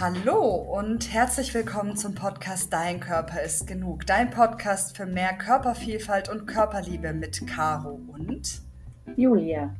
Hallo 0.00 0.54
und 0.54 1.12
herzlich 1.12 1.52
willkommen 1.52 1.98
zum 1.98 2.14
Podcast 2.14 2.72
Dein 2.72 2.98
Körper 2.98 3.42
ist 3.42 3.66
genug. 3.66 4.06
Dein 4.06 4.30
Podcast 4.30 4.96
für 4.96 5.04
mehr 5.04 5.34
Körpervielfalt 5.34 6.30
und 6.30 6.46
Körperliebe 6.46 7.12
mit 7.12 7.46
Caro 7.46 8.00
und 8.08 8.62
Julia. 9.16 9.76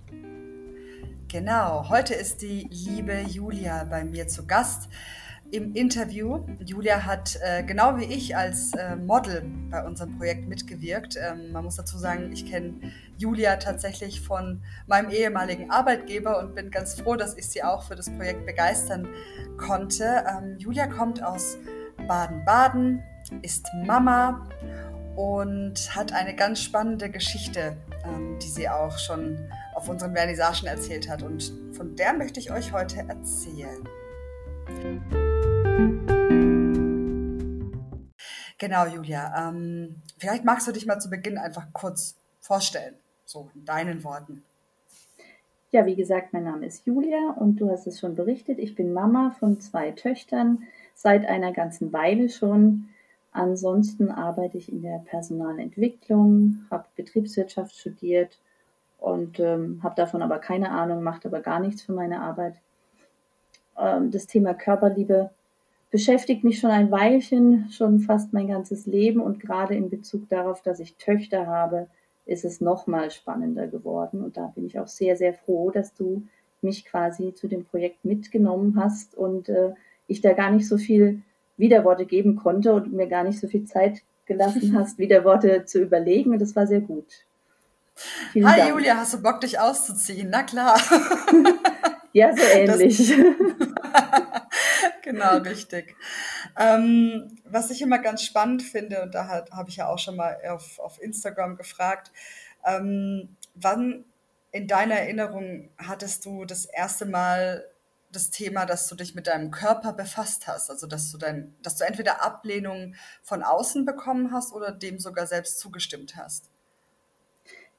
Genau, 1.28 1.88
heute 1.88 2.12
ist 2.12 2.42
die 2.42 2.68
liebe 2.70 3.22
Julia 3.22 3.84
bei 3.84 4.04
mir 4.04 4.28
zu 4.28 4.46
Gast 4.46 4.90
im 5.52 5.74
Interview. 5.74 6.40
Julia 6.64 7.04
hat 7.04 7.38
äh, 7.42 7.62
genau 7.62 7.98
wie 7.98 8.04
ich 8.04 8.36
als 8.36 8.72
äh, 8.72 8.96
Model 8.96 9.44
bei 9.70 9.84
unserem 9.84 10.16
Projekt 10.16 10.48
mitgewirkt. 10.48 11.16
Ähm, 11.16 11.52
man 11.52 11.64
muss 11.64 11.76
dazu 11.76 11.98
sagen, 11.98 12.32
ich 12.32 12.50
kenne 12.50 12.74
Julia 13.18 13.56
tatsächlich 13.56 14.22
von 14.22 14.62
meinem 14.86 15.10
ehemaligen 15.10 15.70
Arbeitgeber 15.70 16.38
und 16.40 16.54
bin 16.54 16.70
ganz 16.70 16.98
froh, 17.00 17.16
dass 17.16 17.36
ich 17.36 17.48
sie 17.48 17.62
auch 17.62 17.82
für 17.82 17.94
das 17.94 18.08
Projekt 18.10 18.46
begeistern 18.46 19.06
konnte. 19.58 20.24
Ähm, 20.26 20.56
Julia 20.58 20.86
kommt 20.86 21.22
aus 21.22 21.58
Baden-Baden, 22.08 23.02
ist 23.42 23.68
Mama 23.84 24.48
und 25.16 25.94
hat 25.94 26.12
eine 26.14 26.34
ganz 26.34 26.62
spannende 26.62 27.10
Geschichte, 27.10 27.76
ähm, 28.04 28.38
die 28.42 28.48
sie 28.48 28.70
auch 28.70 28.98
schon 28.98 29.38
auf 29.74 29.86
unseren 29.86 30.14
Vernissagen 30.14 30.66
erzählt 30.66 31.10
hat. 31.10 31.22
Und 31.22 31.52
von 31.72 31.94
der 31.94 32.14
möchte 32.14 32.40
ich 32.40 32.50
euch 32.50 32.72
heute 32.72 33.04
erzählen. 33.06 33.86
Genau, 38.62 38.86
Julia. 38.86 39.48
Ähm, 39.48 39.96
vielleicht 40.18 40.44
magst 40.44 40.68
du 40.68 40.72
dich 40.72 40.86
mal 40.86 41.00
zu 41.00 41.10
Beginn 41.10 41.36
einfach 41.36 41.66
kurz 41.72 42.16
vorstellen, 42.38 42.94
so 43.24 43.50
in 43.56 43.64
deinen 43.64 44.04
Worten. 44.04 44.44
Ja, 45.72 45.84
wie 45.84 45.96
gesagt, 45.96 46.32
mein 46.32 46.44
Name 46.44 46.66
ist 46.66 46.86
Julia 46.86 47.34
und 47.38 47.56
du 47.56 47.70
hast 47.70 47.88
es 47.88 47.98
schon 47.98 48.14
berichtet. 48.14 48.60
Ich 48.60 48.76
bin 48.76 48.92
Mama 48.92 49.34
von 49.40 49.60
zwei 49.60 49.90
Töchtern 49.90 50.62
seit 50.94 51.26
einer 51.26 51.52
ganzen 51.52 51.92
Weile 51.92 52.28
schon. 52.28 52.88
Ansonsten 53.32 54.10
arbeite 54.10 54.58
ich 54.58 54.70
in 54.70 54.82
der 54.82 54.98
Personalentwicklung, 54.98 56.66
habe 56.70 56.84
Betriebswirtschaft 56.94 57.74
studiert 57.74 58.38
und 58.98 59.40
ähm, 59.40 59.80
habe 59.82 59.96
davon 59.96 60.22
aber 60.22 60.38
keine 60.38 60.70
Ahnung, 60.70 61.02
macht 61.02 61.26
aber 61.26 61.40
gar 61.40 61.58
nichts 61.58 61.82
für 61.82 61.94
meine 61.94 62.20
Arbeit. 62.20 62.54
Ähm, 63.76 64.10
das 64.12 64.26
Thema 64.26 64.54
Körperliebe 64.54 65.30
beschäftigt 65.92 66.42
mich 66.42 66.58
schon 66.58 66.70
ein 66.70 66.90
Weilchen, 66.90 67.68
schon 67.70 68.00
fast 68.00 68.32
mein 68.32 68.48
ganzes 68.48 68.86
Leben 68.86 69.20
und 69.20 69.38
gerade 69.38 69.74
in 69.76 69.90
Bezug 69.90 70.28
darauf, 70.30 70.62
dass 70.62 70.80
ich 70.80 70.96
Töchter 70.96 71.46
habe, 71.46 71.86
ist 72.24 72.44
es 72.44 72.60
noch 72.60 72.86
mal 72.86 73.10
spannender 73.10 73.68
geworden 73.68 74.24
und 74.24 74.36
da 74.36 74.46
bin 74.46 74.64
ich 74.64 74.80
auch 74.80 74.88
sehr, 74.88 75.16
sehr 75.16 75.34
froh, 75.34 75.70
dass 75.70 75.92
du 75.94 76.26
mich 76.62 76.86
quasi 76.86 77.34
zu 77.34 77.46
dem 77.46 77.64
Projekt 77.64 78.04
mitgenommen 78.04 78.80
hast 78.80 79.14
und 79.14 79.50
äh, 79.50 79.74
ich 80.06 80.22
da 80.22 80.32
gar 80.32 80.50
nicht 80.50 80.66
so 80.66 80.78
viel 80.78 81.20
Widerworte 81.58 82.06
geben 82.06 82.36
konnte 82.36 82.72
und 82.72 82.92
mir 82.92 83.06
gar 83.06 83.24
nicht 83.24 83.38
so 83.38 83.46
viel 83.46 83.66
Zeit 83.66 84.02
gelassen 84.24 84.74
hast, 84.78 84.98
Widerworte 84.98 85.66
zu 85.66 85.82
überlegen 85.82 86.32
und 86.32 86.40
das 86.40 86.56
war 86.56 86.66
sehr 86.66 86.80
gut. 86.80 87.26
Vielen 88.32 88.48
Hi 88.48 88.60
Dank. 88.60 88.70
Julia, 88.70 88.96
hast 88.96 89.12
du 89.12 89.22
Bock, 89.22 89.42
dich 89.42 89.60
auszuziehen? 89.60 90.28
Na 90.30 90.42
klar. 90.42 90.80
ja, 92.14 92.34
so 92.34 92.42
ähnlich. 92.42 93.12
genau, 95.02 95.38
richtig. 95.38 95.96
Ähm, 96.58 97.38
was 97.44 97.70
ich 97.70 97.82
immer 97.82 97.98
ganz 97.98 98.22
spannend 98.22 98.62
finde, 98.62 99.02
und 99.02 99.14
da 99.14 99.28
habe 99.50 99.68
ich 99.68 99.76
ja 99.76 99.88
auch 99.88 99.98
schon 99.98 100.16
mal 100.16 100.36
auf, 100.48 100.78
auf 100.78 101.00
Instagram 101.00 101.56
gefragt, 101.56 102.12
ähm, 102.64 103.36
wann 103.54 104.04
in 104.52 104.68
deiner 104.68 104.96
Erinnerung 104.96 105.70
hattest 105.78 106.24
du 106.24 106.44
das 106.44 106.66
erste 106.66 107.06
Mal 107.06 107.66
das 108.12 108.30
Thema, 108.30 108.66
dass 108.66 108.88
du 108.88 108.94
dich 108.94 109.14
mit 109.14 109.26
deinem 109.26 109.50
Körper 109.50 109.94
befasst 109.94 110.46
hast? 110.46 110.70
Also, 110.70 110.86
dass 110.86 111.10
du 111.10 111.18
dein, 111.18 111.54
dass 111.62 111.76
du 111.76 111.84
entweder 111.84 112.22
Ablehnung 112.22 112.94
von 113.22 113.42
außen 113.42 113.84
bekommen 113.84 114.32
hast 114.32 114.52
oder 114.52 114.70
dem 114.70 114.98
sogar 114.98 115.26
selbst 115.26 115.58
zugestimmt 115.58 116.16
hast? 116.16 116.51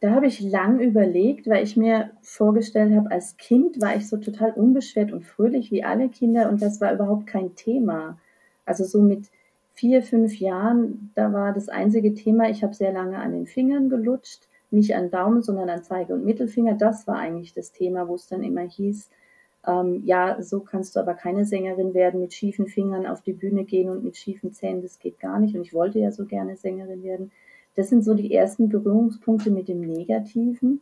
Da 0.04 0.12
habe 0.12 0.28
ich 0.28 0.42
lang 0.42 0.82
überlegt, 0.82 1.48
weil 1.48 1.64
ich 1.64 1.78
mir 1.78 2.12
vorgestellt 2.22 2.94
habe, 2.94 3.10
als 3.10 3.38
Kind 3.38 3.80
war 3.80 3.96
ich 3.96 4.10
so 4.10 4.18
total 4.18 4.52
unbeschwert 4.52 5.14
und 5.14 5.24
fröhlich 5.24 5.72
wie 5.72 5.86
alle 5.86 6.10
Kinder 6.10 6.50
und 6.50 6.62
das 6.62 6.82
war 6.82 6.92
überhaupt 6.94 7.26
kein 7.26 7.56
Thema. 7.56 8.20
Also 8.66 8.84
so 8.84 9.02
mit 9.02 9.30
vier, 9.76 10.04
fünf 10.04 10.38
Jahren, 10.42 11.14
da 11.16 11.32
war 11.32 11.54
das 11.54 11.70
einzige 11.70 12.14
Thema, 12.14 12.50
ich 12.50 12.64
habe 12.64 12.74
sehr 12.74 12.92
lange 12.92 13.18
an 13.18 13.32
den 13.32 13.46
Fingern 13.46 13.90
gelutscht, 13.90 14.50
nicht 14.72 14.94
an 14.94 15.10
Daumen, 15.10 15.42
sondern 15.42 15.70
an 15.70 15.86
Zeige 15.86 16.14
und 16.14 16.26
Mittelfinger. 16.26 16.74
Das 16.74 17.08
war 17.08 17.16
eigentlich 17.16 17.54
das 17.54 17.72
Thema, 17.72 18.10
wo 18.10 18.16
es 18.16 18.28
dann 18.28 18.44
immer 18.44 18.64
hieß, 18.64 19.10
ähm, 19.66 20.02
ja, 20.04 20.42
so 20.42 20.60
kannst 20.60 20.98
du 20.98 21.00
aber 21.00 21.14
keine 21.14 21.46
Sängerin 21.46 21.94
werden, 21.94 22.20
mit 22.20 22.34
schiefen 22.34 22.68
Fingern 22.68 23.06
auf 23.06 23.22
die 23.22 23.32
Bühne 23.32 23.64
gehen 23.64 23.90
und 23.90 24.04
mit 24.04 24.18
schiefen 24.18 24.52
Zähnen, 24.52 24.82
das 24.82 25.00
geht 25.00 25.22
gar 25.22 25.40
nicht. 25.40 25.56
Und 25.56 25.62
ich 25.62 25.74
wollte 25.74 26.00
ja 26.00 26.12
so 26.12 26.26
gerne 26.26 26.58
Sängerin 26.58 27.04
werden. 27.04 27.32
Das 27.76 27.90
sind 27.90 28.04
so 28.04 28.14
die 28.14 28.34
ersten 28.34 28.70
Berührungspunkte 28.70 29.50
mit 29.50 29.68
dem 29.68 29.82
Negativen. 29.82 30.82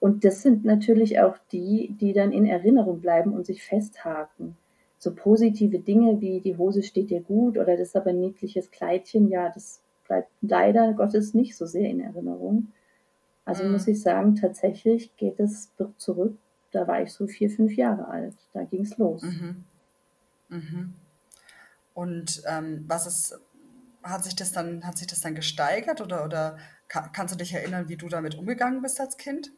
Und 0.00 0.24
das 0.24 0.42
sind 0.42 0.64
natürlich 0.64 1.20
auch 1.20 1.36
die, 1.52 1.94
die 2.00 2.12
dann 2.12 2.32
in 2.32 2.46
Erinnerung 2.46 3.00
bleiben 3.00 3.32
und 3.32 3.46
sich 3.46 3.62
festhaken. 3.62 4.56
So 4.98 5.14
positive 5.14 5.78
Dinge 5.78 6.20
wie 6.20 6.40
die 6.40 6.56
Hose 6.56 6.82
steht 6.82 7.10
dir 7.10 7.20
gut 7.20 7.56
oder 7.56 7.76
das 7.76 7.88
ist 7.88 7.96
aber 7.96 8.10
ein 8.10 8.20
niedliches 8.20 8.70
Kleidchen, 8.70 9.28
ja, 9.28 9.50
das 9.50 9.80
bleibt 10.06 10.30
leider 10.42 10.92
Gottes 10.94 11.34
nicht 11.34 11.56
so 11.56 11.66
sehr 11.66 11.88
in 11.88 12.00
Erinnerung. 12.00 12.68
Also 13.44 13.64
mhm. 13.64 13.72
muss 13.72 13.86
ich 13.86 14.00
sagen, 14.00 14.34
tatsächlich 14.34 15.16
geht 15.16 15.38
es 15.38 15.72
zurück. 15.96 16.36
Da 16.72 16.86
war 16.86 17.02
ich 17.02 17.12
so 17.12 17.26
vier, 17.26 17.50
fünf 17.50 17.74
Jahre 17.76 18.08
alt. 18.08 18.34
Da 18.52 18.64
ging 18.64 18.82
es 18.82 18.96
los. 18.98 19.22
Mhm. 19.22 19.64
Mhm. 20.48 20.94
Und 21.94 22.42
ähm, 22.46 22.84
was 22.86 23.06
ist 23.06 23.40
hat 24.02 24.24
sich 24.24 24.36
das 24.36 24.52
dann, 24.52 24.86
hat 24.86 24.98
sich 24.98 25.06
das 25.06 25.20
dann 25.20 25.34
gesteigert 25.34 26.00
oder, 26.00 26.24
oder 26.24 26.56
kannst 26.88 27.34
du 27.34 27.38
dich 27.38 27.54
erinnern, 27.54 27.88
wie 27.88 27.96
du 27.96 28.08
damit 28.08 28.36
umgegangen 28.36 28.82
bist 28.82 29.00
als 29.00 29.16
Kind? 29.16 29.52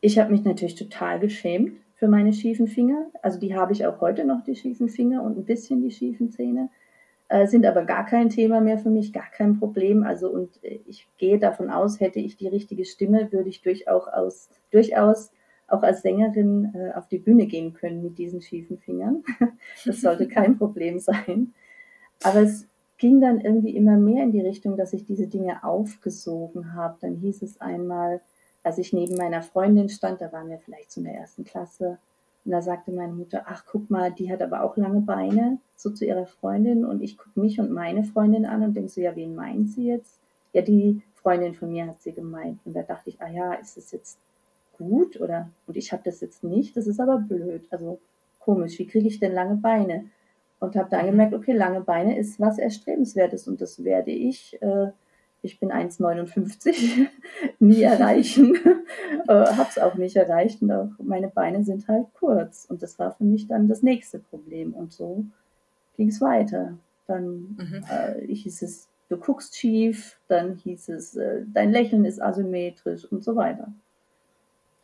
Ich 0.00 0.18
habe 0.18 0.30
mich 0.30 0.44
natürlich 0.44 0.74
total 0.74 1.18
geschämt 1.18 1.80
für 1.94 2.08
meine 2.08 2.32
schiefen 2.32 2.66
Finger. 2.66 3.06
Also 3.22 3.38
die 3.38 3.54
habe 3.54 3.72
ich 3.72 3.86
auch 3.86 4.00
heute 4.00 4.24
noch, 4.24 4.42
die 4.44 4.56
schiefen 4.56 4.88
Finger 4.88 5.22
und 5.22 5.38
ein 5.38 5.44
bisschen 5.44 5.82
die 5.82 5.90
schiefen 5.90 6.30
Zähne. 6.30 6.70
Äh, 7.28 7.46
sind 7.46 7.64
aber 7.64 7.84
gar 7.84 8.04
kein 8.04 8.28
Thema 8.28 8.60
mehr 8.60 8.78
für 8.78 8.90
mich, 8.90 9.12
gar 9.12 9.30
kein 9.30 9.58
Problem. 9.58 10.02
Also 10.02 10.28
und 10.28 10.62
äh, 10.62 10.80
ich 10.86 11.08
gehe 11.16 11.38
davon 11.38 11.70
aus, 11.70 12.00
hätte 12.00 12.20
ich 12.20 12.36
die 12.36 12.48
richtige 12.48 12.84
Stimme, 12.84 13.32
würde 13.32 13.48
ich 13.48 13.62
durchaus, 13.62 14.50
durchaus 14.70 15.32
auch 15.66 15.82
als 15.82 16.02
Sängerin 16.02 16.72
äh, 16.74 16.92
auf 16.92 17.08
die 17.08 17.18
Bühne 17.18 17.46
gehen 17.46 17.72
können 17.72 18.02
mit 18.02 18.18
diesen 18.18 18.42
schiefen 18.42 18.78
Fingern. 18.78 19.22
das 19.86 20.02
sollte 20.02 20.28
kein 20.28 20.58
Problem 20.58 20.98
sein. 20.98 21.54
Aber 22.22 22.42
es 22.42 22.68
ging 23.04 23.20
dann 23.20 23.38
irgendwie 23.38 23.76
immer 23.76 23.98
mehr 23.98 24.22
in 24.22 24.32
die 24.32 24.40
Richtung, 24.40 24.78
dass 24.78 24.94
ich 24.94 25.04
diese 25.04 25.26
Dinge 25.26 25.62
aufgesogen 25.62 26.72
habe. 26.72 26.96
Dann 27.02 27.16
hieß 27.16 27.42
es 27.42 27.60
einmal, 27.60 28.22
als 28.62 28.78
ich 28.78 28.94
neben 28.94 29.18
meiner 29.18 29.42
Freundin 29.42 29.90
stand, 29.90 30.22
da 30.22 30.32
waren 30.32 30.48
wir 30.48 30.58
vielleicht 30.58 30.96
in 30.96 31.04
der 31.04 31.12
ersten 31.12 31.44
Klasse, 31.44 31.98
und 32.46 32.52
da 32.52 32.62
sagte 32.62 32.92
meine 32.92 33.12
Mutter, 33.12 33.42
ach 33.44 33.66
guck 33.70 33.90
mal, 33.90 34.10
die 34.10 34.32
hat 34.32 34.40
aber 34.40 34.62
auch 34.62 34.78
lange 34.78 35.02
Beine, 35.02 35.58
so 35.76 35.90
zu 35.90 36.06
ihrer 36.06 36.24
Freundin. 36.24 36.86
Und 36.86 37.02
ich 37.02 37.18
gucke 37.18 37.38
mich 37.38 37.60
und 37.60 37.70
meine 37.72 38.04
Freundin 38.04 38.46
an 38.46 38.62
und 38.62 38.74
denke 38.74 38.88
so, 38.88 39.02
ja, 39.02 39.14
wen 39.14 39.34
meint 39.34 39.68
sie 39.68 39.84
jetzt? 39.88 40.18
Ja, 40.54 40.62
die 40.62 41.02
Freundin 41.12 41.52
von 41.52 41.70
mir 41.70 41.86
hat 41.86 42.00
sie 42.00 42.12
gemeint. 42.12 42.60
Und 42.64 42.72
da 42.72 42.84
dachte 42.84 43.10
ich, 43.10 43.20
ah 43.20 43.28
ja, 43.28 43.52
ist 43.52 43.76
das 43.76 43.92
jetzt 43.92 44.18
gut 44.78 45.20
oder? 45.20 45.50
Und 45.66 45.76
ich 45.76 45.92
habe 45.92 46.02
das 46.06 46.22
jetzt 46.22 46.42
nicht, 46.42 46.74
das 46.74 46.86
ist 46.86 47.00
aber 47.00 47.18
blöd. 47.18 47.66
Also 47.68 47.98
komisch, 48.38 48.78
wie 48.78 48.86
kriege 48.86 49.08
ich 49.08 49.20
denn 49.20 49.34
lange 49.34 49.56
Beine? 49.56 50.06
Und 50.64 50.76
habe 50.76 50.90
dann 50.90 51.06
gemerkt, 51.06 51.34
okay, 51.34 51.52
lange 51.52 51.80
Beine 51.80 52.18
ist 52.18 52.40
was 52.40 52.58
Erstrebenswertes 52.58 53.46
und 53.46 53.60
das 53.60 53.84
werde 53.84 54.10
ich, 54.10 54.60
äh, 54.62 54.88
ich 55.42 55.60
bin 55.60 55.70
1,59, 55.70 57.06
nie 57.58 57.82
erreichen, 57.82 58.56
äh, 59.28 59.32
habe 59.32 59.68
es 59.68 59.78
auch 59.78 59.94
nicht 59.94 60.16
erreicht 60.16 60.62
und 60.62 60.72
auch 60.72 60.90
meine 60.98 61.28
Beine 61.28 61.64
sind 61.64 61.86
halt 61.88 62.06
kurz 62.14 62.66
und 62.68 62.82
das 62.82 62.98
war 62.98 63.12
für 63.12 63.24
mich 63.24 63.46
dann 63.46 63.68
das 63.68 63.82
nächste 63.82 64.18
Problem 64.18 64.72
und 64.72 64.92
so 64.92 65.24
ging 65.96 66.08
es 66.08 66.20
weiter. 66.20 66.76
Dann 67.06 67.56
mhm. 67.58 67.84
äh, 67.90 68.26
hieß 68.34 68.62
es, 68.62 68.88
du 69.10 69.18
guckst 69.18 69.56
schief, 69.56 70.18
dann 70.28 70.56
hieß 70.56 70.88
es, 70.88 71.14
äh, 71.14 71.42
dein 71.52 71.70
Lächeln 71.70 72.04
ist 72.04 72.20
asymmetrisch 72.20 73.04
und 73.04 73.22
so 73.22 73.36
weiter 73.36 73.72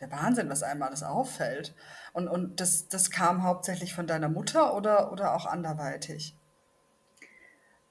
der 0.01 0.11
Wahnsinn, 0.11 0.49
was 0.49 0.63
einem 0.63 0.83
alles 0.83 1.03
auffällt. 1.03 1.75
Und, 2.13 2.29
und 2.29 2.61
das, 2.61 2.89
das 2.89 3.11
kam 3.11 3.43
hauptsächlich 3.43 3.95
von 3.95 4.07
deiner 4.07 4.29
Mutter 4.29 4.77
oder, 4.77 5.13
oder 5.13 5.35
auch 5.35 5.47
anderweitig? 5.47 6.37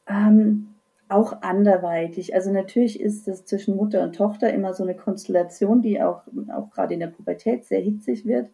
Ähm, 0.07 0.75
auch 1.07 1.41
anderweitig. 1.41 2.35
Also 2.35 2.51
natürlich 2.51 2.99
ist 2.99 3.27
es 3.27 3.45
zwischen 3.45 3.75
Mutter 3.75 4.03
und 4.03 4.15
Tochter 4.15 4.53
immer 4.53 4.73
so 4.73 4.83
eine 4.83 4.95
Konstellation, 4.95 5.81
die 5.81 6.01
auch, 6.01 6.21
auch 6.53 6.69
gerade 6.71 6.93
in 6.93 6.99
der 6.99 7.07
Pubertät 7.07 7.65
sehr 7.65 7.81
hitzig 7.81 8.25
wird. 8.25 8.49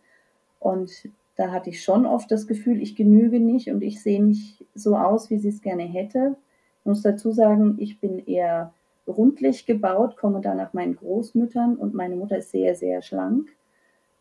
Und 0.59 1.09
da 1.35 1.51
hatte 1.51 1.69
ich 1.69 1.83
schon 1.83 2.05
oft 2.05 2.31
das 2.31 2.47
Gefühl, 2.47 2.81
ich 2.81 2.95
genüge 2.95 3.39
nicht 3.39 3.69
und 3.69 3.81
ich 3.81 4.01
sehe 4.01 4.23
nicht 4.23 4.65
so 4.73 4.97
aus, 4.97 5.29
wie 5.29 5.37
sie 5.37 5.49
es 5.49 5.61
gerne 5.61 5.83
hätte. 5.83 6.37
Ich 6.79 6.85
muss 6.85 7.01
dazu 7.01 7.31
sagen, 7.31 7.75
ich 7.77 7.99
bin 7.99 8.19
eher 8.19 8.73
rundlich 9.07 9.65
gebaut, 9.65 10.17
komme 10.17 10.41
da 10.41 10.55
nach 10.55 10.73
meinen 10.73 10.95
Großmüttern 10.95 11.75
und 11.75 11.93
meine 11.93 12.15
Mutter 12.15 12.37
ist 12.37 12.51
sehr, 12.51 12.75
sehr 12.75 13.01
schlank. 13.01 13.49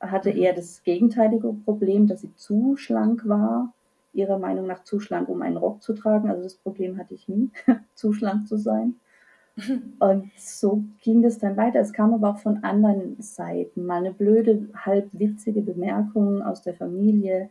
Hatte 0.01 0.33
mhm. 0.33 0.39
eher 0.39 0.53
das 0.53 0.83
gegenteilige 0.83 1.53
Problem, 1.65 2.07
dass 2.07 2.21
sie 2.21 2.35
zu 2.35 2.77
schlank 2.77 3.27
war. 3.29 3.73
ihrer 4.13 4.39
Meinung 4.39 4.69
nach 4.69 4.85
zu 4.85 5.01
schlank, 5.01 5.29
um 5.29 5.43
einen 5.43 5.57
Rock 5.57 5.83
zu 5.83 5.93
tragen. 5.93 6.31
Also 6.31 6.43
das 6.43 6.55
Problem 6.55 6.99
hatte 6.99 7.15
ich 7.15 7.29
nie, 7.29 7.51
zu 7.95 8.13
schlank 8.13 8.47
zu 8.47 8.57
sein. 8.57 8.95
Und 9.99 10.31
so 10.37 10.85
ging 11.01 11.23
das 11.23 11.39
dann 11.39 11.57
weiter. 11.57 11.81
Es 11.81 11.93
kam 11.93 12.15
aber 12.15 12.31
auch 12.31 12.39
von 12.39 12.63
anderen 12.63 13.21
Seiten. 13.21 13.87
Mal 13.87 13.99
eine 13.99 14.13
blöde, 14.13 14.69
halb 14.75 15.09
witzige 15.13 15.63
Bemerkung 15.63 16.43
aus 16.43 16.63
der 16.63 16.75
Familie, 16.75 17.51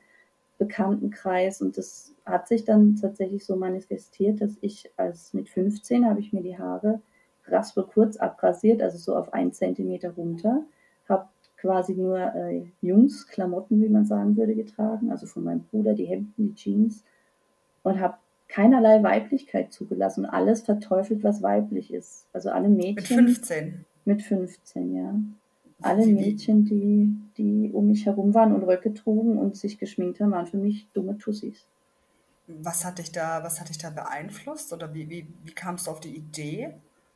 Bekanntenkreis. 0.57 1.61
Und 1.61 1.77
das 1.77 2.13
hat 2.25 2.47
sich 2.47 2.63
dann 2.63 2.95
tatsächlich 2.95 3.45
so 3.45 3.55
manifestiert, 3.55 4.39
dass 4.39 4.57
ich 4.61 4.89
als 4.95 5.33
mit 5.33 5.49
15 5.49 6.05
habe 6.05 6.19
ich 6.19 6.31
mir 6.31 6.43
die 6.43 6.57
Haare 6.57 7.01
raspel 7.47 7.83
kurz 7.83 8.17
abrasiert, 8.17 8.81
also 8.81 8.97
so 8.97 9.15
auf 9.15 9.33
einen 9.33 9.53
Zentimeter 9.53 10.11
runter. 10.11 10.63
Habe 11.09 11.27
quasi 11.57 11.93
nur 11.93 12.17
äh, 12.19 12.65
Jungs-Klamotten, 12.81 13.81
wie 13.81 13.89
man 13.89 14.05
sagen 14.05 14.35
würde, 14.37 14.55
getragen. 14.55 15.11
Also 15.11 15.25
von 15.25 15.43
meinem 15.43 15.63
Bruder 15.63 15.93
die 15.93 16.05
Hemden, 16.05 16.33
die 16.37 16.55
Jeans. 16.55 17.03
Und 17.83 17.99
habe 17.99 18.15
keinerlei 18.47 19.01
Weiblichkeit 19.01 19.73
zugelassen 19.73 20.25
und 20.25 20.29
alles 20.29 20.61
verteufelt, 20.61 21.23
was 21.23 21.41
weiblich 21.41 21.93
ist. 21.93 22.27
Also 22.33 22.49
alle 22.51 22.69
Mädchen. 22.69 23.25
Mit 23.25 23.37
15. 23.37 23.85
Mit 24.05 24.21
15, 24.21 24.95
ja. 24.95 25.15
Alle 25.81 26.05
Mädchen, 26.05 26.63
die, 26.63 27.13
die 27.37 27.71
um 27.73 27.87
mich 27.87 28.05
herum 28.05 28.33
waren 28.33 28.53
und 28.53 28.63
Röcke 28.63 28.93
trugen 28.93 29.37
und 29.37 29.57
sich 29.57 29.79
geschminkt 29.79 30.19
haben, 30.19 30.31
waren 30.31 30.45
für 30.45 30.57
mich 30.57 30.87
dumme 30.93 31.17
Tussis. 31.17 31.65
Was 32.47 32.85
hat 32.85 32.99
dich 32.99 33.11
da, 33.11 33.43
was 33.43 33.59
hat 33.59 33.69
dich 33.69 33.77
da 33.77 33.89
beeinflusst 33.89 34.71
oder 34.71 34.93
wie, 34.93 35.09
wie, 35.09 35.27
wie 35.43 35.51
kamst 35.51 35.87
du 35.87 35.91
auf 35.91 35.99
die 35.99 36.15
Idee, 36.15 36.73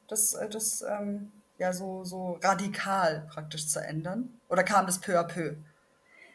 das, 0.08 0.34
äh, 0.34 0.50
das 0.50 0.84
ähm, 0.88 1.32
ja 1.58 1.74
so, 1.74 2.04
so 2.04 2.38
radikal 2.44 3.28
praktisch 3.30 3.68
zu 3.68 3.80
ändern? 3.80 4.30
Oder 4.50 4.64
kam 4.64 4.86
das 4.86 5.00
peu 5.00 5.20
à 5.20 5.24
peu? 5.24 5.56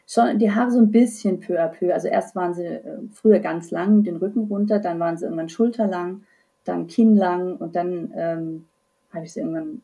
schon 0.07 0.37
die 0.39 0.51
Haare 0.51 0.71
so 0.71 0.79
ein 0.79 0.91
bisschen 0.91 1.39
peu 1.39 1.59
à 1.59 1.67
peu. 1.67 1.93
Also 1.93 2.07
erst 2.07 2.35
waren 2.35 2.53
sie 2.53 2.65
äh, 2.65 2.99
früher 3.11 3.39
ganz 3.39 3.71
lang, 3.71 4.03
den 4.03 4.17
Rücken 4.17 4.47
runter, 4.47 4.79
dann 4.79 4.99
waren 4.99 5.17
sie 5.17 5.25
irgendwann 5.25 5.49
schulterlang, 5.49 6.23
dann 6.65 6.87
kinnlang 6.87 7.57
und 7.57 7.75
dann 7.75 8.11
ähm, 8.15 8.65
habe 9.13 9.25
ich 9.25 9.33
sie 9.33 9.39
irgendwann 9.39 9.81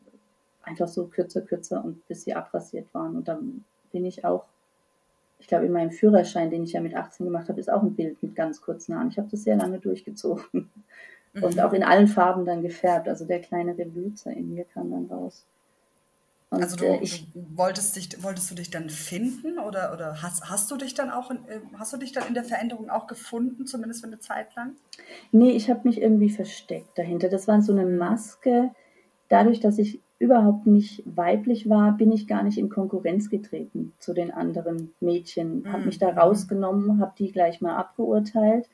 einfach 0.62 0.88
so 0.88 1.06
kürzer, 1.06 1.40
kürzer 1.40 1.84
und 1.84 2.06
bis 2.06 2.22
sie 2.22 2.34
abrasiert 2.34 2.92
waren. 2.92 3.16
Und 3.16 3.28
dann 3.28 3.64
bin 3.92 4.04
ich 4.04 4.24
auch, 4.24 4.44
ich 5.38 5.46
glaube, 5.46 5.66
in 5.66 5.72
meinem 5.72 5.90
Führerschein, 5.90 6.50
den 6.50 6.64
ich 6.64 6.72
ja 6.72 6.80
mit 6.80 6.94
18 6.94 7.26
gemacht 7.26 7.48
habe, 7.48 7.58
ist 7.58 7.70
auch 7.70 7.82
ein 7.82 7.94
Bild 7.94 8.22
mit 8.22 8.36
ganz 8.36 8.60
kurzen 8.60 8.94
Haaren. 8.94 9.08
Ich 9.08 9.18
habe 9.18 9.28
das 9.30 9.42
sehr 9.42 9.56
lange 9.56 9.78
durchgezogen. 9.78 10.70
Mhm. 11.32 11.44
Und 11.44 11.60
auch 11.60 11.72
in 11.72 11.82
allen 11.82 12.08
Farben 12.08 12.44
dann 12.44 12.62
gefärbt. 12.62 13.08
Also 13.08 13.24
der 13.24 13.40
kleine 13.40 13.76
Revoluzer 13.76 14.32
in 14.32 14.54
mir 14.54 14.64
kam 14.64 14.90
dann 14.90 15.06
raus. 15.06 15.44
Und 16.50 16.62
also 16.62 16.76
du, 16.76 16.84
äh, 16.84 16.98
ich, 17.00 17.32
du, 17.32 17.46
wolltest, 17.54 17.94
dich, 17.94 18.22
wolltest 18.24 18.50
du 18.50 18.56
dich 18.56 18.70
dann 18.70 18.90
finden 18.90 19.60
oder, 19.60 19.92
oder 19.92 20.20
hast, 20.20 20.50
hast 20.50 20.68
du 20.70 20.76
dich 20.76 20.94
dann 20.94 21.10
auch 21.10 21.30
in, 21.30 21.36
äh, 21.48 21.60
hast 21.78 21.92
du 21.92 21.96
dich 21.96 22.10
dann 22.10 22.26
in 22.26 22.34
der 22.34 22.42
Veränderung 22.42 22.90
auch 22.90 23.06
gefunden, 23.06 23.66
zumindest 23.66 24.00
für 24.00 24.08
eine 24.08 24.18
Zeit 24.18 24.54
lang? 24.56 24.74
Nee, 25.30 25.52
ich 25.52 25.70
habe 25.70 25.80
mich 25.84 26.00
irgendwie 26.00 26.30
versteckt 26.30 26.98
dahinter. 26.98 27.28
Das 27.28 27.46
war 27.46 27.62
so 27.62 27.72
eine 27.72 27.86
Maske. 27.86 28.70
Dadurch, 29.28 29.60
dass 29.60 29.78
ich 29.78 30.00
überhaupt 30.18 30.66
nicht 30.66 31.04
weiblich 31.06 31.68
war, 31.68 31.96
bin 31.96 32.10
ich 32.10 32.26
gar 32.26 32.42
nicht 32.42 32.58
in 32.58 32.68
Konkurrenz 32.68 33.30
getreten 33.30 33.92
zu 34.00 34.12
den 34.12 34.32
anderen 34.32 34.92
Mädchen. 34.98 35.60
Mhm. 35.60 35.72
Habe 35.72 35.84
mich 35.84 35.98
da 35.98 36.10
rausgenommen, 36.10 37.00
habe 37.00 37.14
die 37.16 37.30
gleich 37.30 37.60
mal 37.60 37.76
abgeurteilt, 37.76 38.68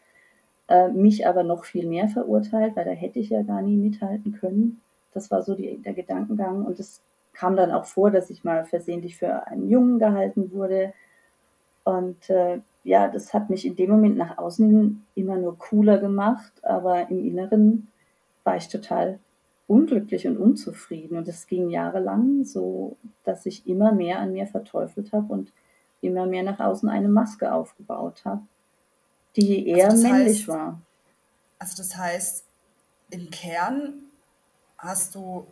äh, 0.68 0.88
mich 0.88 1.26
aber 1.26 1.42
noch 1.42 1.64
viel 1.64 1.86
mehr 1.86 2.08
verurteilt, 2.08 2.76
weil 2.76 2.84
da 2.84 2.90
hätte 2.90 3.18
ich 3.18 3.30
ja 3.30 3.42
gar 3.42 3.62
nie 3.62 3.76
mithalten 3.76 4.32
können. 4.32 4.80
Das 5.12 5.30
war 5.30 5.42
so 5.42 5.54
die, 5.54 5.78
der 5.78 5.94
Gedankengang 5.94 6.64
und 6.64 6.78
das 6.78 7.02
kam 7.32 7.56
dann 7.56 7.70
auch 7.70 7.84
vor, 7.84 8.10
dass 8.10 8.30
ich 8.30 8.44
mal 8.44 8.64
versehentlich 8.64 9.16
für 9.16 9.46
einen 9.46 9.68
Jungen 9.68 9.98
gehalten 9.98 10.52
wurde. 10.52 10.92
Und 11.84 12.30
äh, 12.30 12.60
ja, 12.82 13.08
das 13.08 13.34
hat 13.34 13.50
mich 13.50 13.66
in 13.66 13.76
dem 13.76 13.90
Moment 13.90 14.16
nach 14.16 14.38
außen 14.38 15.04
immer 15.14 15.36
nur 15.36 15.58
cooler 15.58 15.98
gemacht, 15.98 16.52
aber 16.62 17.08
im 17.10 17.24
Inneren 17.24 17.88
war 18.44 18.56
ich 18.56 18.68
total 18.68 19.18
unglücklich 19.66 20.26
und 20.26 20.36
unzufrieden. 20.36 21.18
Und 21.18 21.28
es 21.28 21.46
ging 21.46 21.68
jahrelang 21.68 22.44
so, 22.44 22.96
dass 23.24 23.46
ich 23.46 23.66
immer 23.66 23.92
mehr 23.92 24.20
an 24.20 24.32
mir 24.32 24.46
verteufelt 24.46 25.12
habe 25.12 25.32
und 25.32 25.52
immer 26.00 26.26
mehr 26.26 26.42
nach 26.42 26.60
außen 26.60 26.88
eine 26.88 27.08
Maske 27.08 27.52
aufgebaut 27.52 28.24
habe, 28.24 28.42
die 29.36 29.68
eher 29.68 29.90
also 29.90 30.08
männlich 30.08 30.38
heißt, 30.38 30.48
war. 30.48 30.80
Also 31.58 31.76
das 31.76 31.96
heißt, 31.96 32.44
im 33.10 33.30
Kern 33.30 34.04
hast 34.78 35.14
du 35.14 35.46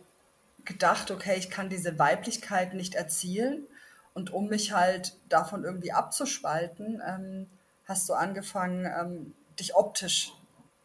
gedacht, 0.65 1.11
okay, 1.11 1.35
ich 1.37 1.49
kann 1.49 1.69
diese 1.69 1.97
Weiblichkeit 1.99 2.73
nicht 2.73 2.95
erzielen. 2.95 3.67
Und 4.13 4.31
um 4.31 4.47
mich 4.47 4.71
halt 4.71 5.17
davon 5.29 5.63
irgendwie 5.63 5.91
abzuspalten, 5.91 7.01
ähm, 7.05 7.47
hast 7.85 8.07
du 8.09 8.13
angefangen, 8.13 8.85
ähm, 8.85 9.33
dich 9.59 9.75
optisch 9.75 10.31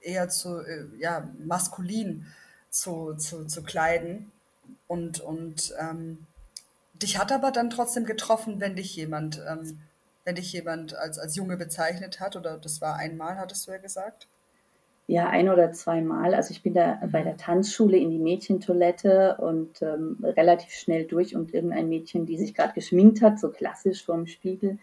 eher 0.01 0.29
zu, 0.29 0.61
äh, 0.61 0.87
ja, 0.99 1.29
maskulin 1.39 2.27
zu, 2.71 3.15
zu, 3.15 3.47
zu 3.47 3.63
kleiden. 3.63 4.33
Und, 4.87 5.21
und 5.21 5.73
ähm, 5.79 6.27
dich 6.95 7.19
hat 7.19 7.33
aber 7.33 7.51
dann 7.51 7.71
trotzdem 7.71 8.05
getroffen, 8.05 8.61
wenn 8.61 8.77
dich 8.77 8.97
jemand, 8.97 9.41
ähm, 9.49 9.81
wenn 10.31 10.37
dich 10.37 10.53
jemand 10.53 10.97
als, 10.97 11.19
als 11.19 11.35
Junge 11.35 11.57
bezeichnet 11.57 12.21
hat, 12.21 12.37
oder 12.37 12.57
das 12.57 12.81
war 12.81 12.95
einmal, 12.95 13.37
hattest 13.37 13.67
du 13.67 13.73
ja 13.73 13.79
gesagt? 13.79 14.29
Ja, 15.09 15.29
ein 15.29 15.49
oder 15.49 15.73
zweimal. 15.73 16.37
Also 16.37 16.53
ich 16.53 16.63
bin 16.63 16.73
da 16.73 17.01
bei 17.11 17.25
der 17.25 17.37
Tanzschule 17.37 17.97
in 17.97 18.11
die 18.11 18.21
Mädchentoilette 18.21 19.39
und 19.39 19.83
ähm, 19.83 20.19
relativ 20.23 20.71
schnell 20.71 21.05
durch 21.05 21.35
und 21.35 21.53
irgendein 21.53 21.89
Mädchen, 21.89 22.27
die 22.27 22.39
sich 22.39 22.55
gerade 22.55 22.75
geschminkt 22.75 23.23
hat, 23.23 23.41
so 23.41 23.51
klassisch 23.51 24.05
vorm 24.05 24.29
Spiegel, 24.29 24.79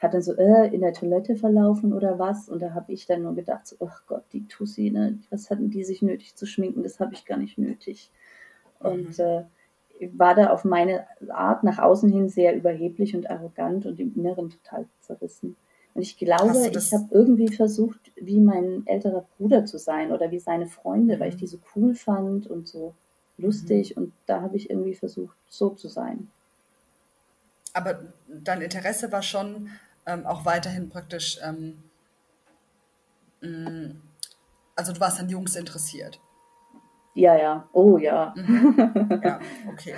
hat 0.00 0.14
dann 0.14 0.22
so 0.22 0.32
äh, 0.36 0.66
in 0.74 0.80
der 0.80 0.94
Toilette 0.94 1.36
verlaufen 1.36 1.92
oder 1.92 2.18
was. 2.18 2.48
Und 2.48 2.60
da 2.60 2.74
habe 2.74 2.92
ich 2.92 3.06
dann 3.06 3.22
nur 3.22 3.36
gedacht, 3.36 3.68
so, 3.68 3.76
ach 3.86 4.02
Gott, 4.08 4.24
die 4.32 4.48
Tussi, 4.48 4.90
ne, 4.90 5.16
was 5.30 5.48
hatten 5.48 5.70
die 5.70 5.84
sich 5.84 6.02
nötig 6.02 6.34
zu 6.34 6.44
schminken? 6.44 6.82
Das 6.82 6.98
habe 6.98 7.14
ich 7.14 7.24
gar 7.24 7.38
nicht 7.38 7.56
nötig. 7.56 8.10
Und 8.80 9.16
mhm. 9.16 9.24
äh, 9.24 9.44
war 10.12 10.34
da 10.34 10.50
auf 10.50 10.64
meine 10.64 11.06
Art 11.28 11.64
nach 11.64 11.78
außen 11.78 12.10
hin 12.10 12.28
sehr 12.28 12.54
überheblich 12.56 13.16
und 13.16 13.28
arrogant 13.30 13.86
und 13.86 13.98
im 13.98 14.14
Inneren 14.14 14.50
total 14.50 14.86
zerrissen. 15.00 15.56
Und 15.94 16.02
ich 16.02 16.16
glaube, 16.16 16.70
ich 16.70 16.92
habe 16.92 17.08
irgendwie 17.10 17.48
versucht, 17.48 18.12
wie 18.14 18.38
mein 18.38 18.86
älterer 18.86 19.26
Bruder 19.36 19.64
zu 19.64 19.78
sein 19.78 20.12
oder 20.12 20.30
wie 20.30 20.38
seine 20.38 20.66
Freunde, 20.66 21.16
mhm. 21.16 21.20
weil 21.20 21.28
ich 21.30 21.34
mhm. 21.34 21.40
die 21.40 21.46
so 21.48 21.58
cool 21.74 21.94
fand 21.94 22.46
und 22.46 22.68
so 22.68 22.94
lustig. 23.36 23.96
Mhm. 23.96 24.02
Und 24.02 24.12
da 24.26 24.40
habe 24.42 24.56
ich 24.56 24.70
irgendwie 24.70 24.94
versucht, 24.94 25.36
so 25.48 25.70
zu 25.70 25.88
sein. 25.88 26.30
Aber 27.72 28.00
dein 28.28 28.62
Interesse 28.62 29.10
war 29.12 29.22
schon 29.22 29.70
ähm, 30.06 30.24
auch 30.26 30.44
weiterhin 30.44 30.88
praktisch, 30.88 31.38
ähm, 31.44 31.82
mm, 33.40 34.00
also 34.76 34.92
du 34.92 35.00
warst 35.00 35.20
an 35.20 35.28
Jungs 35.28 35.56
interessiert. 35.56 36.20
Ja, 37.18 37.36
ja. 37.36 37.68
Oh 37.72 37.98
ja. 37.98 38.32
Mhm. 38.36 39.20
Ja, 39.24 39.40
okay. 39.66 39.94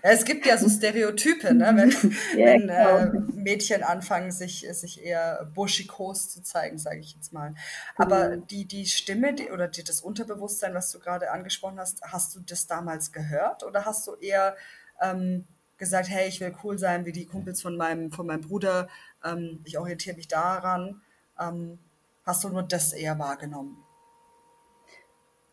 Es 0.00 0.24
gibt 0.24 0.46
ja 0.46 0.56
so 0.56 0.66
Stereotype, 0.66 1.52
ne? 1.52 1.72
wenn, 1.74 1.90
ja, 2.38 2.46
wenn 2.46 2.68
äh, 2.70 3.10
Mädchen 3.34 3.82
anfangen, 3.82 4.32
sich, 4.32 4.66
sich 4.70 5.04
eher 5.04 5.46
buschikos 5.54 6.30
zu 6.30 6.42
zeigen, 6.42 6.78
sage 6.78 7.00
ich 7.00 7.14
jetzt 7.14 7.34
mal. 7.34 7.54
Aber 7.96 8.30
mhm. 8.30 8.46
die, 8.46 8.64
die 8.64 8.86
Stimme 8.86 9.34
die, 9.34 9.50
oder 9.50 9.68
die, 9.68 9.84
das 9.84 10.00
Unterbewusstsein, 10.00 10.72
was 10.72 10.90
du 10.90 11.00
gerade 11.00 11.30
angesprochen 11.32 11.78
hast, 11.78 12.00
hast 12.00 12.34
du 12.34 12.40
das 12.40 12.66
damals 12.66 13.12
gehört 13.12 13.62
oder 13.62 13.84
hast 13.84 14.06
du 14.06 14.14
eher 14.14 14.56
ähm, 15.02 15.44
gesagt, 15.76 16.08
hey, 16.08 16.28
ich 16.28 16.40
will 16.40 16.54
cool 16.64 16.78
sein 16.78 17.04
wie 17.04 17.12
die 17.12 17.26
Kumpels 17.26 17.60
von 17.60 17.76
meinem, 17.76 18.10
von 18.10 18.26
meinem 18.26 18.40
Bruder, 18.40 18.88
ähm, 19.22 19.60
ich 19.64 19.76
orientiere 19.76 20.16
mich 20.16 20.28
daran? 20.28 21.02
Ähm, 21.38 21.78
hast 22.24 22.42
du 22.42 22.48
nur 22.48 22.62
das 22.62 22.94
eher 22.94 23.18
wahrgenommen? 23.18 23.84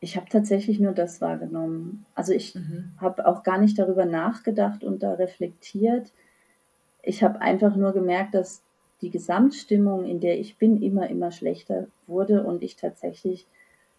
Ich 0.05 0.15
habe 0.15 0.29
tatsächlich 0.29 0.79
nur 0.79 0.91
das 0.91 1.19
wahrgenommen. 1.19 2.05
Also 2.13 2.31
ich 2.31 2.53
mhm. 2.53 2.91
habe 3.01 3.25
auch 3.25 3.41
gar 3.41 3.57
nicht 3.57 3.79
darüber 3.79 4.05
nachgedacht 4.05 4.83
und 4.83 5.01
da 5.01 5.15
reflektiert. 5.15 6.13
Ich 7.01 7.23
habe 7.23 7.41
einfach 7.41 7.75
nur 7.75 7.91
gemerkt, 7.91 8.35
dass 8.35 8.61
die 9.01 9.09
Gesamtstimmung, 9.09 10.05
in 10.05 10.19
der 10.19 10.39
ich 10.39 10.59
bin, 10.59 10.79
immer, 10.79 11.09
immer 11.09 11.31
schlechter 11.31 11.87
wurde 12.05 12.43
und 12.43 12.61
ich 12.61 12.75
tatsächlich 12.75 13.47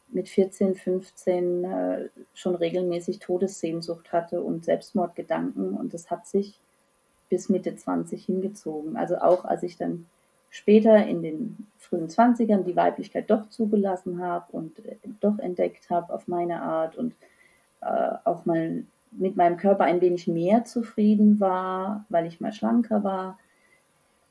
mit 0.07 0.29
14, 0.29 0.77
15 0.77 1.65
äh, 1.65 2.09
schon 2.35 2.55
regelmäßig 2.55 3.19
Todessehnsucht 3.19 4.13
hatte 4.13 4.43
und 4.43 4.65
Selbstmordgedanken 4.65 5.75
und 5.75 5.93
das 5.93 6.09
hat 6.09 6.29
sich 6.29 6.61
bis 7.31 7.49
Mitte 7.49 7.75
20 7.75 8.25
hingezogen. 8.25 8.97
Also 8.97 9.17
auch 9.17 9.45
als 9.45 9.65
ich 9.65 9.77
dann 9.77 10.07
später 10.57 11.07
in 11.07 11.23
den 11.23 11.67
frühen 11.79 12.09
20ern 12.09 12.63
die 12.63 12.77
Weiblichkeit 12.77 13.31
doch 13.31 13.51
zugelassen 13.51 14.23
habe 14.23 14.47
und 14.53 14.79
äh, 14.87 14.97
doch 15.21 15.39
entdeckt 15.39 15.91
habe 15.91 16.13
auf 16.13 16.29
meine 16.29 16.63
Art 16.63 16.97
und 16.97 17.15
äh, 17.83 18.15
auch 18.25 18.47
mal 18.47 18.85
mit 19.11 19.37
meinem 19.37 19.59
Körper 19.59 19.85
ein 19.85 20.01
wenig 20.01 20.27
mehr 20.27 20.65
zufrieden 20.65 21.41
war, 21.41 22.07
weil 22.09 22.27
ich 22.27 22.41
mal 22.41 22.53
schlanker 22.53 23.05
war, 23.05 23.39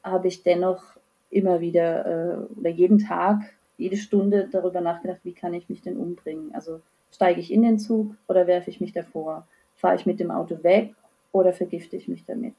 habe 0.04 0.28
ich 0.28 0.42
dennoch 0.42 0.84
immer 1.30 1.62
wieder 1.62 2.06
äh, 2.06 2.60
oder 2.60 2.70
jeden 2.70 2.98
Tag, 2.98 3.42
jede 3.78 3.98
Stunde 3.98 4.50
darüber 4.52 4.82
nachgedacht, 4.82 5.20
wie 5.24 5.34
kann 5.34 5.54
ich 5.54 5.70
mich 5.70 5.82
denn 5.82 5.98
umbringen? 5.98 6.56
Also 6.56 6.82
steige 7.12 7.40
ich 7.40 7.54
in 7.54 7.62
den 7.62 7.78
Zug 7.78 8.16
oder 8.28 8.48
werfe 8.48 8.72
ich 8.72 8.82
mich 8.82 8.94
davor? 8.94 9.48
Fahre 9.76 9.96
ich 9.96 10.08
mit 10.08 10.20
dem 10.20 10.32
Auto 10.32 10.64
weg 10.64 10.96
oder 11.32 11.54
vergifte 11.54 11.98
ich 11.98 12.08
mich 12.08 12.26
damit? 12.26 12.56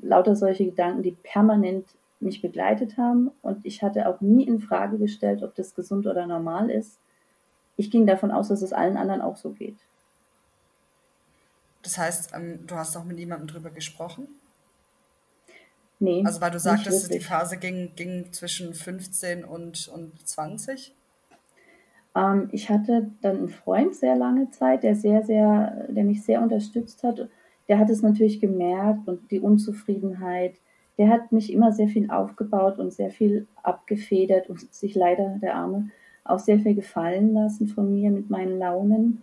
Lauter 0.00 0.36
solche 0.36 0.64
Gedanken, 0.64 1.02
die 1.02 1.16
permanent 1.22 1.86
mich 2.24 2.42
begleitet 2.42 2.96
haben 2.96 3.30
und 3.42 3.64
ich 3.64 3.82
hatte 3.82 4.08
auch 4.08 4.20
nie 4.20 4.46
in 4.46 4.60
Frage 4.60 4.98
gestellt, 4.98 5.42
ob 5.42 5.54
das 5.54 5.74
gesund 5.74 6.06
oder 6.06 6.26
normal 6.26 6.70
ist. 6.70 6.98
Ich 7.76 7.90
ging 7.90 8.06
davon 8.06 8.30
aus, 8.30 8.48
dass 8.48 8.62
es 8.62 8.72
allen 8.72 8.96
anderen 8.96 9.20
auch 9.20 9.36
so 9.36 9.50
geht. 9.50 9.76
Das 11.82 11.98
heißt, 11.98 12.32
ähm, 12.34 12.66
du 12.66 12.74
hast 12.74 12.96
auch 12.96 13.04
mit 13.04 13.16
niemandem 13.16 13.46
drüber 13.46 13.70
gesprochen? 13.70 14.28
Nee. 16.00 16.22
Also 16.24 16.40
weil 16.40 16.50
du 16.50 16.58
sagtest, 16.58 17.12
die 17.12 17.20
Phase 17.20 17.56
ging, 17.56 17.92
ging 17.94 18.32
zwischen 18.32 18.74
15 18.74 19.44
und, 19.44 19.88
und 19.88 20.26
20? 20.26 20.94
Ähm, 22.14 22.48
ich 22.52 22.70
hatte 22.70 23.10
dann 23.20 23.36
einen 23.36 23.48
Freund 23.48 23.94
sehr 23.94 24.16
lange 24.16 24.50
Zeit, 24.50 24.82
der 24.82 24.96
sehr, 24.96 25.22
sehr, 25.22 25.86
der 25.88 26.04
mich 26.04 26.22
sehr 26.22 26.42
unterstützt 26.42 27.02
hat. 27.02 27.28
Der 27.68 27.78
hat 27.78 27.90
es 27.90 28.02
natürlich 28.02 28.40
gemerkt 28.40 29.08
und 29.08 29.30
die 29.30 29.40
Unzufriedenheit. 29.40 30.54
Der 30.98 31.08
hat 31.08 31.32
mich 31.32 31.52
immer 31.52 31.72
sehr 31.72 31.88
viel 31.88 32.10
aufgebaut 32.10 32.78
und 32.78 32.92
sehr 32.92 33.10
viel 33.10 33.46
abgefedert 33.62 34.48
und 34.48 34.72
sich 34.72 34.94
leider, 34.94 35.38
der 35.42 35.56
Arme, 35.56 35.90
auch 36.24 36.38
sehr 36.38 36.58
viel 36.58 36.74
gefallen 36.74 37.34
lassen 37.34 37.66
von 37.66 37.92
mir 37.92 38.10
mit 38.10 38.30
meinen 38.30 38.58
Launen 38.58 39.22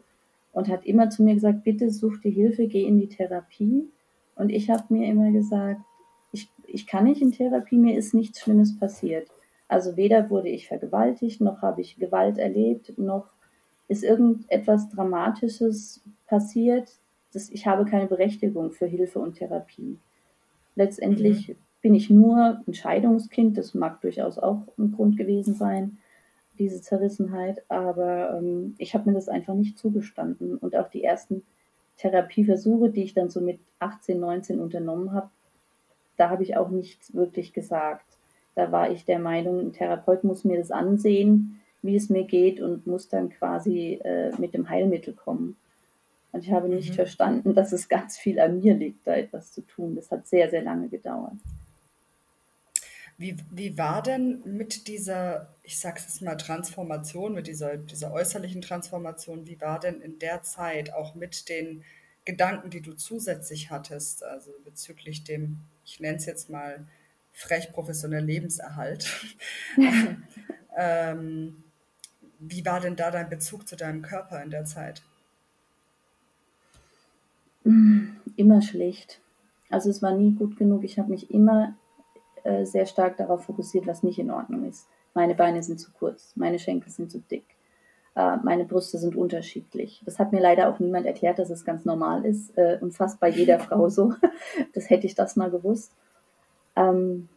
und 0.54 0.68
hat 0.68 0.86
immer 0.86 1.10
zu 1.10 1.24
mir 1.24 1.34
gesagt, 1.34 1.64
bitte 1.64 1.90
such 1.90 2.20
dir 2.22 2.32
Hilfe, 2.32 2.68
geh 2.68 2.84
in 2.84 3.00
die 3.00 3.08
Therapie. 3.08 3.88
Und 4.36 4.50
ich 4.50 4.70
habe 4.70 4.94
mir 4.94 5.08
immer 5.08 5.32
gesagt, 5.32 5.82
ich, 6.32 6.50
ich 6.68 6.88
kann 6.88 7.06
nicht 7.06 7.22
in 7.22 7.32
Therapie, 7.32 7.78
mir 7.78 7.98
ist 7.98 8.14
nichts 8.14 8.42
Schlimmes 8.42 8.78
passiert. 8.78 9.30
Also 9.68 9.96
weder 9.96 10.30
wurde 10.30 10.50
ich 10.50 10.68
vergewaltigt, 10.68 11.42
noch 11.42 11.62
habe 11.62 11.82
ich 11.82 11.98
Gewalt 11.98 12.38
erlebt, 12.38 12.98
noch 12.98 13.28
ist 13.88 14.04
irgendetwas 14.04 14.90
Dramatisches 14.90 16.02
passiert. 16.28 16.90
Das, 17.34 17.50
ich 17.50 17.68
habe 17.68 17.86
keine 17.86 18.08
Berechtigung 18.08 18.72
für 18.72 18.86
Hilfe 18.86 19.20
und 19.20 19.36
Therapie. 19.36 19.98
Letztendlich 20.76 21.50
mhm. 21.50 21.56
bin 21.82 21.96
ich 21.96 22.10
nur 22.10 22.62
ein 22.68 22.74
Scheidungskind, 22.74 23.58
das 23.58 23.74
mag 23.74 24.02
durchaus 24.02 24.38
auch 24.38 24.68
ein 24.78 24.92
Grund 24.92 25.18
gewesen 25.18 25.54
sein, 25.54 25.98
diese 26.58 26.82
Zerrissenheit, 26.82 27.64
aber 27.70 28.38
ähm, 28.38 28.76
ich 28.78 28.94
habe 28.94 29.10
mir 29.10 29.16
das 29.16 29.30
einfach 29.30 29.54
nicht 29.54 29.78
zugestanden. 29.78 30.58
Und 30.58 30.76
auch 30.76 30.90
die 30.90 31.04
ersten 31.04 31.44
Therapieversuche, 31.98 32.90
die 32.90 33.04
ich 33.04 33.14
dann 33.14 33.30
so 33.30 33.42
mit 33.42 33.60
18, 33.80 34.20
19 34.20 34.60
unternommen 34.60 35.12
habe, 35.14 35.30
da 36.18 36.30
habe 36.30 36.44
ich 36.44 36.58
auch 36.58 36.70
nichts 36.70 37.14
wirklich 37.14 37.54
gesagt. 37.54 38.06
Da 38.54 38.72
war 38.72 38.92
ich 38.92 39.06
der 39.06 39.20
Meinung, 39.20 39.60
ein 39.60 39.74
Therapeut 39.74 40.24
muss 40.24 40.44
mir 40.44 40.58
das 40.58 40.72
ansehen, 40.72 41.62
wie 41.82 41.96
es 41.96 42.10
mir 42.10 42.26
geht 42.26 42.62
und 42.62 42.86
muss 42.86 43.08
dann 43.08 43.30
quasi 43.30 44.00
äh, 44.04 44.32
mit 44.38 44.54
dem 44.54 44.70
Heilmittel 44.70 45.14
kommen. 45.14 45.56
Und 46.32 46.46
ich 46.46 46.52
habe 46.52 46.70
nicht 46.70 46.92
mhm. 46.92 46.96
verstanden, 46.96 47.56
dass 47.56 47.72
es 47.72 47.90
ganz 47.90 48.18
viel 48.18 48.40
an 48.40 48.60
mir 48.60 48.74
liegt, 48.74 49.06
da 49.06 49.16
etwas 49.16 49.52
zu 49.52 49.62
tun. 49.62 49.96
Das 49.96 50.12
hat 50.12 50.28
sehr, 50.28 50.50
sehr 50.50 50.62
lange 50.62 50.88
gedauert. 50.88 51.34
Wie, 53.18 53.36
wie 53.52 53.78
war 53.78 54.02
denn 54.02 54.42
mit 54.46 54.88
dieser, 54.88 55.54
ich 55.62 55.78
sag's 55.80 56.06
jetzt 56.06 56.22
mal, 56.22 56.38
Transformation, 56.38 57.34
mit 57.34 57.48
dieser, 57.48 57.78
dieser 57.78 58.12
äußerlichen 58.12 58.62
Transformation, 58.62 59.46
wie 59.46 59.60
war 59.62 59.80
denn 59.80 60.02
in 60.02 60.18
der 60.20 60.42
Zeit 60.42 60.94
auch 60.94 61.14
mit 61.14 61.48
den 61.50 61.84
Gedanken, 62.26 62.70
die 62.70 62.82
du 62.82 62.94
zusätzlich 62.94 63.70
hattest, 63.70 64.24
also 64.24 64.52
bezüglich 64.64 65.24
dem, 65.24 65.60
ich 65.86 66.00
nenne 66.00 66.18
es 66.18 66.26
jetzt 66.26 66.50
mal, 66.50 66.88
frech 67.32 67.72
professionell 67.74 68.24
Lebenserhalt. 68.24 69.08
ähm, 70.78 71.64
wie 72.40 72.66
war 72.66 72.80
denn 72.80 72.96
da 72.96 73.12
dein 73.12 73.30
Bezug 73.30 73.68
zu 73.68 73.76
deinem 73.76 74.02
Körper 74.02 74.42
in 74.42 74.50
der 74.50 74.66
Zeit? 74.66 75.04
Immer 77.64 78.62
schlecht. 78.62 79.20
Also 79.70 79.90
es 79.90 80.02
war 80.02 80.14
nie 80.14 80.34
gut 80.34 80.58
genug. 80.58 80.84
Ich 80.84 81.00
habe 81.00 81.10
mich 81.10 81.32
immer 81.32 81.76
äh, 82.44 82.66
sehr 82.66 82.86
stark 82.86 83.18
darauf 83.18 83.46
fokussiert, 83.46 83.88
was 83.88 84.04
nicht 84.04 84.20
in 84.20 84.32
Ordnung 84.32 84.66
ist. 84.66 84.88
Meine 85.14 85.36
Beine 85.36 85.62
sind 85.62 85.80
zu 85.80 85.92
kurz, 85.92 86.34
meine 86.36 86.58
Schenkel 86.58 86.90
sind 86.90 87.12
zu 87.12 87.20
dick, 87.20 87.44
äh, 88.16 88.38
meine 88.44 88.66
Brüste 88.66 88.98
sind 88.98 89.16
unterschiedlich. 89.16 90.02
Das 90.06 90.20
hat 90.20 90.32
mir 90.32 90.42
leider 90.42 90.70
auch 90.70 90.80
niemand 90.80 91.06
erklärt, 91.06 91.40
dass 91.40 91.50
es 91.50 91.66
ganz 91.66 91.86
normal 91.86 92.26
ist 92.26 92.58
äh, 92.58 92.78
und 92.82 92.94
fast 92.94 93.20
bei 93.20 93.30
jeder 93.30 93.60
Frau 93.60 93.90
so. 93.90 94.14
das 94.74 94.90
hätte 94.90 95.06
ich 95.06 95.16
das 95.16 95.36
mal 95.36 95.52
gewusst. 95.52 95.92
Ähm, 96.76 97.30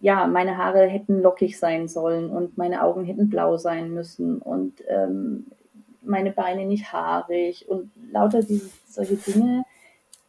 ja, 0.00 0.26
meine 0.26 0.58
Haare 0.58 0.86
hätten 0.86 1.22
lockig 1.22 1.58
sein 1.58 1.86
sollen 1.86 2.28
und 2.28 2.58
meine 2.58 2.82
Augen 2.82 3.04
hätten 3.04 3.30
blau 3.30 3.56
sein 3.56 3.94
müssen 3.94 4.38
und 4.38 4.82
ähm, 4.88 5.46
meine 6.04 6.32
Beine 6.32 6.66
nicht 6.66 6.92
haarig 6.92 7.68
und 7.68 7.90
lauter 8.10 8.42
diese, 8.42 8.70
solche 8.86 9.16
Dinge, 9.16 9.64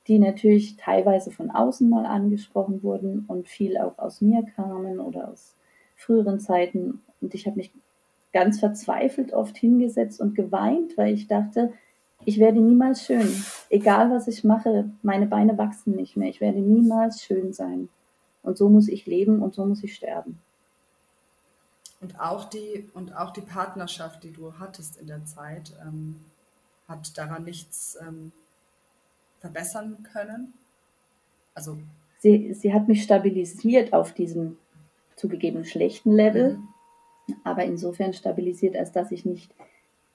die 0.07 0.19
natürlich 0.19 0.77
teilweise 0.77 1.31
von 1.31 1.49
außen 1.49 1.89
mal 1.89 2.05
angesprochen 2.05 2.83
wurden 2.83 3.25
und 3.27 3.47
viel 3.47 3.77
auch 3.77 3.97
aus 3.97 4.21
mir 4.21 4.43
kamen 4.55 4.99
oder 4.99 5.29
aus 5.29 5.55
früheren 5.95 6.39
Zeiten. 6.39 7.01
Und 7.21 7.33
ich 7.33 7.45
habe 7.47 7.57
mich 7.57 7.71
ganz 8.33 8.59
verzweifelt 8.59 9.33
oft 9.33 9.55
hingesetzt 9.57 10.19
und 10.19 10.35
geweint, 10.35 10.97
weil 10.97 11.13
ich 11.13 11.27
dachte, 11.27 11.71
ich 12.25 12.39
werde 12.39 12.59
niemals 12.59 13.05
schön. 13.05 13.27
Egal 13.69 14.11
was 14.11 14.27
ich 14.27 14.43
mache, 14.43 14.89
meine 15.01 15.27
Beine 15.27 15.57
wachsen 15.57 15.95
nicht 15.95 16.17
mehr. 16.17 16.29
Ich 16.29 16.41
werde 16.41 16.59
niemals 16.59 17.21
schön 17.21 17.53
sein. 17.53 17.89
Und 18.41 18.57
so 18.57 18.69
muss 18.69 18.87
ich 18.87 19.05
leben 19.05 19.41
und 19.41 19.53
so 19.53 19.65
muss 19.65 19.83
ich 19.83 19.95
sterben. 19.95 20.39
Und 22.03 22.19
auch 22.19 22.43
die, 22.43 22.89
und 22.93 23.15
auch 23.15 23.31
die 23.31 23.41
Partnerschaft, 23.41 24.25
die 24.25 24.31
du 24.31 24.59
hattest 24.59 24.97
in 24.99 25.07
der 25.07 25.23
Zeit, 25.23 25.71
ähm, 25.81 26.19
hat 26.85 27.17
daran 27.17 27.45
nichts 27.45 27.97
ähm, 28.05 28.33
verbessern 29.39 30.03
können? 30.11 30.53
Also 31.53 31.77
sie, 32.19 32.53
sie 32.53 32.73
hat 32.73 32.89
mich 32.89 33.03
stabilisiert 33.03 33.93
auf 33.93 34.11
diesem 34.11 34.57
zugegeben 35.15 35.63
schlechten 35.63 36.11
Level, 36.11 36.57
mhm. 36.57 37.35
aber 37.45 37.63
insofern 37.63 38.11
stabilisiert, 38.11 38.75
als 38.75 38.91
dass 38.91 39.11
ich 39.11 39.23
nicht 39.23 39.55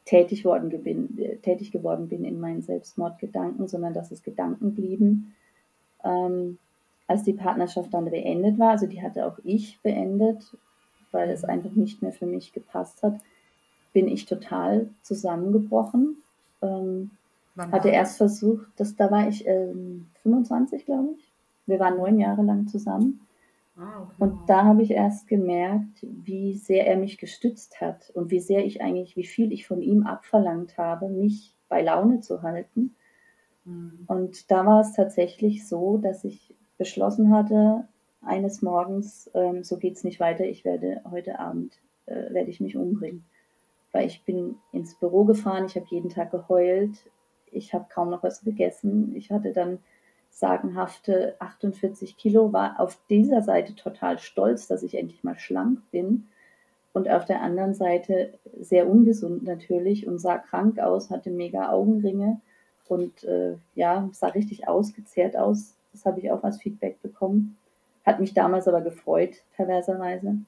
tätig, 0.05 0.45
worden 0.45 0.69
bin, 0.83 1.17
äh, 1.19 1.37
tätig 1.37 1.73
geworden 1.73 2.09
bin 2.09 2.23
in 2.23 2.39
meinen 2.39 2.61
Selbstmordgedanken, 2.61 3.67
sondern 3.67 3.95
dass 3.95 4.11
es 4.11 4.23
Gedanken 4.23 4.75
blieben. 4.75 5.35
Ähm, 6.05 6.59
als 7.07 7.23
die 7.23 7.33
Partnerschaft 7.33 7.95
dann 7.95 8.11
beendet 8.11 8.59
war, 8.59 8.73
also 8.73 8.87
die 8.87 9.01
hatte 9.01 9.27
auch 9.27 9.39
ich 9.43 9.81
beendet, 9.81 10.55
weil 11.13 11.31
es 11.31 11.45
einfach 11.45 11.73
nicht 11.73 12.03
mehr 12.03 12.13
für 12.13 12.27
mich 12.27 12.53
gepasst 12.53 13.03
hat, 13.03 13.19
bin 13.93 14.09
ich 14.09 14.27
total 14.27 14.91
zusammengebrochen. 15.03 16.17
Ähm, 16.63 17.11
hatte 17.57 17.89
erst 17.89 18.19
versucht, 18.19 18.69
das, 18.77 18.95
da 18.95 19.11
war 19.11 19.29
ich 19.29 19.47
ähm, 19.47 20.07
25, 20.23 20.85
glaube 20.85 21.15
ich. 21.17 21.33
Wir 21.67 21.81
waren 21.81 21.97
neun 21.97 22.19
Jahre 22.19 22.43
lang 22.43 22.69
zusammen. 22.69 23.21
Ah, 23.77 24.03
okay. 24.03 24.15
Und 24.19 24.49
da 24.49 24.65
habe 24.65 24.83
ich 24.83 24.91
erst 24.91 25.29
gemerkt, 25.29 25.99
wie 26.03 26.55
sehr 26.55 26.87
er 26.87 26.97
mich 26.97 27.19
gestützt 27.19 27.81
hat 27.81 28.11
und 28.15 28.31
wie 28.31 28.41
sehr 28.41 28.65
ich 28.65 28.81
eigentlich, 28.83 29.17
wie 29.17 29.27
viel 29.27 29.53
ich 29.53 29.67
von 29.67 29.83
ihm 29.83 30.05
abverlangt 30.05 30.79
habe, 30.79 31.09
mich 31.09 31.55
bei 31.69 31.83
Laune 31.83 32.21
zu 32.21 32.43
halten. 32.43 32.97
Mhm. 33.65 34.05
Und 34.07 34.51
da 34.51 34.67
war 34.67 34.81
es 34.81 34.95
tatsächlich 34.95 35.69
so, 35.69 35.99
dass 35.99 36.25
ich 36.25 36.55
beschlossen 36.77 37.33
hatte, 37.33 37.87
eines 38.23 38.63
Morgens, 38.63 39.31
ähm, 39.35 39.65
so 39.65 39.77
geht 39.79 39.97
es 39.97 40.05
nicht 40.05 40.21
weiter, 40.21 40.45
ich 40.45 40.65
werde 40.65 41.03
heute 41.11 41.39
Abend, 41.39 41.79
äh, 42.07 42.33
werde 42.33 42.51
ich 42.51 42.61
mich 42.61 42.77
umbringen. 42.77 43.25
Weil 43.93 44.07
ich 44.07 44.25
bin 44.25 44.57
ins 44.73 44.95
Büro 44.95 45.25
gefahren, 45.25 45.67
ich 45.67 45.77
habe 45.77 45.87
jeden 45.89 46.11
Tag 46.11 46.31
geheult, 46.31 47.11
ich 47.53 47.73
habe 47.75 47.87
kaum 47.89 48.11
noch 48.11 48.23
was 48.23 48.43
gegessen. 48.43 49.15
Ich 49.17 49.31
hatte 49.31 49.53
dann 49.53 49.79
sagenhafte 50.31 51.37
48 51.41 52.17
Kilo, 52.17 52.53
war 52.53 52.79
auf 52.79 52.99
dieser 53.09 53.43
Seite 53.43 53.75
total 53.75 54.19
stolz, 54.19 54.67
dass 54.69 54.83
ich 54.83 54.95
endlich 54.95 55.25
mal 55.25 55.39
schlank 55.39 55.81
bin. 55.91 56.29
Und 56.93 57.09
auf 57.09 57.25
der 57.25 57.43
anderen 57.43 57.75
Seite 57.75 58.35
sehr 58.59 58.89
ungesund 58.89 59.45
natürlich 59.45 60.07
und 60.07 60.19
sah 60.19 60.39
krank 60.39 60.79
aus, 60.79 61.11
hatte 61.11 61.31
mega 61.31 61.71
Augenringe 61.71 62.41
und 62.89 63.25
äh, 63.25 63.57
ja, 63.75 64.09
sah 64.13 64.29
richtig 64.29 64.69
ausgezehrt 64.69 65.37
aus. 65.37 65.77
Das 65.93 66.05
habe 66.05 66.21
ich 66.21 66.31
auch 66.31 66.43
als 66.43 66.59
Feedback 66.61 67.01
bekommen. 67.03 67.57
Hat 68.09 68.21
mich 68.21 68.33
damals 68.33 68.67
aber 68.67 68.81
gefreut, 68.81 69.35
perverserweise. 69.55 70.39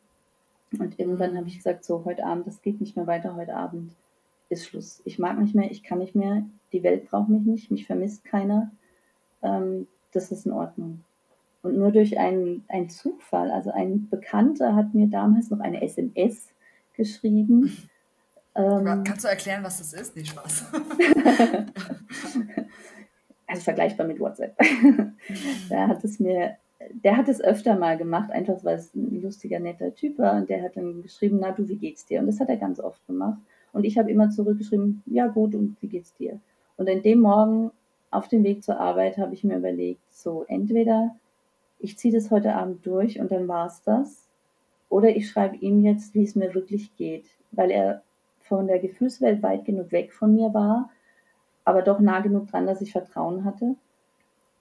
Und 0.79 0.99
irgendwann 0.99 1.37
habe 1.37 1.47
ich 1.47 1.57
gesagt, 1.57 1.85
so, 1.85 2.07
heute 2.07 2.25
Abend, 2.25 2.47
das 2.47 2.63
geht 2.63 2.81
nicht 2.81 2.97
mehr 2.97 3.07
weiter, 3.07 3.37
heute 3.37 3.55
Abend 3.55 3.93
ist 4.49 4.67
Schluss. 4.67 5.03
Ich 5.05 5.19
mag 5.19 5.39
nicht 5.39 5.55
mehr, 5.55 5.71
ich 5.71 5.83
kann 5.83 5.99
nicht 5.99 6.15
mehr, 6.15 6.43
die 6.73 6.83
Welt 6.83 7.11
braucht 7.11 7.29
mich 7.29 7.43
nicht, 7.43 7.71
mich 7.71 7.87
vermisst 7.87 8.25
keiner. 8.25 8.71
Ähm, 9.43 9.89
das 10.11 10.33
ist 10.33 10.47
in 10.47 10.53
Ordnung. 10.53 11.05
Und 11.61 11.77
nur 11.77 11.93
durch 11.93 12.19
einen, 12.19 12.65
einen 12.69 12.89
Zufall, 12.89 13.51
also 13.51 13.71
ein 13.73 14.09
Bekannter 14.09 14.75
hat 14.75 14.95
mir 14.95 15.09
damals 15.09 15.51
noch 15.51 15.61
eine 15.61 15.83
SMS 15.83 16.55
geschrieben. 16.95 17.77
Ähm, 18.55 19.05
Kannst 19.05 19.25
du 19.25 19.29
erklären, 19.29 19.63
was 19.63 19.77
das 19.77 19.93
ist? 19.93 20.17
Nicht 20.17 20.31
Spaß. 20.31 20.65
also 23.47 23.63
vergleichbar 23.63 24.07
mit 24.07 24.19
WhatsApp. 24.19 24.57
der 25.69 25.89
hat 25.89 26.03
es 26.05 26.19
mir, 26.19 26.57
der 26.91 27.17
hat 27.17 27.29
es 27.29 27.41
öfter 27.41 27.77
mal 27.77 27.97
gemacht, 27.99 28.31
einfach 28.31 28.65
weil 28.65 28.77
es 28.77 28.95
ein 28.95 29.21
lustiger, 29.21 29.61
netter 29.61 29.95
Typ 29.95 30.19
war. 30.19 30.37
Und 30.37 30.49
der 30.49 30.63
hat 30.63 30.77
dann 30.77 31.03
geschrieben, 31.03 31.39
na 31.41 31.53
du, 31.53 31.69
wie 31.69 31.77
geht's 31.77 32.07
dir? 32.07 32.21
Und 32.21 32.27
das 32.27 32.41
hat 32.41 32.49
er 32.49 32.57
ganz 32.57 32.81
oft 32.81 33.07
gemacht. 33.07 33.39
Und 33.73 33.85
ich 33.85 33.99
habe 33.99 34.11
immer 34.11 34.31
zurückgeschrieben, 34.31 35.03
ja 35.07 35.27
gut, 35.27 35.55
und 35.55 35.77
wie 35.81 35.89
geht's 35.89 36.15
dir? 36.15 36.41
Und 36.77 36.89
in 36.89 37.03
dem 37.03 37.21
Morgen 37.21 37.71
auf 38.11 38.29
dem 38.29 38.43
Weg 38.43 38.65
zur 38.65 38.81
Arbeit 38.81 39.19
habe 39.19 39.35
ich 39.35 39.45
mir 39.45 39.59
überlegt, 39.59 40.01
so 40.11 40.45
entweder 40.49 41.15
ich 41.79 41.97
ziehe 41.97 42.13
das 42.13 42.31
heute 42.31 42.55
Abend 42.55 42.85
durch 42.85 43.21
und 43.21 43.31
dann 43.31 43.49
war 43.49 43.67
es 43.67 43.83
das. 43.83 44.29
Oder 44.89 45.15
ich 45.15 45.29
schreibe 45.29 45.57
ihm 45.57 45.85
jetzt, 45.85 46.15
wie 46.15 46.25
es 46.25 46.35
mir 46.35 46.55
wirklich 46.55 46.97
geht, 46.97 47.27
weil 47.53 47.71
er 47.71 48.03
von 48.41 48.67
der 48.67 48.81
Gefühlswelt 48.81 49.43
weit 49.43 49.65
genug 49.65 49.93
weg 49.93 50.13
von 50.13 50.35
mir 50.35 50.53
war, 50.53 50.91
aber 51.65 51.83
doch 51.83 52.01
nah 52.01 52.21
genug 52.21 52.49
dran, 52.49 52.67
dass 52.67 52.81
ich 52.81 52.93
Vertrauen 52.93 53.45
hatte. 53.45 53.77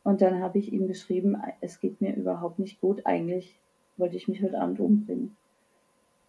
Und 0.03 0.21
dann 0.21 0.41
habe 0.41 0.57
ich 0.57 0.71
ihm 0.71 0.87
geschrieben, 0.87 1.37
es 1.61 1.79
geht 1.79 2.01
mir 2.01 2.15
überhaupt 2.15 2.59
nicht 2.59 2.79
gut, 2.81 3.05
eigentlich 3.05 3.59
wollte 3.97 4.15
ich 4.15 4.27
mich 4.27 4.41
heute 4.41 4.59
Abend 4.59 4.79
umbringen. 4.79 5.35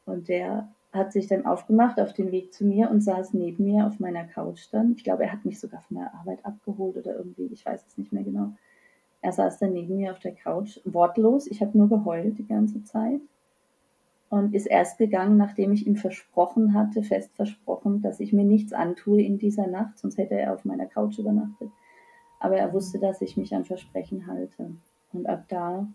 Und 0.06 0.28
der 0.28 0.68
hat 0.92 1.12
sich 1.12 1.28
dann 1.28 1.46
aufgemacht 1.46 2.00
auf 2.00 2.12
den 2.12 2.32
Weg 2.32 2.52
zu 2.52 2.64
mir 2.64 2.90
und 2.90 3.00
saß 3.00 3.32
neben 3.34 3.64
mir 3.64 3.86
auf 3.86 4.00
meiner 4.00 4.24
Couch 4.24 4.66
dann. 4.72 4.94
Ich 4.96 5.04
glaube, 5.04 5.24
er 5.24 5.32
hat 5.32 5.44
mich 5.44 5.60
sogar 5.60 5.80
von 5.82 5.98
der 5.98 6.12
Arbeit 6.14 6.44
abgeholt 6.44 6.96
oder 6.96 7.16
irgendwie, 7.16 7.46
ich 7.52 7.64
weiß 7.64 7.84
es 7.86 7.96
nicht 7.96 8.12
mehr 8.12 8.24
genau. 8.24 8.52
Er 9.22 9.32
saß 9.32 9.58
dann 9.58 9.72
neben 9.72 9.96
mir 9.96 10.12
auf 10.12 10.18
der 10.18 10.34
Couch, 10.34 10.80
wortlos. 10.84 11.46
Ich 11.46 11.60
habe 11.60 11.76
nur 11.76 11.88
geheult 11.88 12.38
die 12.38 12.46
ganze 12.46 12.82
Zeit. 12.82 13.20
Und 14.30 14.54
ist 14.54 14.66
erst 14.66 14.98
gegangen, 14.98 15.36
nachdem 15.36 15.72
ich 15.72 15.86
ihm 15.88 15.96
versprochen 15.96 16.74
hatte, 16.74 17.02
fest 17.02 17.34
versprochen, 17.34 18.00
dass 18.00 18.20
ich 18.20 18.32
mir 18.32 18.44
nichts 18.44 18.72
antue 18.72 19.22
in 19.22 19.38
dieser 19.38 19.66
Nacht, 19.66 19.98
sonst 19.98 20.18
hätte 20.18 20.34
er 20.34 20.54
auf 20.54 20.64
meiner 20.64 20.86
Couch 20.86 21.18
übernachtet. 21.18 21.68
Aber 22.40 22.56
er 22.56 22.72
wusste, 22.72 22.98
dass 22.98 23.20
ich 23.20 23.36
mich 23.36 23.54
an 23.54 23.64
Versprechen 23.64 24.26
halte. 24.26 24.72
Und 25.12 25.28
ab 25.28 25.44
da 25.48 25.86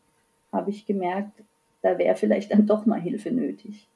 habe 0.52 0.70
ich 0.70 0.86
gemerkt, 0.86 1.44
da 1.82 1.98
wäre 1.98 2.16
vielleicht 2.16 2.52
dann 2.52 2.66
doch 2.66 2.86
mal 2.86 3.02
Hilfe 3.02 3.32
nötig. 3.32 3.90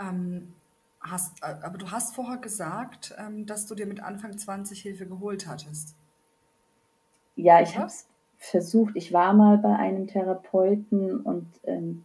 Ähm, 0.00 0.54
hast, 1.00 1.42
äh, 1.42 1.54
aber 1.62 1.78
du 1.78 1.90
hast 1.90 2.14
vorher 2.14 2.38
gesagt, 2.38 3.14
ähm, 3.18 3.46
dass 3.46 3.66
du 3.66 3.74
dir 3.74 3.86
mit 3.86 4.00
Anfang 4.00 4.36
20 4.36 4.80
Hilfe 4.80 5.06
geholt 5.06 5.46
hattest. 5.46 5.94
Ja, 7.34 7.60
ich 7.60 7.76
habe 7.76 7.86
es 7.86 8.08
versucht. 8.38 8.96
Ich 8.96 9.12
war 9.12 9.34
mal 9.34 9.58
bei 9.58 9.76
einem 9.76 10.06
Therapeuten 10.06 11.20
und 11.20 11.46
ähm, 11.64 12.04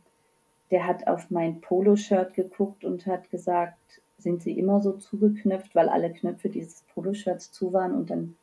der 0.71 0.87
hat 0.87 1.07
auf 1.07 1.29
mein 1.29 1.61
Poloshirt 1.61 2.33
geguckt 2.33 2.83
und 2.85 3.05
hat 3.05 3.29
gesagt, 3.29 4.01
sind 4.21 4.43
sie 4.43 4.57
immer 4.57 4.81
so 4.81 4.93
zugeknöpft, 4.93 5.75
weil 5.75 5.89
alle 5.89 6.11
Knöpfe 6.11 6.49
dieses 6.49 6.81
Poloshirts 6.93 7.51
zu 7.51 7.73
waren 7.73 7.93
und 7.93 8.09
dann 8.09 8.35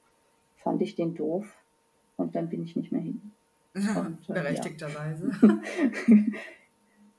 fand 0.56 0.82
ich 0.82 0.94
den 0.94 1.14
doof 1.14 1.46
und 2.16 2.34
dann 2.34 2.48
bin 2.48 2.62
ich 2.64 2.76
nicht 2.76 2.92
mehr 2.92 3.00
hin. 3.00 3.32
Und, 3.74 4.28
äh, 4.28 4.32
Berechtigterweise. 4.32 5.30
Ja. 5.40 6.16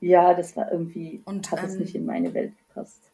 ja. 0.00 0.34
das 0.34 0.56
war 0.56 0.70
irgendwie, 0.70 1.22
und, 1.24 1.50
hat 1.50 1.62
es 1.64 1.74
ähm, 1.74 1.80
nicht 1.80 1.94
in 1.94 2.04
meine 2.04 2.34
Welt 2.34 2.52
gepasst. 2.58 3.10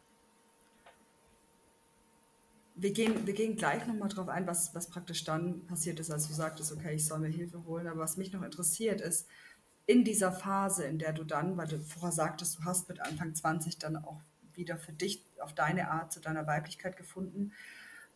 Wir 2.74 2.92
gehen, 2.92 3.26
wir 3.26 3.32
gehen 3.32 3.56
gleich 3.56 3.86
nochmal 3.86 4.08
drauf 4.08 4.28
ein, 4.28 4.46
was, 4.46 4.74
was 4.74 4.88
praktisch 4.88 5.24
dann 5.24 5.64
passiert 5.66 5.98
ist, 6.00 6.10
als 6.10 6.28
du 6.28 6.34
sagtest, 6.34 6.72
okay, 6.72 6.94
ich 6.94 7.06
soll 7.06 7.20
mir 7.20 7.28
Hilfe 7.28 7.64
holen. 7.64 7.86
Aber 7.86 8.00
was 8.00 8.16
mich 8.16 8.32
noch 8.32 8.42
interessiert 8.42 9.00
ist, 9.00 9.28
in 9.86 10.04
dieser 10.04 10.32
Phase, 10.32 10.84
in 10.84 10.98
der 10.98 11.12
du 11.12 11.24
dann, 11.24 11.56
weil 11.56 11.68
du 11.68 11.78
vorher 11.78 12.12
sagtest, 12.12 12.58
du 12.58 12.64
hast 12.64 12.88
mit 12.88 13.00
Anfang 13.00 13.34
20 13.34 13.78
dann 13.78 13.96
auch 13.96 14.20
wieder 14.56 14.78
für 14.78 14.92
dich 14.92 15.24
auf 15.40 15.54
deine 15.54 15.90
Art 15.90 16.12
zu 16.12 16.20
deiner 16.20 16.46
Weiblichkeit 16.46 16.96
gefunden. 16.96 17.52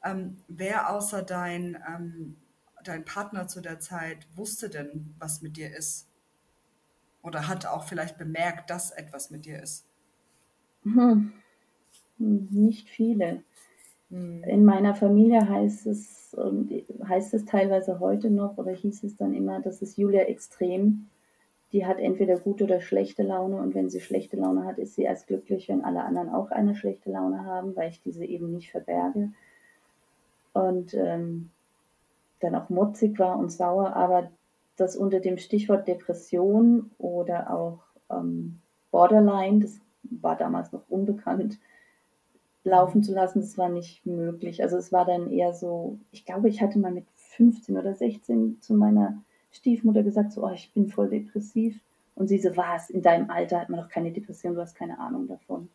Ähm, 0.04 0.38
wer 0.48 0.90
außer 0.90 1.22
dein 1.22 1.76
ähm, 1.86 2.36
dein 2.84 3.04
Partner 3.04 3.46
zu 3.46 3.60
der 3.60 3.80
Zeit 3.80 4.26
wusste 4.36 4.68
denn, 4.68 5.14
was 5.18 5.42
mit 5.42 5.56
dir 5.56 5.74
ist? 5.74 6.08
Oder 7.22 7.48
hat 7.48 7.66
auch 7.66 7.84
vielleicht 7.84 8.18
bemerkt, 8.18 8.70
dass 8.70 8.90
etwas 8.90 9.30
mit 9.30 9.44
dir 9.44 9.62
ist? 9.62 9.86
Hm. 10.84 11.32
Nicht 12.18 12.88
viele. 12.88 13.42
Hm. 14.10 14.42
In 14.44 14.64
meiner 14.64 14.94
Familie 14.94 15.46
heißt 15.48 15.86
es, 15.86 16.36
heißt 17.06 17.34
es 17.34 17.44
teilweise 17.44 18.00
heute 18.00 18.30
noch 18.30 18.56
oder 18.56 18.72
hieß 18.72 19.04
es 19.04 19.16
dann 19.16 19.34
immer, 19.34 19.60
das 19.60 19.82
ist 19.82 19.98
Julia 19.98 20.22
extrem. 20.22 21.08
Die 21.72 21.86
hat 21.86 21.98
entweder 21.98 22.38
gute 22.38 22.64
oder 22.64 22.80
schlechte 22.80 23.22
Laune 23.22 23.56
und 23.56 23.74
wenn 23.74 23.90
sie 23.90 24.00
schlechte 24.00 24.36
Laune 24.36 24.64
hat, 24.64 24.78
ist 24.78 24.96
sie 24.96 25.02
erst 25.02 25.28
glücklich, 25.28 25.68
wenn 25.68 25.84
alle 25.84 26.02
anderen 26.02 26.28
auch 26.28 26.50
eine 26.50 26.74
schlechte 26.74 27.10
Laune 27.10 27.44
haben, 27.44 27.76
weil 27.76 27.90
ich 27.90 28.02
diese 28.02 28.24
eben 28.24 28.50
nicht 28.52 28.70
verberge. 28.70 29.30
Und 30.52 30.94
ähm, 30.94 31.50
dann 32.40 32.54
auch 32.56 32.68
mutzig 32.70 33.18
war 33.18 33.38
und 33.38 33.52
sauer, 33.52 33.94
aber 33.94 34.30
das 34.76 34.96
unter 34.96 35.20
dem 35.20 35.38
Stichwort 35.38 35.86
Depression 35.86 36.90
oder 36.98 37.54
auch 37.54 37.80
ähm, 38.10 38.60
Borderline, 38.90 39.60
das 39.60 39.78
war 40.02 40.36
damals 40.36 40.72
noch 40.72 40.82
unbekannt, 40.88 41.58
laufen 42.64 43.02
zu 43.02 43.12
lassen, 43.14 43.40
das 43.40 43.56
war 43.58 43.68
nicht 43.68 44.04
möglich. 44.06 44.62
Also 44.62 44.76
es 44.76 44.92
war 44.92 45.04
dann 45.04 45.30
eher 45.30 45.54
so, 45.54 45.98
ich 46.10 46.24
glaube, 46.24 46.48
ich 46.48 46.60
hatte 46.60 46.78
mal 46.78 46.92
mit 46.92 47.06
15 47.14 47.76
oder 47.76 47.94
16 47.94 48.60
zu 48.60 48.74
meiner 48.74 49.22
Stiefmutter 49.52 50.02
gesagt, 50.02 50.32
so, 50.32 50.44
oh, 50.44 50.50
ich 50.52 50.72
bin 50.72 50.88
voll 50.88 51.08
depressiv. 51.08 51.78
Und 52.14 52.28
sie 52.28 52.38
so, 52.38 52.56
was, 52.56 52.90
in 52.90 53.02
deinem 53.02 53.30
Alter 53.30 53.60
hat 53.60 53.68
man 53.68 53.80
doch 53.80 53.88
keine 53.88 54.12
Depression, 54.12 54.54
du 54.54 54.60
hast 54.60 54.74
keine 54.74 54.98
Ahnung 54.98 55.26
davon. 55.26 55.68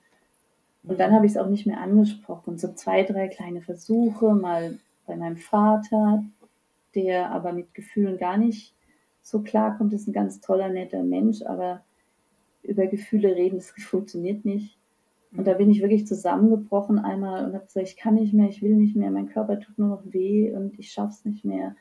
Und 0.83 0.99
dann 0.99 1.13
habe 1.13 1.25
ich 1.25 1.31
es 1.31 1.37
auch 1.37 1.47
nicht 1.47 1.65
mehr 1.65 1.81
angesprochen. 1.81 2.57
So 2.57 2.73
zwei, 2.73 3.03
drei 3.03 3.27
kleine 3.27 3.61
Versuche, 3.61 4.35
mal 4.35 4.77
bei 5.07 5.15
meinem 5.15 5.37
Vater, 5.37 6.23
der 6.93 7.31
aber 7.31 7.53
mit 7.53 7.73
Gefühlen 7.73 8.17
gar 8.17 8.37
nicht 8.37 8.73
so 9.21 9.41
klarkommt, 9.41 9.93
ist 9.93 10.07
ein 10.07 10.13
ganz 10.13 10.39
toller, 10.39 10.69
netter 10.69 11.03
Mensch, 11.03 11.41
aber 11.41 11.83
über 12.61 12.85
Gefühle 12.85 13.35
reden, 13.35 13.57
das 13.57 13.71
funktioniert 13.77 14.45
nicht. 14.45 14.77
Und 15.35 15.47
da 15.47 15.55
bin 15.55 15.69
ich 15.69 15.81
wirklich 15.81 16.07
zusammengebrochen 16.07 16.99
einmal 16.99 17.45
und 17.45 17.53
habe 17.53 17.65
gesagt, 17.65 17.87
ich 17.87 17.97
kann 17.97 18.15
nicht 18.15 18.33
mehr, 18.33 18.47
ich 18.47 18.61
will 18.61 18.75
nicht 18.75 18.95
mehr, 18.95 19.11
mein 19.11 19.27
Körper 19.27 19.59
tut 19.59 19.77
nur 19.77 19.89
noch 19.89 20.03
weh 20.05 20.53
und 20.55 20.79
ich 20.79 20.91
schaff's 20.91 21.25
nicht 21.25 21.43
mehr. 21.43 21.75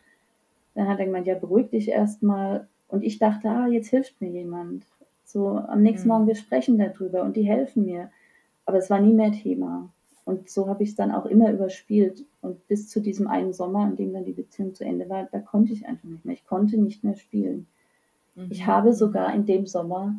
Dann 0.75 0.89
hat 0.89 0.99
er 0.99 1.07
gemeint, 1.07 1.27
ja, 1.27 1.35
beruhig 1.35 1.71
dich 1.71 1.89
erstmal. 1.89 2.69
Und 2.89 3.03
ich 3.03 3.19
dachte, 3.19 3.49
ah, 3.49 3.67
jetzt 3.67 3.89
hilft 3.89 4.21
mir 4.21 4.31
jemand. 4.31 4.85
So, 5.25 5.49
am 5.49 5.83
nächsten 5.83 6.09
mhm. 6.09 6.15
Morgen, 6.15 6.27
wir 6.27 6.35
sprechen 6.35 6.79
darüber 6.79 7.23
und 7.23 7.37
die 7.37 7.43
helfen 7.43 7.85
mir. 7.85 8.11
Aber 8.67 8.79
es 8.79 8.91
war 8.91 9.01
nie 9.01 9.15
mehr 9.15 9.33
Thema. 9.33 9.91
Und 10.25 10.49
so 10.49 10.69
habe 10.69 10.83
ich 10.83 10.91
es 10.91 10.97
dann 10.97 11.13
auch 11.13 11.27
immer 11.27 11.53
überspielt. 11.53 12.25
Und 12.41 12.67
bis 12.69 12.89
zu 12.89 13.01
diesem 13.01 13.29
einen 13.29 13.53
Sommer, 13.53 13.81
an 13.81 13.97
dem 13.97 14.13
dann 14.13 14.25
die 14.25 14.33
Beziehung 14.33 14.75
zu 14.75 14.85
Ende 14.85 15.09
war, 15.09 15.29
da 15.31 15.39
konnte 15.39 15.73
ich 15.73 15.87
einfach 15.87 16.09
nicht 16.09 16.25
mehr. 16.25 16.35
Ich 16.35 16.47
konnte 16.47 16.79
nicht 16.79 17.05
mehr 17.05 17.17
spielen. 17.17 17.67
Mhm. 18.35 18.49
Ich 18.51 18.67
habe 18.67 18.95
sogar 18.95 19.35
in 19.35 19.45
dem 19.45 19.67
Sommer 19.67 20.15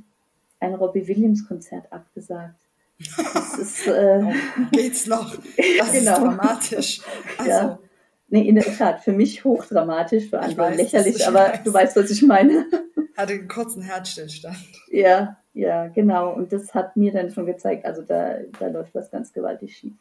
ein 0.60 0.76
Robbie 0.76 1.08
Williams 1.08 1.48
Konzert 1.48 1.91
abgesagt. 1.91 2.60
Das 3.34 3.58
ist, 3.58 3.88
äh, 3.88 4.22
oh, 4.24 4.65
geht's 4.72 5.08
noch? 5.08 5.36
Das 5.36 5.46
genau. 5.91 6.12
ist 6.12 6.22
dramatisch. 6.22 7.02
Also, 7.38 7.50
ja. 7.50 7.80
Nee, 8.27 8.47
in 8.47 8.55
der 8.55 8.65
Tat, 8.65 9.01
für 9.01 9.13
mich 9.13 9.43
hochdramatisch, 9.43 10.29
für 10.29 10.39
andere 10.39 10.69
weiß, 10.69 10.77
lächerlich, 10.77 11.27
aber 11.27 11.39
weiß. 11.39 11.63
du 11.63 11.73
weißt, 11.73 11.95
was 11.95 12.09
ich 12.09 12.21
meine. 12.23 12.65
Hatte 13.15 13.33
einen 13.33 13.47
kurzen 13.47 13.81
Herzstillstand. 13.81 14.57
Ja, 14.89 15.38
ja, 15.53 15.88
genau. 15.88 16.33
Und 16.33 16.51
das 16.51 16.73
hat 16.73 16.97
mir 16.97 17.13
dann 17.13 17.31
schon 17.31 17.45
gezeigt, 17.45 17.85
also 17.85 18.01
da, 18.01 18.39
da 18.59 18.67
läuft 18.67 18.93
was 18.93 19.09
ganz 19.09 19.31
gewaltig 19.31 19.77
schief. 19.77 19.93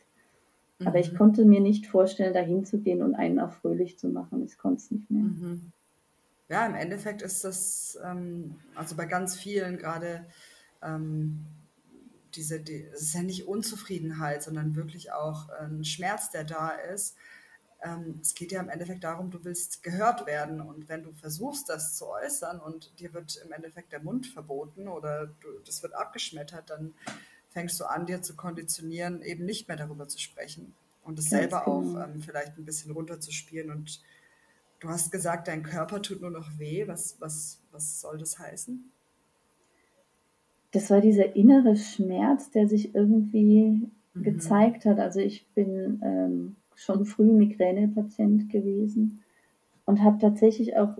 Mhm. 0.78 0.88
Aber 0.88 0.98
ich 0.98 1.12
mhm. 1.12 1.18
konnte 1.18 1.44
mir 1.44 1.60
nicht 1.60 1.86
vorstellen, 1.86 2.34
da 2.34 2.40
hinzugehen 2.40 3.02
und 3.02 3.14
einen 3.14 3.38
auch 3.38 3.52
fröhlich 3.52 3.98
zu 3.98 4.08
machen. 4.08 4.44
Ich 4.44 4.58
konnte 4.58 4.82
es 4.82 4.90
nicht 4.90 5.10
mehr. 5.10 5.22
Mhm. 5.22 5.72
Ja, 6.48 6.66
im 6.66 6.74
Endeffekt 6.74 7.22
ist 7.22 7.44
das, 7.44 7.98
ähm, 8.04 8.56
also 8.74 8.96
bei 8.96 9.06
ganz 9.06 9.36
vielen 9.36 9.78
gerade, 9.78 10.24
ähm, 10.82 11.44
diese, 12.34 12.58
die, 12.58 12.86
es 12.92 13.02
ist 13.02 13.14
ja 13.14 13.22
nicht 13.22 13.46
Unzufriedenheit, 13.46 14.42
sondern 14.42 14.74
wirklich 14.74 15.12
auch 15.12 15.48
ein 15.50 15.84
Schmerz, 15.84 16.30
der 16.30 16.42
da 16.42 16.70
ist 16.70 17.16
ähm, 17.84 18.18
es 18.22 18.34
geht 18.34 18.50
ja 18.50 18.60
im 18.60 18.68
Endeffekt 18.68 19.04
darum, 19.04 19.30
du 19.30 19.44
willst 19.44 19.82
gehört 19.82 20.26
werden. 20.26 20.60
Und 20.60 20.88
wenn 20.88 21.02
du 21.02 21.12
versuchst, 21.12 21.68
das 21.68 21.94
zu 21.94 22.08
äußern 22.08 22.58
und 22.60 22.98
dir 22.98 23.12
wird 23.12 23.40
im 23.44 23.52
Endeffekt 23.52 23.92
der 23.92 24.02
Mund 24.02 24.26
verboten 24.26 24.88
oder 24.88 25.26
du, 25.26 25.48
das 25.64 25.82
wird 25.82 25.94
abgeschmettert, 25.94 26.70
dann 26.70 26.94
fängst 27.50 27.78
du 27.78 27.84
an, 27.84 28.06
dir 28.06 28.22
zu 28.22 28.34
konditionieren, 28.34 29.22
eben 29.22 29.44
nicht 29.44 29.68
mehr 29.68 29.76
darüber 29.76 30.08
zu 30.08 30.18
sprechen 30.18 30.74
und 31.04 31.18
es 31.18 31.30
selber 31.30 31.62
genau. 31.64 31.78
auch 31.78 32.04
ähm, 32.04 32.20
vielleicht 32.20 32.58
ein 32.58 32.64
bisschen 32.64 32.90
runterzuspielen. 32.90 33.70
Und 33.70 34.00
du 34.80 34.88
hast 34.88 35.12
gesagt, 35.12 35.48
dein 35.48 35.62
Körper 35.62 36.02
tut 36.02 36.20
nur 36.20 36.30
noch 36.30 36.58
weh. 36.58 36.88
Was, 36.88 37.16
was, 37.20 37.60
was 37.70 38.00
soll 38.00 38.18
das 38.18 38.38
heißen? 38.38 38.90
Das 40.72 40.90
war 40.90 41.00
dieser 41.00 41.36
innere 41.36 41.76
Schmerz, 41.76 42.50
der 42.50 42.66
sich 42.66 42.94
irgendwie 42.94 43.88
mhm. 44.14 44.22
gezeigt 44.22 44.86
hat. 44.86 44.98
Also 44.98 45.20
ich 45.20 45.46
bin 45.54 46.00
ähm, 46.02 46.56
schon 46.76 47.04
früh 47.04 47.32
Migränepatient 47.32 48.50
gewesen 48.50 49.22
und 49.86 50.02
habe 50.02 50.18
tatsächlich 50.18 50.76
auch 50.76 50.98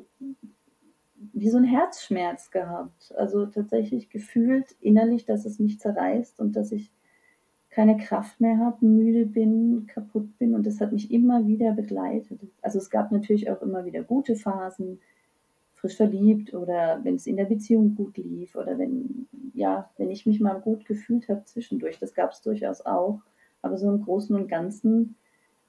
wie 1.33 1.49
so 1.49 1.59
ein 1.59 1.65
Herzschmerz 1.65 2.51
gehabt. 2.51 3.13
Also 3.17 3.47
tatsächlich 3.47 4.11
gefühlt 4.11 4.77
innerlich, 4.81 5.25
dass 5.25 5.45
es 5.45 5.59
mich 5.59 5.79
zerreißt 5.81 6.41
und 6.41 6.55
dass 6.55 6.73
ich 6.73 6.91
keine 7.71 7.97
Kraft 7.97 8.41
mehr 8.41 8.59
habe, 8.59 8.87
müde 8.87 9.27
bin, 9.27 9.87
kaputt 9.89 10.39
bin 10.39 10.55
und 10.55 10.65
das 10.65 10.81
hat 10.81 10.93
mich 10.93 11.11
immer 11.11 11.47
wieder 11.49 11.73
begleitet. 11.73 12.41
Also 12.63 12.79
es 12.79 12.89
gab 12.89 13.11
natürlich 13.11 13.51
auch 13.51 13.63
immer 13.63 13.85
wieder 13.85 14.03
gute 14.03 14.37
Phasen, 14.37 15.01
frisch 15.75 15.97
verliebt 15.97 16.55
oder 16.55 17.01
wenn 17.03 17.17
es 17.17 17.27
in 17.27 17.37
der 17.37 17.47
Beziehung 17.47 17.97
gut 17.97 18.17
lief 18.17 18.55
oder 18.55 18.79
wenn 18.79 19.27
ja, 19.55 19.91
wenn 19.97 20.11
ich 20.11 20.27
mich 20.27 20.41
mal 20.41 20.61
gut 20.61 20.85
gefühlt 20.85 21.29
habe 21.29 21.45
zwischendurch, 21.45 21.99
das 21.99 22.15
gab 22.15 22.33
es 22.33 22.43
durchaus 22.43 22.85
auch, 22.85 23.21
aber 23.63 23.79
so 23.79 23.89
im 23.89 24.03
Großen 24.03 24.35
und 24.35 24.49
Ganzen 24.49 25.17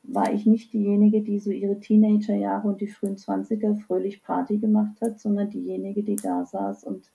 war 0.08 0.34
ich 0.34 0.46
nicht 0.46 0.74
diejenige, 0.74 1.22
die 1.22 1.40
so 1.40 1.52
ihre 1.52 1.80
Teenagerjahre 1.80 2.68
und 2.68 2.82
die 2.82 2.88
frühen 2.88 3.18
Zwanziger 3.18 3.76
fröhlich 3.76 4.24
Party 4.24 4.58
gemacht 4.58 5.00
hat, 5.02 5.20
sondern 5.20 5.50
diejenige, 5.50 6.04
die 6.04 6.16
da 6.16 6.46
saß 6.46 6.84
und 6.84 7.12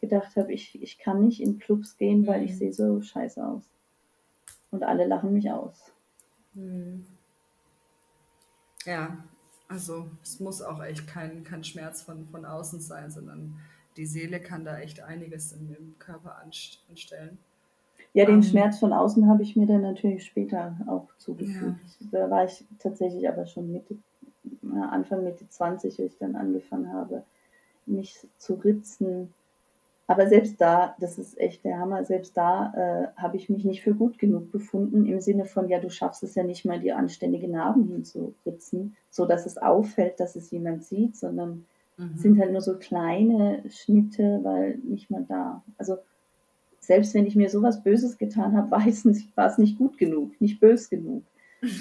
gedacht 0.00 0.36
habe, 0.36 0.52
ich, 0.52 0.80
ich 0.82 0.98
kann 0.98 1.24
nicht 1.24 1.40
in 1.40 1.58
Clubs 1.58 1.96
gehen, 1.96 2.26
weil 2.26 2.42
ich 2.44 2.52
mhm. 2.52 2.56
sehe 2.56 2.72
so 2.72 3.00
scheiße 3.00 3.44
aus. 3.44 3.62
Und 4.70 4.82
alle 4.82 5.06
lachen 5.06 5.32
mich 5.32 5.50
aus. 5.50 5.92
Mhm. 6.54 7.06
Ja, 8.84 9.24
also 9.68 10.10
es 10.22 10.40
muss 10.40 10.60
auch 10.60 10.82
echt 10.82 11.06
kein, 11.06 11.44
kein 11.44 11.64
Schmerz 11.64 12.02
von, 12.02 12.26
von 12.26 12.44
außen 12.44 12.80
sein, 12.80 13.10
sondern 13.10 13.58
die 13.96 14.06
Seele 14.06 14.40
kann 14.40 14.64
da 14.64 14.78
echt 14.78 15.00
einiges 15.00 15.52
im, 15.52 15.74
im 15.74 15.98
Körper 15.98 16.38
anstellen. 16.38 17.38
Ja, 18.14 18.26
den 18.26 18.36
um, 18.36 18.40
ähm. 18.42 18.46
Schmerz 18.48 18.78
von 18.78 18.92
außen 18.92 19.26
habe 19.28 19.42
ich 19.42 19.56
mir 19.56 19.66
dann 19.66 19.82
natürlich 19.82 20.24
später 20.24 20.76
auch 20.86 21.08
zugefügt. 21.18 21.80
Ja. 22.00 22.06
Da 22.10 22.30
war 22.30 22.44
ich 22.44 22.64
tatsächlich 22.78 23.28
aber 23.28 23.46
schon 23.46 23.72
Mitte, 23.72 23.96
Anfang 24.90 25.24
Mitte 25.24 25.48
20, 25.48 26.00
als 26.00 26.12
ich 26.12 26.18
dann 26.18 26.36
angefangen 26.36 26.92
habe, 26.92 27.22
mich 27.86 28.26
zu 28.36 28.54
ritzen. 28.54 29.32
Aber 30.06 30.26
selbst 30.26 30.60
da, 30.60 30.94
das 31.00 31.16
ist 31.16 31.38
echt 31.38 31.64
der 31.64 31.78
Hammer, 31.78 32.04
selbst 32.04 32.36
da 32.36 32.72
äh, 32.74 33.20
habe 33.20 33.36
ich 33.36 33.48
mich 33.48 33.64
nicht 33.64 33.82
für 33.82 33.94
gut 33.94 34.18
genug 34.18 34.50
befunden, 34.50 35.06
im 35.06 35.20
Sinne 35.20 35.46
von, 35.46 35.68
ja, 35.68 35.78
du 35.78 35.88
schaffst 35.88 36.22
es 36.22 36.34
ja 36.34 36.42
nicht 36.42 36.64
mal, 36.64 36.80
dir 36.80 36.98
anständige 36.98 37.48
Narben 37.48 37.88
hinzuritzen, 37.88 38.96
so 39.10 39.24
dass 39.24 39.46
es 39.46 39.56
auffällt, 39.56 40.20
dass 40.20 40.36
es 40.36 40.50
jemand 40.50 40.84
sieht, 40.84 41.16
sondern 41.16 41.64
mhm. 41.96 42.16
sind 42.16 42.38
halt 42.40 42.52
nur 42.52 42.60
so 42.60 42.76
kleine 42.76 43.62
Schnitte, 43.70 44.40
weil 44.42 44.78
nicht 44.78 45.10
mal 45.10 45.24
da. 45.26 45.62
Also 45.78 45.96
selbst 46.82 47.14
wenn 47.14 47.26
ich 47.26 47.36
mir 47.36 47.48
sowas 47.48 47.82
Böses 47.82 48.18
getan 48.18 48.56
habe, 48.56 48.70
war 48.72 48.86
es 48.86 49.04
nicht, 49.04 49.34
war 49.36 49.46
es 49.46 49.56
nicht 49.56 49.78
gut 49.78 49.96
genug, 49.98 50.38
nicht 50.40 50.60
bös 50.60 50.90
genug. 50.90 51.24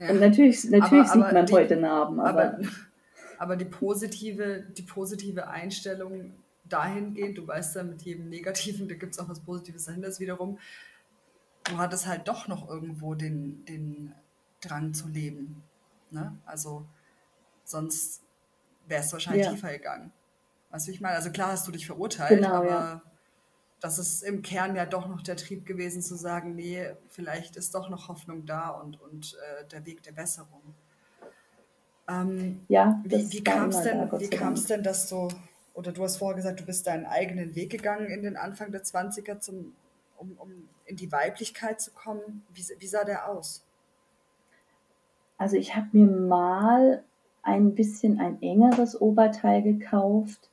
Ja. 0.00 0.10
Und 0.10 0.20
natürlich, 0.20 0.62
natürlich 0.62 1.08
aber, 1.08 1.12
sieht 1.12 1.22
aber 1.24 1.32
man 1.32 1.46
die, 1.46 1.52
heute 1.52 1.76
Narben, 1.76 2.20
aber, 2.20 2.52
aber, 2.52 2.58
aber, 3.38 3.56
die, 3.56 3.64
positive, 3.64 4.64
die 4.70 4.82
positive 4.82 5.48
Einstellung 5.48 6.34
dahingehend, 6.68 7.36
du 7.36 7.44
weißt 7.44 7.74
ja, 7.74 7.82
mit 7.82 8.02
jedem 8.02 8.28
Negativen, 8.28 8.86
da 8.86 8.94
gibt 8.94 9.14
es 9.14 9.18
auch 9.18 9.28
was 9.28 9.40
Positives 9.40 9.86
dahinter, 9.86 10.06
ist 10.06 10.20
wiederum, 10.20 10.60
du 11.64 11.78
hattest 11.78 12.06
halt 12.06 12.28
doch 12.28 12.46
noch 12.46 12.68
irgendwo 12.68 13.16
den, 13.16 13.64
den 13.64 14.14
Drang 14.60 14.94
zu 14.94 15.08
leben. 15.08 15.64
Ne? 16.12 16.38
Also 16.46 16.86
sonst 17.64 18.22
wärst 18.86 19.10
du 19.10 19.14
wahrscheinlich 19.14 19.46
ja. 19.46 19.50
tiefer 19.50 19.72
gegangen. 19.72 20.12
Weißt 20.70 20.86
du, 20.86 20.92
ich 20.92 21.00
meine? 21.00 21.16
Also 21.16 21.32
klar 21.32 21.50
hast 21.50 21.66
du 21.66 21.72
dich 21.72 21.86
verurteilt, 21.86 22.38
genau, 22.38 22.54
aber 22.54 22.68
ja 22.68 23.02
das 23.80 23.98
ist 23.98 24.22
im 24.22 24.42
Kern 24.42 24.74
ja 24.74 24.86
doch 24.86 25.08
noch 25.08 25.22
der 25.22 25.36
Trieb 25.36 25.64
gewesen 25.64 26.02
zu 26.02 26.16
sagen, 26.16 26.54
nee, 26.54 26.84
vielleicht 27.08 27.56
ist 27.56 27.74
doch 27.74 27.88
noch 27.88 28.08
Hoffnung 28.08 28.44
da 28.44 28.70
und, 28.70 29.00
und 29.00 29.36
äh, 29.60 29.66
der 29.68 29.86
Weg 29.86 30.02
der 30.02 30.12
Besserung. 30.12 30.62
Ähm, 32.08 32.64
ja, 32.68 33.00
wie, 33.04 33.30
wie 33.30 33.44
kam 33.44 33.68
es 33.68 33.82
denn, 33.82 34.10
wie 34.12 34.28
denn, 34.28 34.82
dass 34.82 35.08
du, 35.08 35.28
oder 35.74 35.92
du 35.92 36.02
hast 36.02 36.16
vorher 36.16 36.36
gesagt, 36.36 36.60
du 36.60 36.64
bist 36.64 36.86
deinen 36.86 37.06
eigenen 37.06 37.54
Weg 37.54 37.70
gegangen 37.70 38.06
in 38.06 38.22
den 38.22 38.36
Anfang 38.36 38.72
der 38.72 38.82
20er, 38.82 39.38
zum, 39.40 39.74
um, 40.16 40.32
um 40.38 40.68
in 40.86 40.96
die 40.96 41.12
Weiblichkeit 41.12 41.80
zu 41.80 41.92
kommen. 41.92 42.44
Wie, 42.52 42.64
wie 42.78 42.86
sah 42.86 43.04
der 43.04 43.28
aus? 43.28 43.62
Also 45.36 45.56
ich 45.56 45.76
habe 45.76 45.88
mir 45.92 46.06
mal 46.06 47.04
ein 47.42 47.74
bisschen 47.74 48.18
ein 48.18 48.42
engeres 48.42 49.00
Oberteil 49.00 49.62
gekauft 49.62 50.50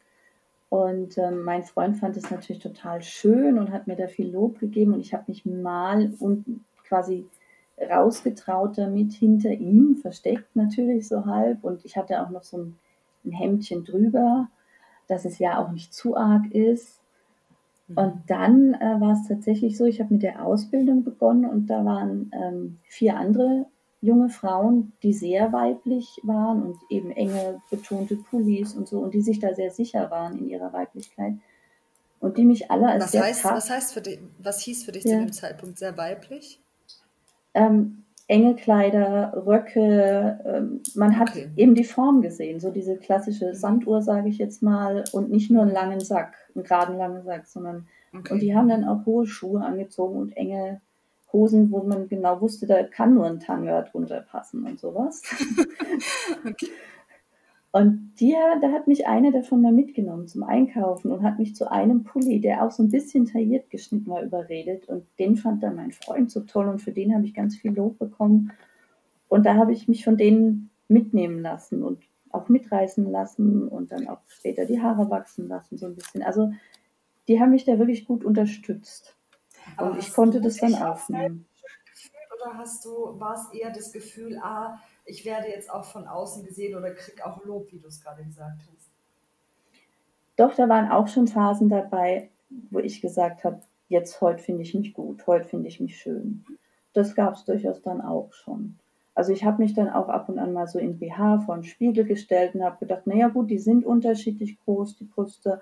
und 0.75 1.17
ähm, 1.17 1.43
mein 1.43 1.63
Freund 1.63 1.95
fand 1.97 2.17
es 2.17 2.29
natürlich 2.29 2.61
total 2.61 3.01
schön 3.01 3.57
und 3.57 3.71
hat 3.71 3.87
mir 3.87 3.95
da 3.95 4.07
viel 4.07 4.29
Lob 4.29 4.59
gegeben. 4.59 4.93
Und 4.93 4.99
ich 4.99 5.13
habe 5.13 5.23
mich 5.27 5.45
mal 5.45 6.13
unten 6.19 6.65
quasi 6.85 7.25
rausgetraut 7.79 8.77
damit 8.77 9.13
hinter 9.13 9.51
ihm, 9.51 9.95
versteckt 9.95 10.53
natürlich 10.55 11.07
so 11.07 11.25
halb. 11.25 11.63
Und 11.63 11.85
ich 11.85 11.95
hatte 11.95 12.21
auch 12.21 12.29
noch 12.29 12.43
so 12.43 12.57
ein, 12.57 12.75
ein 13.23 13.31
Hemdchen 13.31 13.85
drüber, 13.85 14.49
dass 15.07 15.23
es 15.23 15.39
ja 15.39 15.59
auch 15.59 15.71
nicht 15.71 15.93
zu 15.93 16.17
arg 16.17 16.51
ist. 16.51 16.99
Mhm. 17.87 17.97
Und 17.97 18.13
dann 18.27 18.73
äh, 18.73 18.99
war 18.99 19.13
es 19.13 19.27
tatsächlich 19.27 19.77
so, 19.77 19.85
ich 19.85 20.01
habe 20.01 20.13
mit 20.13 20.23
der 20.23 20.45
Ausbildung 20.45 21.05
begonnen 21.05 21.45
und 21.45 21.67
da 21.67 21.85
waren 21.85 22.31
ähm, 22.33 22.79
vier 22.83 23.17
andere 23.17 23.65
junge 24.05 24.29
Frauen, 24.29 24.93
die 25.03 25.13
sehr 25.13 25.51
weiblich 25.51 26.19
waren 26.23 26.63
und 26.63 26.77
eben 26.89 27.11
enge 27.11 27.61
betonte 27.69 28.15
Pullis 28.15 28.73
und 28.73 28.87
so 28.87 28.99
und 28.99 29.13
die 29.13 29.21
sich 29.21 29.39
da 29.39 29.53
sehr 29.53 29.71
sicher 29.71 30.11
waren 30.11 30.37
in 30.37 30.49
ihrer 30.49 30.71
Weiblichkeit 30.71 31.33
und 32.19 32.37
die 32.37 32.45
mich 32.45 32.71
alle 32.71 32.87
als 32.87 33.13
was 33.13 33.21
heißt, 33.21 33.45
was 33.45 33.69
heißt 33.69 33.93
für 33.93 34.01
dich, 34.01 34.19
was 34.39 34.61
hieß 34.61 34.85
für 34.85 34.91
dich 34.91 35.03
ja. 35.03 35.11
zu 35.11 35.17
dem 35.17 35.33
Zeitpunkt 35.33 35.77
sehr 35.77 35.97
weiblich? 35.97 36.59
Ähm, 37.53 38.03
enge 38.27 38.55
Kleider, 38.55 39.43
Röcke, 39.45 40.39
ähm, 40.45 40.81
man 40.95 41.19
hat 41.19 41.29
okay. 41.31 41.49
eben 41.55 41.75
die 41.75 41.83
Form 41.83 42.21
gesehen, 42.21 42.59
so 42.59 42.71
diese 42.71 42.97
klassische 42.97 43.49
mhm. 43.49 43.53
Sanduhr, 43.53 44.01
sage 44.01 44.29
ich 44.29 44.37
jetzt 44.37 44.63
mal, 44.63 45.03
und 45.11 45.29
nicht 45.29 45.51
nur 45.51 45.61
einen 45.61 45.71
langen 45.71 45.99
Sack, 45.99 46.35
einen 46.55 46.63
geraden 46.63 46.97
langen 46.97 47.23
Sack, 47.23 47.45
sondern 47.45 47.87
okay. 48.13 48.33
und 48.33 48.39
die 48.39 48.55
haben 48.55 48.69
dann 48.69 48.85
auch 48.85 49.05
hohe 49.05 49.27
Schuhe 49.27 49.61
angezogen 49.61 50.17
und 50.17 50.35
enge 50.35 50.81
Hosen, 51.35 51.71
wo 51.71 51.83
man 51.83 52.07
genau 52.07 52.39
wusste, 52.39 52.65
da 52.65 52.83
kann 52.83 53.13
nur 53.13 53.25
ein 53.25 53.39
Tanga 53.39 53.81
drunter 53.81 54.21
passen 54.21 54.65
und 54.65 54.79
sowas. 54.79 55.21
okay. 56.47 56.69
Und 57.75 58.13
die, 58.21 58.33
da 58.61 58.71
hat 58.71 58.87
mich 58.87 59.05
eine 59.05 59.33
davon 59.33 59.61
mal 59.61 59.73
mitgenommen 59.73 60.29
zum 60.29 60.43
Einkaufen 60.43 61.11
und 61.11 61.23
hat 61.23 61.39
mich 61.39 61.55
zu 61.55 61.69
einem 61.69 62.05
Pulli, 62.05 62.39
der 62.39 62.63
auch 62.63 62.71
so 62.71 62.81
ein 62.81 62.89
bisschen 62.89 63.25
tailliert 63.25 63.69
geschnitten 63.69 64.07
war, 64.07 64.23
überredet. 64.23 64.87
Und 64.87 65.03
den 65.19 65.35
fand 65.35 65.61
dann 65.61 65.75
mein 65.75 65.91
Freund 65.91 66.31
so 66.31 66.39
toll 66.39 66.69
und 66.69 66.79
für 66.79 66.93
den 66.93 67.13
habe 67.13 67.25
ich 67.25 67.33
ganz 67.33 67.57
viel 67.57 67.73
Lob 67.73 67.99
bekommen. 67.99 68.53
Und 69.27 69.45
da 69.45 69.55
habe 69.55 69.73
ich 69.73 69.89
mich 69.89 70.05
von 70.05 70.15
denen 70.15 70.69
mitnehmen 70.87 71.41
lassen 71.41 71.83
und 71.83 71.99
auch 72.31 72.47
mitreißen 72.47 73.11
lassen 73.11 73.67
und 73.67 73.91
dann 73.91 74.07
auch 74.07 74.21
später 74.27 74.65
die 74.65 74.81
Haare 74.81 75.09
wachsen 75.09 75.49
lassen, 75.49 75.77
so 75.77 75.87
ein 75.87 75.95
bisschen. 75.95 76.23
Also 76.23 76.53
die 77.27 77.41
haben 77.41 77.51
mich 77.51 77.65
da 77.65 77.77
wirklich 77.77 78.05
gut 78.05 78.23
unterstützt. 78.23 79.14
Aber 79.77 79.91
und 79.91 79.99
ich 79.99 80.13
konnte 80.13 80.41
das 80.41 80.57
dann 80.57 80.75
aufnehmen. 80.75 81.45
Oder 82.35 82.57
hast 82.57 82.83
du, 82.85 83.19
war 83.19 83.33
es 83.35 83.57
eher 83.57 83.71
das 83.71 83.91
Gefühl, 83.91 84.37
ah, 84.41 84.79
ich 85.05 85.25
werde 85.25 85.47
jetzt 85.47 85.71
auch 85.71 85.85
von 85.85 86.07
außen 86.07 86.43
gesehen 86.45 86.75
oder 86.75 86.91
krieg 86.91 87.25
auch 87.25 87.43
Lob, 87.45 87.71
wie 87.71 87.79
du 87.79 87.87
es 87.87 88.01
gerade 88.01 88.23
gesagt 88.23 88.59
hast? 88.59 88.91
Doch, 90.35 90.53
da 90.53 90.67
waren 90.67 90.91
auch 90.91 91.07
schon 91.07 91.27
Phasen 91.27 91.69
dabei, 91.69 92.29
wo 92.69 92.79
ich 92.79 93.01
gesagt 93.01 93.43
habe, 93.43 93.61
jetzt 93.87 94.19
heute 94.21 94.43
finde 94.43 94.63
ich 94.63 94.73
mich 94.73 94.93
gut, 94.93 95.25
heute 95.27 95.47
finde 95.47 95.67
ich 95.69 95.79
mich 95.79 95.97
schön. 95.97 96.45
Das 96.93 97.15
gab 97.15 97.35
es 97.35 97.45
durchaus 97.45 97.81
dann 97.81 98.01
auch 98.01 98.33
schon. 98.33 98.77
Also 99.13 99.31
ich 99.31 99.45
habe 99.45 99.63
mich 99.63 99.73
dann 99.73 99.89
auch 99.89 100.09
ab 100.09 100.27
und 100.27 100.39
an 100.39 100.51
mal 100.51 100.67
so 100.67 100.77
in 100.77 100.99
BH 100.99 101.39
vor 101.41 101.55
den 101.55 101.63
Spiegel 101.63 102.03
gestellt 102.03 102.53
und 102.53 102.63
habe 102.63 102.77
gedacht, 102.79 103.07
naja 103.07 103.29
gut, 103.29 103.49
die 103.49 103.59
sind 103.59 103.85
unterschiedlich 103.85 104.59
groß, 104.65 104.97
die 104.97 105.05
Brüste, 105.05 105.61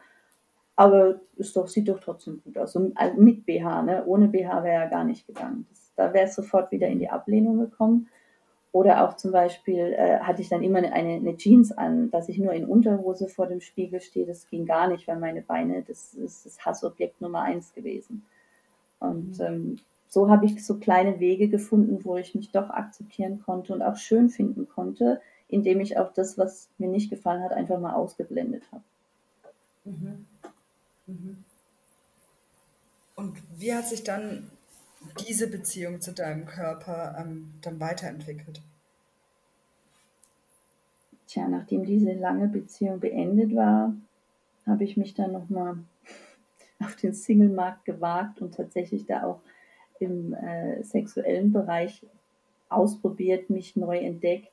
aber 0.75 1.19
es 1.37 1.53
doch, 1.53 1.67
sieht 1.67 1.87
doch 1.87 1.99
trotzdem 1.99 2.41
gut 2.43 2.57
aus. 2.57 2.75
Und 2.75 2.97
also 2.97 3.19
mit 3.19 3.45
BH, 3.45 3.83
ne? 3.83 4.03
ohne 4.05 4.27
BH 4.27 4.63
wäre 4.63 4.83
ja 4.83 4.85
gar 4.87 5.03
nicht 5.03 5.27
gegangen. 5.27 5.67
Das, 5.69 5.91
da 5.95 6.13
wäre 6.13 6.25
es 6.25 6.35
sofort 6.35 6.71
wieder 6.71 6.87
in 6.87 6.99
die 6.99 7.09
Ablehnung 7.09 7.59
gekommen. 7.59 8.07
Oder 8.71 9.07
auch 9.07 9.15
zum 9.17 9.31
Beispiel 9.31 9.93
äh, 9.95 10.17
hatte 10.19 10.41
ich 10.41 10.49
dann 10.49 10.63
immer 10.63 10.79
eine, 10.79 10.91
eine, 10.91 11.37
Jeans 11.37 11.71
an, 11.71 12.09
dass 12.09 12.27
ich 12.27 12.39
nur 12.39 12.53
in 12.53 12.65
Unterhose 12.65 13.27
vor 13.27 13.45
dem 13.45 13.61
Spiegel 13.61 14.01
stehe. 14.01 14.25
Das 14.25 14.49
ging 14.49 14.65
gar 14.65 14.87
nicht, 14.87 15.07
weil 15.07 15.19
meine 15.19 15.43
Beine, 15.43 15.83
das 15.83 16.15
ist 16.15 16.47
das 16.47 16.65
Hassobjekt 16.65 17.21
Nummer 17.21 17.41
eins 17.41 17.71
gewesen. 17.75 18.25
Und 18.99 19.37
mhm. 19.37 19.45
ähm, 19.45 19.75
so 20.07 20.27
habe 20.27 20.47
ich 20.47 20.65
so 20.65 20.79
kleine 20.79 21.19
Wege 21.19 21.49
gefunden, 21.49 22.03
wo 22.03 22.17
ich 22.17 22.33
mich 22.33 22.51
doch 22.51 22.71
akzeptieren 22.71 23.43
konnte 23.45 23.73
und 23.73 23.83
auch 23.83 23.95
schön 23.95 24.29
finden 24.29 24.67
konnte, 24.67 25.21
indem 25.49 25.79
ich 25.79 25.99
auch 25.99 26.11
das, 26.11 26.39
was 26.39 26.69
mir 26.79 26.89
nicht 26.89 27.11
gefallen 27.11 27.43
hat, 27.43 27.51
einfach 27.51 27.79
mal 27.79 27.93
ausgeblendet 27.93 28.63
habe. 28.71 28.83
Mhm. 29.85 30.25
Mhm. 31.07 31.43
Und 33.15 33.37
wie 33.57 33.73
hat 33.73 33.87
sich 33.87 34.03
dann 34.03 34.49
diese 35.27 35.47
Beziehung 35.47 36.01
zu 36.01 36.13
deinem 36.13 36.45
Körper 36.45 37.15
ähm, 37.19 37.53
dann 37.61 37.79
weiterentwickelt? 37.79 38.61
Tja, 41.27 41.47
nachdem 41.47 41.85
diese 41.85 42.13
lange 42.13 42.47
Beziehung 42.47 42.99
beendet 42.99 43.55
war, 43.55 43.95
habe 44.65 44.83
ich 44.83 44.97
mich 44.97 45.13
dann 45.13 45.31
nochmal 45.31 45.77
auf 46.79 46.95
den 46.95 47.13
Single-Markt 47.13 47.85
gewagt 47.85 48.41
und 48.41 48.55
tatsächlich 48.55 49.05
da 49.05 49.23
auch 49.23 49.41
im 49.99 50.33
äh, 50.33 50.83
sexuellen 50.83 51.51
Bereich 51.51 52.01
ausprobiert, 52.69 53.49
mich 53.49 53.75
neu 53.75 53.99
entdeckt 53.99 54.51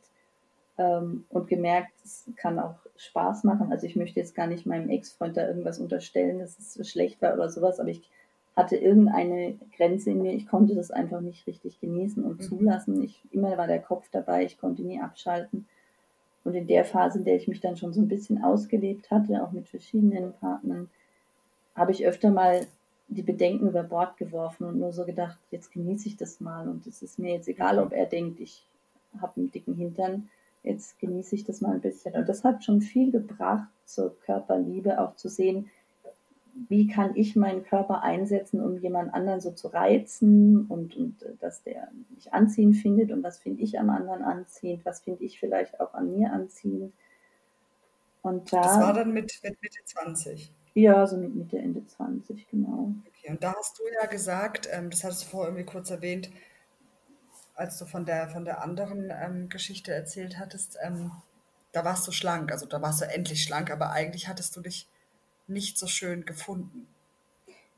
ähm, 0.78 1.24
und 1.30 1.48
gemerkt, 1.48 1.92
es 2.04 2.24
kann 2.36 2.58
auch 2.58 2.76
Spaß 3.00 3.44
machen. 3.44 3.72
Also 3.72 3.86
ich 3.86 3.96
möchte 3.96 4.20
jetzt 4.20 4.34
gar 4.34 4.46
nicht 4.46 4.66
meinem 4.66 4.90
Ex-Freund 4.90 5.36
da 5.36 5.46
irgendwas 5.46 5.78
unterstellen, 5.78 6.38
dass 6.38 6.58
es 6.58 6.88
schlecht 6.88 7.22
war 7.22 7.34
oder 7.34 7.48
sowas, 7.48 7.80
aber 7.80 7.88
ich 7.88 8.02
hatte 8.56 8.76
irgendeine 8.76 9.54
Grenze 9.76 10.10
in 10.10 10.20
mir. 10.20 10.34
Ich 10.34 10.46
konnte 10.46 10.74
das 10.74 10.90
einfach 10.90 11.20
nicht 11.20 11.46
richtig 11.46 11.80
genießen 11.80 12.22
und 12.22 12.40
mhm. 12.40 12.42
zulassen. 12.42 13.02
Ich, 13.02 13.22
immer 13.30 13.56
war 13.56 13.66
der 13.66 13.80
Kopf 13.80 14.08
dabei, 14.12 14.44
ich 14.44 14.58
konnte 14.58 14.82
nie 14.82 15.00
abschalten. 15.00 15.66
Und 16.44 16.54
in 16.54 16.66
der 16.66 16.84
Phase, 16.84 17.18
in 17.18 17.24
der 17.24 17.36
ich 17.36 17.48
mich 17.48 17.60
dann 17.60 17.76
schon 17.76 17.92
so 17.94 18.00
ein 18.00 18.08
bisschen 18.08 18.44
ausgelebt 18.44 19.10
hatte, 19.10 19.42
auch 19.42 19.52
mit 19.52 19.68
verschiedenen 19.68 20.34
Partnern, 20.34 20.90
habe 21.74 21.92
ich 21.92 22.06
öfter 22.06 22.30
mal 22.30 22.66
die 23.08 23.22
Bedenken 23.22 23.68
über 23.68 23.82
Bord 23.82 24.18
geworfen 24.18 24.64
und 24.64 24.78
nur 24.78 24.92
so 24.92 25.04
gedacht, 25.04 25.38
jetzt 25.50 25.72
genieße 25.72 26.08
ich 26.08 26.16
das 26.16 26.40
mal 26.40 26.68
und 26.68 26.86
es 26.86 27.02
ist 27.02 27.18
mir 27.18 27.32
jetzt 27.32 27.48
egal, 27.48 27.78
ob 27.78 27.92
er 27.92 28.06
denkt, 28.06 28.40
ich 28.40 28.64
habe 29.20 29.32
einen 29.36 29.50
dicken 29.50 29.74
Hintern, 29.74 30.28
jetzt 30.62 30.98
genieße 30.98 31.34
ich 31.34 31.44
das 31.44 31.60
mal 31.60 31.72
ein 31.72 31.80
bisschen. 31.80 32.14
Und 32.14 32.28
das 32.28 32.44
hat 32.44 32.64
schon 32.64 32.80
viel 32.80 33.10
gebracht 33.10 33.68
zur 33.84 34.18
Körperliebe, 34.20 35.00
auch 35.00 35.16
zu 35.16 35.28
sehen, 35.28 35.70
wie 36.68 36.88
kann 36.88 37.16
ich 37.16 37.36
meinen 37.36 37.64
Körper 37.64 38.02
einsetzen, 38.02 38.60
um 38.60 38.78
jemand 38.78 39.14
anderen 39.14 39.40
so 39.40 39.52
zu 39.52 39.68
reizen 39.68 40.66
und, 40.66 40.96
und 40.96 41.22
äh, 41.22 41.32
dass 41.40 41.62
der 41.62 41.88
mich 42.14 42.32
anziehend 42.32 42.76
findet 42.76 43.12
und 43.12 43.22
was 43.22 43.38
finde 43.38 43.62
ich 43.62 43.78
am 43.78 43.88
anderen 43.90 44.22
anziehend, 44.22 44.84
was 44.84 45.00
finde 45.00 45.24
ich 45.24 45.38
vielleicht 45.38 45.80
auch 45.80 45.94
an 45.94 46.12
mir 46.16 46.32
anziehend. 46.32 46.92
Und 48.22 48.52
da, 48.52 48.62
das 48.62 48.80
war 48.80 48.92
dann 48.92 49.12
mit, 49.12 49.40
mit 49.42 49.62
Mitte 49.62 49.78
20? 49.84 50.52
Ja, 50.74 51.06
so 51.06 51.16
mit 51.16 51.34
Mitte, 51.34 51.58
Ende 51.58 51.84
20, 51.84 52.48
genau. 52.48 52.92
Okay, 53.08 53.30
und 53.30 53.42
da 53.42 53.54
hast 53.56 53.78
du 53.78 53.82
ja 54.00 54.06
gesagt, 54.06 54.68
ähm, 54.70 54.90
das 54.90 55.02
hattest 55.02 55.24
du 55.24 55.26
vorher 55.28 55.48
irgendwie 55.50 55.70
kurz 55.70 55.90
erwähnt, 55.90 56.30
als 57.54 57.78
du 57.78 57.84
von 57.84 58.04
der, 58.04 58.28
von 58.28 58.44
der 58.44 58.62
anderen 58.62 59.10
ähm, 59.10 59.48
Geschichte 59.48 59.92
erzählt 59.92 60.38
hattest, 60.38 60.78
ähm, 60.82 61.12
da 61.72 61.84
warst 61.84 62.06
du 62.06 62.12
schlank, 62.12 62.50
also 62.52 62.66
da 62.66 62.82
warst 62.82 63.00
du 63.00 63.04
endlich 63.04 63.42
schlank, 63.42 63.70
aber 63.70 63.90
eigentlich 63.90 64.28
hattest 64.28 64.56
du 64.56 64.60
dich 64.60 64.88
nicht 65.46 65.78
so 65.78 65.86
schön 65.86 66.24
gefunden. 66.24 66.86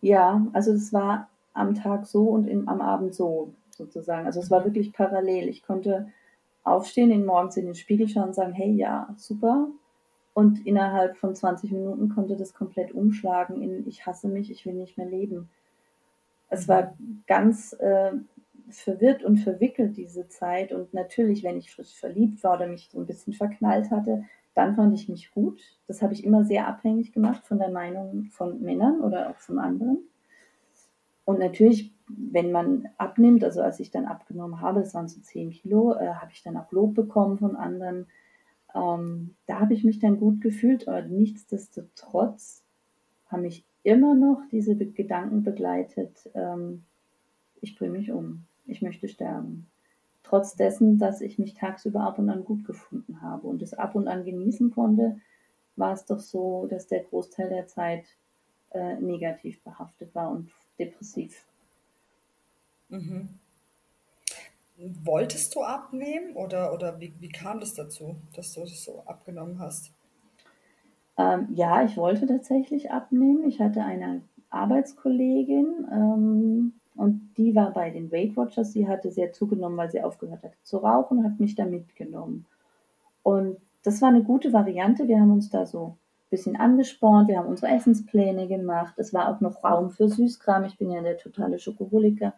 Ja, 0.00 0.44
also 0.52 0.72
es 0.72 0.92
war 0.92 1.28
am 1.54 1.74
Tag 1.74 2.06
so 2.06 2.28
und 2.28 2.46
im, 2.46 2.68
am 2.68 2.80
Abend 2.80 3.14
so 3.14 3.54
sozusagen. 3.70 4.26
Also 4.26 4.40
es 4.40 4.50
war 4.50 4.60
mhm. 4.60 4.64
wirklich 4.66 4.92
parallel. 4.92 5.48
Ich 5.48 5.62
konnte 5.62 6.08
aufstehen, 6.64 7.10
in 7.10 7.26
morgens 7.26 7.56
in 7.56 7.66
den 7.66 7.74
Spiegel 7.74 8.08
schauen 8.08 8.28
und 8.28 8.34
sagen, 8.34 8.52
hey, 8.52 8.70
ja, 8.70 9.14
super. 9.16 9.68
Und 10.34 10.66
innerhalb 10.66 11.16
von 11.18 11.34
20 11.34 11.72
Minuten 11.72 12.08
konnte 12.08 12.36
das 12.36 12.54
komplett 12.54 12.92
umschlagen 12.92 13.60
in 13.60 13.86
ich 13.86 14.06
hasse 14.06 14.28
mich, 14.28 14.50
ich 14.50 14.64
will 14.64 14.74
nicht 14.74 14.96
mehr 14.96 15.08
leben. 15.08 15.50
Es 16.48 16.68
war 16.68 16.94
mhm. 16.98 17.22
ganz 17.26 17.74
äh, 17.74 18.12
verwirrt 18.80 19.22
und 19.22 19.38
verwickelt 19.38 19.96
diese 19.96 20.28
Zeit. 20.28 20.72
Und 20.72 20.94
natürlich, 20.94 21.42
wenn 21.42 21.58
ich 21.58 21.72
frisch 21.72 21.94
verliebt 21.94 22.42
war 22.44 22.56
oder 22.56 22.66
mich 22.66 22.88
so 22.90 22.98
ein 22.98 23.06
bisschen 23.06 23.32
verknallt 23.32 23.90
hatte, 23.90 24.24
dann 24.54 24.74
fand 24.74 24.94
ich 24.94 25.08
mich 25.08 25.30
gut. 25.32 25.60
Das 25.86 26.02
habe 26.02 26.12
ich 26.12 26.24
immer 26.24 26.44
sehr 26.44 26.66
abhängig 26.68 27.12
gemacht 27.12 27.46
von 27.46 27.58
der 27.58 27.70
Meinung 27.70 28.26
von 28.30 28.60
Männern 28.60 29.00
oder 29.00 29.30
auch 29.30 29.38
von 29.38 29.58
anderen. 29.58 29.98
Und 31.24 31.38
natürlich, 31.38 31.94
wenn 32.08 32.52
man 32.52 32.88
abnimmt, 32.98 33.44
also 33.44 33.62
als 33.62 33.80
ich 33.80 33.90
dann 33.90 34.06
abgenommen 34.06 34.60
habe, 34.60 34.80
das 34.80 34.94
waren 34.94 35.08
so 35.08 35.20
10 35.20 35.50
Kilo, 35.50 35.94
äh, 35.94 36.14
habe 36.14 36.32
ich 36.32 36.42
dann 36.42 36.56
auch 36.56 36.70
Lob 36.72 36.94
bekommen 36.94 37.38
von 37.38 37.56
anderen. 37.56 38.06
Ähm, 38.74 39.36
da 39.46 39.60
habe 39.60 39.74
ich 39.74 39.84
mich 39.84 39.98
dann 39.98 40.18
gut 40.18 40.40
gefühlt, 40.40 40.88
aber 40.88 41.02
nichtsdestotrotz 41.02 42.64
haben 43.28 43.42
mich 43.42 43.64
immer 43.82 44.14
noch 44.14 44.42
diese 44.50 44.76
Gedanken 44.76 45.42
begleitet, 45.42 46.30
ähm, 46.34 46.84
ich 47.60 47.76
bringe 47.76 47.98
mich 47.98 48.10
um, 48.10 48.44
ich 48.66 48.82
möchte 48.82 49.08
sterben 49.08 49.66
trotz 50.22 50.54
dessen, 50.54 50.98
dass 50.98 51.20
ich 51.20 51.38
mich 51.38 51.54
tagsüber 51.54 52.00
ab 52.00 52.18
und 52.18 52.30
an 52.30 52.44
gut 52.44 52.64
gefunden 52.64 53.20
habe 53.20 53.46
und 53.46 53.60
es 53.62 53.74
ab 53.74 53.94
und 53.94 54.08
an 54.08 54.24
genießen 54.24 54.70
konnte, 54.70 55.20
war 55.76 55.92
es 55.92 56.04
doch 56.04 56.20
so, 56.20 56.66
dass 56.66 56.86
der 56.86 57.02
Großteil 57.04 57.48
der 57.48 57.66
Zeit 57.66 58.06
äh, 58.70 58.94
negativ 58.96 59.62
behaftet 59.62 60.14
war 60.14 60.30
und 60.30 60.50
depressiv. 60.78 61.46
Mhm. 62.88 63.28
Wolltest 65.04 65.54
du 65.54 65.62
abnehmen 65.62 66.34
oder, 66.34 66.72
oder 66.72 66.98
wie, 66.98 67.14
wie 67.20 67.28
kam 67.28 67.60
das 67.60 67.74
dazu, 67.74 68.16
dass 68.34 68.54
du 68.54 68.60
das 68.60 68.84
so 68.84 69.02
abgenommen 69.04 69.58
hast? 69.58 69.92
Ähm, 71.18 71.48
ja, 71.52 71.84
ich 71.84 71.96
wollte 71.96 72.26
tatsächlich 72.26 72.90
abnehmen. 72.90 73.46
Ich 73.46 73.60
hatte 73.60 73.84
eine 73.84 74.22
Arbeitskollegin, 74.48 75.86
ähm, 75.92 76.72
und 76.94 77.34
die 77.36 77.54
war 77.54 77.72
bei 77.72 77.90
den 77.90 78.12
Weight 78.12 78.36
Watchers, 78.36 78.72
sie 78.72 78.86
hatte 78.86 79.10
sehr 79.10 79.32
zugenommen, 79.32 79.78
weil 79.78 79.90
sie 79.90 80.02
aufgehört 80.02 80.42
hatte 80.42 80.56
zu 80.62 80.78
rauchen 80.78 81.18
und 81.18 81.24
hat 81.24 81.40
mich 81.40 81.54
da 81.54 81.64
mitgenommen. 81.64 82.46
Und 83.22 83.56
das 83.82 84.02
war 84.02 84.08
eine 84.08 84.22
gute 84.22 84.52
Variante. 84.52 85.08
Wir 85.08 85.20
haben 85.20 85.32
uns 85.32 85.50
da 85.50 85.66
so 85.66 85.86
ein 85.86 85.96
bisschen 86.30 86.56
angespornt, 86.56 87.28
wir 87.28 87.38
haben 87.38 87.48
unsere 87.48 87.72
Essenspläne 87.72 88.46
gemacht. 88.46 88.94
Es 88.98 89.14
war 89.14 89.28
auch 89.28 89.40
noch 89.40 89.64
Raum 89.64 89.90
für 89.90 90.08
Süßkram. 90.08 90.64
Ich 90.64 90.76
bin 90.76 90.90
ja 90.90 91.02
der 91.02 91.18
totale 91.18 91.58
Schokoholiker. 91.58 92.34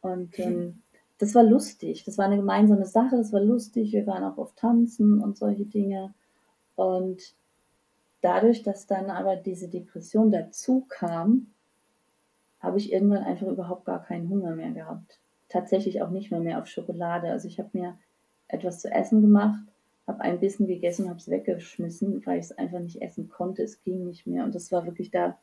Und 0.00 0.38
ähm, 0.38 0.82
das 1.18 1.34
war 1.34 1.44
lustig. 1.44 2.04
Das 2.04 2.18
war 2.18 2.26
eine 2.26 2.36
gemeinsame 2.36 2.86
Sache. 2.86 3.16
Das 3.16 3.32
war 3.32 3.40
lustig. 3.40 3.92
Wir 3.92 4.06
waren 4.06 4.24
auch 4.24 4.38
auf 4.38 4.54
Tanzen 4.54 5.22
und 5.22 5.36
solche 5.36 5.64
Dinge. 5.64 6.12
Und 6.74 7.34
dadurch, 8.20 8.62
dass 8.62 8.86
dann 8.86 9.10
aber 9.10 9.36
diese 9.36 9.68
Depression 9.68 10.30
dazu 10.30 10.84
kam, 10.88 11.46
habe 12.66 12.78
ich 12.78 12.92
irgendwann 12.92 13.22
einfach 13.22 13.46
überhaupt 13.46 13.84
gar 13.84 14.02
keinen 14.02 14.28
Hunger 14.28 14.54
mehr 14.54 14.72
gehabt. 14.72 15.20
Tatsächlich 15.48 16.02
auch 16.02 16.10
nicht 16.10 16.30
mehr 16.30 16.40
mehr 16.40 16.58
auf 16.60 16.66
Schokolade. 16.66 17.30
Also 17.30 17.46
ich 17.46 17.58
habe 17.58 17.70
mir 17.72 17.96
etwas 18.48 18.80
zu 18.80 18.90
essen 18.90 19.22
gemacht, 19.22 19.60
habe 20.06 20.20
ein 20.20 20.40
Bissen 20.40 20.66
gegessen, 20.66 21.08
habe 21.08 21.18
es 21.18 21.30
weggeschmissen, 21.30 22.26
weil 22.26 22.38
ich 22.38 22.46
es 22.46 22.58
einfach 22.58 22.80
nicht 22.80 23.00
essen 23.00 23.28
konnte. 23.28 23.62
Es 23.62 23.82
ging 23.82 24.04
nicht 24.04 24.26
mehr. 24.26 24.44
Und 24.44 24.54
das 24.54 24.72
war 24.72 24.84
wirklich 24.84 25.10
da 25.10 25.38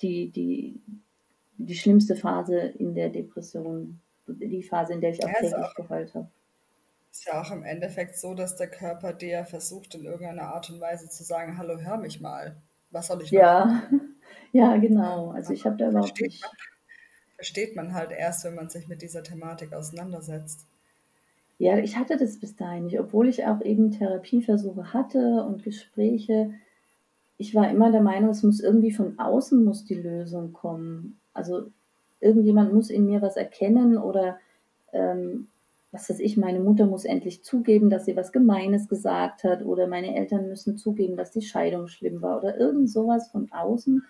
die, 0.00 0.30
die, 0.30 0.80
die 1.56 1.74
schlimmste 1.74 2.14
Phase 2.14 2.56
in 2.56 2.94
der 2.94 3.08
Depression. 3.08 4.00
Die 4.28 4.62
Phase, 4.62 4.92
in 4.92 5.00
der 5.00 5.10
ich 5.10 5.24
auch 5.24 5.28
ja, 5.28 5.40
täglich 5.40 5.74
geheult 5.74 6.14
habe. 6.14 6.28
Ist 7.10 7.26
ja 7.26 7.40
auch 7.40 7.50
im 7.50 7.64
Endeffekt 7.64 8.16
so, 8.16 8.34
dass 8.34 8.54
der 8.54 8.68
Körper 8.68 9.12
dir 9.12 9.44
versucht, 9.44 9.96
in 9.96 10.04
irgendeiner 10.04 10.54
Art 10.54 10.70
und 10.70 10.80
Weise 10.80 11.08
zu 11.08 11.24
sagen, 11.24 11.58
hallo, 11.58 11.78
hör 11.80 11.96
mich 11.96 12.20
mal. 12.20 12.60
Was 12.90 13.08
soll 13.08 13.22
ich 13.22 13.32
machen? 13.32 13.42
Ja, 13.42 13.90
Ja, 14.52 14.76
genau. 14.76 15.30
Also 15.30 15.52
ich 15.52 15.64
habe 15.66 15.76
da 15.76 15.90
überhaupt 15.90 16.18
versteht 16.18 16.28
nicht. 16.28 16.42
Man, 16.42 16.50
versteht 17.36 17.76
man 17.76 17.94
halt 17.94 18.10
erst, 18.12 18.44
wenn 18.44 18.54
man 18.54 18.68
sich 18.68 18.88
mit 18.88 19.02
dieser 19.02 19.22
Thematik 19.22 19.72
auseinandersetzt. 19.72 20.66
Ja, 21.58 21.76
ich 21.78 21.96
hatte 21.96 22.16
das 22.16 22.38
bis 22.38 22.54
dahin 22.56 22.84
nicht, 22.84 23.00
obwohl 23.00 23.28
ich 23.28 23.44
auch 23.44 23.60
eben 23.62 23.90
Therapieversuche 23.90 24.92
hatte 24.92 25.44
und 25.44 25.64
Gespräche. 25.64 26.52
Ich 27.36 27.54
war 27.54 27.68
immer 27.70 27.90
der 27.90 28.00
Meinung, 28.00 28.30
es 28.30 28.42
muss 28.42 28.60
irgendwie 28.60 28.92
von 28.92 29.18
außen 29.18 29.64
muss 29.64 29.84
die 29.84 29.94
Lösung 29.94 30.52
kommen. 30.52 31.18
Also 31.34 31.70
irgendjemand 32.20 32.72
muss 32.72 32.90
in 32.90 33.06
mir 33.06 33.22
was 33.22 33.36
erkennen 33.36 33.98
oder 33.98 34.38
ähm, 34.92 35.48
was 35.90 36.10
weiß 36.10 36.20
ich, 36.20 36.36
meine 36.36 36.60
Mutter 36.60 36.86
muss 36.86 37.04
endlich 37.04 37.42
zugeben, 37.42 37.90
dass 37.90 38.04
sie 38.04 38.16
was 38.16 38.32
Gemeines 38.32 38.88
gesagt 38.88 39.44
hat 39.44 39.64
oder 39.64 39.86
meine 39.86 40.14
Eltern 40.14 40.48
müssen 40.48 40.76
zugeben, 40.76 41.16
dass 41.16 41.30
die 41.30 41.42
Scheidung 41.42 41.88
schlimm 41.88 42.20
war 42.20 42.38
oder 42.38 42.58
irgend 42.58 42.90
sowas 42.90 43.30
von 43.30 43.50
außen 43.50 44.04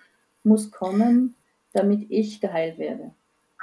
muss 0.48 0.70
kommen, 0.70 1.36
damit 1.72 2.10
ich 2.10 2.40
geheilt 2.40 2.78
werde. 2.78 3.12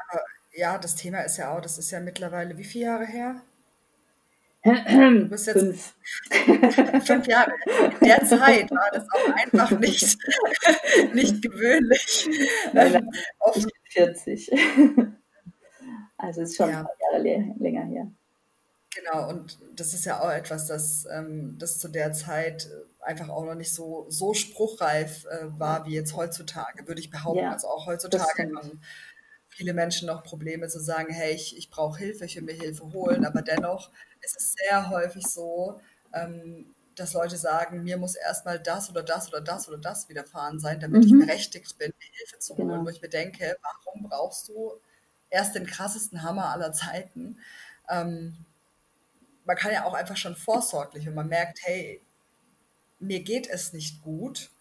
Aber 0.10 0.22
ja, 0.54 0.78
das 0.78 0.96
Thema 0.96 1.22
ist 1.22 1.38
ja 1.38 1.56
auch, 1.56 1.62
das 1.62 1.78
ist 1.78 1.92
ja 1.92 2.00
mittlerweile 2.00 2.58
wie 2.58 2.64
viele 2.64 2.86
Jahre 2.86 3.06
her? 3.06 3.42
Du 4.66 5.30
bist 5.30 5.46
jetzt 5.48 5.60
fünf. 5.60 5.94
fünf 7.06 7.28
Jahre. 7.28 7.52
In 8.02 8.08
der 8.08 8.26
Zeit 8.26 8.72
war 8.72 8.90
das 8.92 9.06
auch 9.12 9.34
einfach 9.36 9.72
nicht, 9.80 10.18
nicht 11.14 11.42
gewöhnlich. 11.42 12.28
Nein, 12.74 12.94
bin 12.94 13.70
40. 13.90 14.52
Also 16.18 16.42
ist 16.42 16.56
schon 16.56 16.70
ja. 16.70 16.80
ein 16.80 16.86
paar 16.86 17.24
Jahre 17.24 17.54
länger 17.60 17.84
her. 17.84 18.08
Genau, 18.96 19.30
und 19.30 19.60
das 19.76 19.94
ist 19.94 20.06
ja 20.06 20.22
auch 20.22 20.32
etwas, 20.32 20.68
das, 20.68 21.06
ähm, 21.12 21.58
das 21.60 21.80
zu 21.80 21.90
der 21.90 22.14
Zeit 22.14 22.68
einfach 23.06 23.30
auch 23.30 23.46
noch 23.46 23.56
nicht 23.56 23.74
so, 23.74 24.06
so 24.10 24.34
spruchreif 24.34 25.26
äh, 25.26 25.48
war 25.60 25.86
wie 25.86 25.94
jetzt 25.94 26.16
heutzutage, 26.16 26.88
würde 26.88 27.00
ich 27.00 27.12
behaupten. 27.12 27.44
Ja, 27.44 27.52
also 27.52 27.68
auch 27.68 27.86
heutzutage 27.86 28.52
haben 28.56 28.82
viele 29.48 29.74
Menschen 29.74 30.08
noch 30.08 30.24
Probleme 30.24 30.68
zu 30.68 30.80
sagen, 30.80 31.14
hey, 31.14 31.34
ich, 31.34 31.58
ich 31.58 31.70
brauche 31.70 32.00
Hilfe, 32.00 32.26
ich 32.26 32.36
will 32.36 32.44
mir 32.44 32.54
Hilfe 32.54 32.92
holen, 32.92 33.26
aber 33.26 33.42
dennoch 33.42 33.92
ist 34.22 34.38
es 34.38 34.54
sehr 34.54 34.90
häufig 34.90 35.26
so, 35.26 35.80
ähm, 36.14 36.74
dass 36.96 37.14
Leute 37.14 37.38
sagen, 37.38 37.84
mir 37.84 37.98
muss 37.98 38.16
erstmal 38.16 38.60
das 38.60 38.90
oder 38.90 39.04
das 39.04 39.30
oder 39.30 39.42
das 39.42 39.68
oder 39.68 39.78
das 39.78 40.10
widerfahren 40.10 40.60
sein, 40.60 40.80
damit 40.80 41.06
mhm. 41.06 41.08
ich 41.20 41.28
berechtigt 41.28 41.78
bin, 41.78 41.94
mir 41.98 42.18
Hilfe 42.18 42.40
zu 42.40 42.58
holen. 42.58 42.70
Genau. 42.70 42.86
Wo 42.86 42.90
ich 42.90 43.02
mir 43.02 43.10
denke, 43.10 43.58
warum 43.62 44.10
brauchst 44.10 44.50
du 44.50 44.74
erst 45.30 45.56
den 45.56 45.66
krassesten 45.66 46.24
Hammer 46.24 46.50
aller 46.50 46.72
Zeiten? 46.72 47.38
Ähm, 47.90 48.38
man 49.46 49.56
kann 49.58 49.72
ja 49.72 49.86
auch 49.86 49.94
einfach 49.94 50.18
schon 50.18 50.36
vorsorglich, 50.36 51.06
wenn 51.06 51.14
man 51.14 51.28
merkt, 51.28 51.60
hey, 51.64 52.02
mir 53.06 53.24
geht 53.24 53.48
es 53.48 53.74
nicht 53.74 54.02
gut 54.02 54.52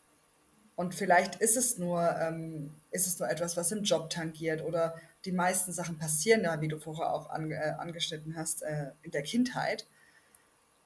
und 0.77 0.95
vielleicht 0.95 1.37
ist 1.37 1.57
es 1.57 1.79
nur, 1.79 2.17
ähm, 2.21 2.75
ist 2.91 3.07
es 3.07 3.19
nur 3.19 3.29
etwas, 3.29 3.57
was 3.57 3.71
im 3.73 3.85
Job 3.85 4.11
tangiert 4.11 4.63
oder 4.63 4.95
die 5.25 5.33
meisten 5.33 5.73
Sachen 5.73 5.99
passieren 5.99 6.43
ja, 6.43 6.61
wie 6.61 6.69
du 6.69 6.79
vorher 6.79 7.13
auch 7.13 7.31
ange, 7.31 7.55
äh, 7.55 7.71
angeschnitten 7.79 8.37
hast, 8.37 8.63
äh, 8.63 8.91
in 9.03 9.11
der 9.11 9.23
Kindheit, 9.23 9.87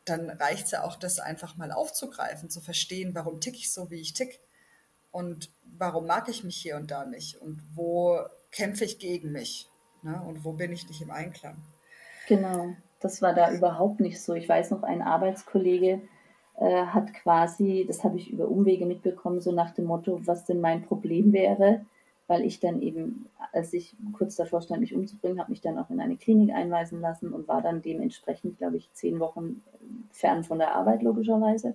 dann 0.05 0.31
reicht 0.31 0.67
es 0.67 0.71
ja 0.73 0.85
auch, 0.85 0.97
das 0.97 1.19
einfach 1.19 1.57
mal 1.57 1.73
aufzugreifen, 1.73 2.51
zu 2.51 2.61
verstehen, 2.61 3.15
warum 3.15 3.41
tick 3.41 3.55
ich 3.55 3.73
so, 3.73 3.91
wie 3.91 4.01
ich 4.01 4.13
tick 4.13 4.41
und 5.11 5.51
warum 5.77 6.07
mag 6.07 6.29
ich 6.29 6.45
mich 6.45 6.57
hier 6.57 6.77
und 6.77 6.91
da 6.91 7.05
nicht 7.05 7.41
und 7.41 7.63
wo 7.75 8.21
kämpfe 8.51 8.85
ich 8.85 8.99
gegen 8.99 9.33
mich 9.33 9.71
ne? 10.03 10.23
und 10.27 10.45
wo 10.45 10.53
bin 10.53 10.73
ich 10.73 10.89
nicht 10.89 11.01
im 11.01 11.11
Einklang. 11.11 11.57
Genau, 12.27 12.75
das 13.01 13.23
war 13.23 13.35
da 13.35 13.51
überhaupt 13.53 14.01
nicht 14.01 14.23
so. 14.23 14.35
Ich 14.35 14.49
weiß 14.49 14.71
noch, 14.71 14.83
ein 14.83 15.03
Arbeitskollege, 15.03 16.03
äh, 16.61 16.87
hat 16.87 17.15
quasi, 17.15 17.85
das 17.87 18.03
habe 18.05 18.17
ich 18.17 18.31
über 18.31 18.49
Umwege 18.49 18.85
mitbekommen, 18.85 19.41
so 19.41 19.53
nach 19.53 19.71
dem 19.73 19.85
Motto, 19.85 20.21
was 20.25 20.45
denn 20.45 20.61
mein 20.61 20.83
Problem 20.83 21.33
wäre, 21.33 21.85
weil 22.27 22.45
ich 22.45 22.61
dann 22.61 22.83
eben, 22.83 23.27
als 23.53 23.73
ich 23.73 23.97
kurz 24.13 24.37
davor 24.37 24.61
stand, 24.61 24.81
mich 24.81 24.95
umzubringen, 24.95 25.39
habe 25.39 25.51
mich 25.51 25.61
dann 25.61 25.79
auch 25.79 25.89
in 25.89 26.01
eine 26.01 26.17
Klinik 26.17 26.53
einweisen 26.53 27.01
lassen 27.01 27.33
und 27.33 27.49
war 27.49 27.63
dann 27.63 27.81
dementsprechend, 27.81 28.59
glaube 28.59 28.77
ich, 28.77 28.93
zehn 28.93 29.21
Wochen 29.21 29.63
fern 30.11 30.45
von 30.45 30.59
der 30.59 30.75
Arbeit 30.75 31.03
logischerweise. 31.03 31.75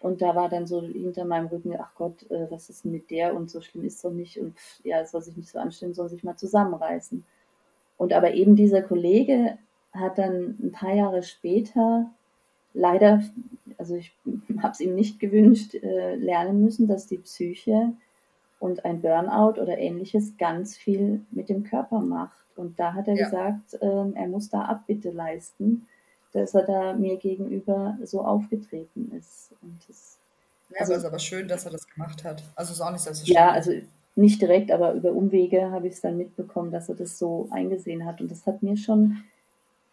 Und 0.00 0.20
da 0.20 0.34
war 0.34 0.48
dann 0.48 0.66
so 0.66 0.82
hinter 0.82 1.24
meinem 1.24 1.46
Rücken, 1.46 1.74
ach 1.78 1.94
Gott, 1.94 2.28
äh, 2.30 2.50
was 2.50 2.68
ist 2.70 2.84
denn 2.84 2.92
mit 2.92 3.10
der 3.10 3.34
und 3.36 3.50
so 3.50 3.60
schlimm 3.60 3.84
ist 3.84 4.04
doch 4.04 4.10
nicht 4.10 4.38
und 4.38 4.54
ja, 4.82 5.00
es 5.00 5.12
soll 5.12 5.22
sich 5.22 5.36
nicht 5.36 5.50
so 5.50 5.58
anstellen, 5.58 5.94
soll 5.94 6.08
sich 6.08 6.24
mal 6.24 6.36
zusammenreißen. 6.36 7.24
Und 7.96 8.12
aber 8.12 8.34
eben 8.34 8.56
dieser 8.56 8.82
Kollege 8.82 9.58
hat 9.92 10.18
dann 10.18 10.58
ein 10.62 10.72
paar 10.72 10.94
Jahre 10.94 11.22
später 11.22 12.10
leider, 12.74 13.22
also 13.78 13.94
ich 13.94 14.12
habe 14.58 14.72
es 14.72 14.80
ihm 14.80 14.94
nicht 14.94 15.18
gewünscht, 15.20 15.74
äh, 15.74 16.16
lernen 16.16 16.62
müssen, 16.62 16.86
dass 16.86 17.06
die 17.06 17.18
Psyche 17.18 17.92
und 18.58 18.84
ein 18.84 19.00
Burnout 19.00 19.60
oder 19.60 19.78
ähnliches 19.78 20.36
ganz 20.36 20.76
viel 20.76 21.24
mit 21.30 21.48
dem 21.48 21.64
Körper 21.64 22.00
macht. 22.00 22.44
Und 22.56 22.78
da 22.78 22.94
hat 22.94 23.08
er 23.08 23.14
ja. 23.14 23.24
gesagt, 23.24 23.74
äh, 23.80 24.12
er 24.14 24.28
muss 24.28 24.50
da 24.50 24.62
Abbitte 24.62 25.10
leisten, 25.10 25.86
dass 26.32 26.54
er 26.54 26.64
da 26.64 26.92
mir 26.94 27.16
gegenüber 27.16 27.96
so 28.02 28.22
aufgetreten 28.22 29.12
ist. 29.16 29.54
Und 29.62 29.78
das, 29.88 30.18
ja, 30.70 30.80
also, 30.80 30.92
aber 30.92 30.96
es 30.96 31.02
ist 31.02 31.08
aber 31.08 31.18
schön, 31.18 31.48
dass 31.48 31.64
er 31.64 31.72
das 31.72 31.86
gemacht 31.86 32.24
hat. 32.24 32.42
Also 32.56 32.72
es 32.72 32.78
ist 32.78 32.80
auch 32.80 32.90
nicht 32.90 33.02
selbstverständlich. 33.02 33.36
Ja, 33.36 33.52
also 33.52 33.72
nicht 34.16 34.40
direkt, 34.40 34.70
aber 34.70 34.94
über 34.94 35.12
Umwege 35.12 35.70
habe 35.70 35.88
ich 35.88 35.94
es 35.94 36.00
dann 36.00 36.16
mitbekommen, 36.16 36.70
dass 36.70 36.88
er 36.88 36.94
das 36.94 37.18
so 37.18 37.48
eingesehen 37.50 38.04
hat. 38.04 38.20
Und 38.20 38.30
das 38.30 38.46
hat 38.46 38.62
mir 38.62 38.76
schon 38.76 39.18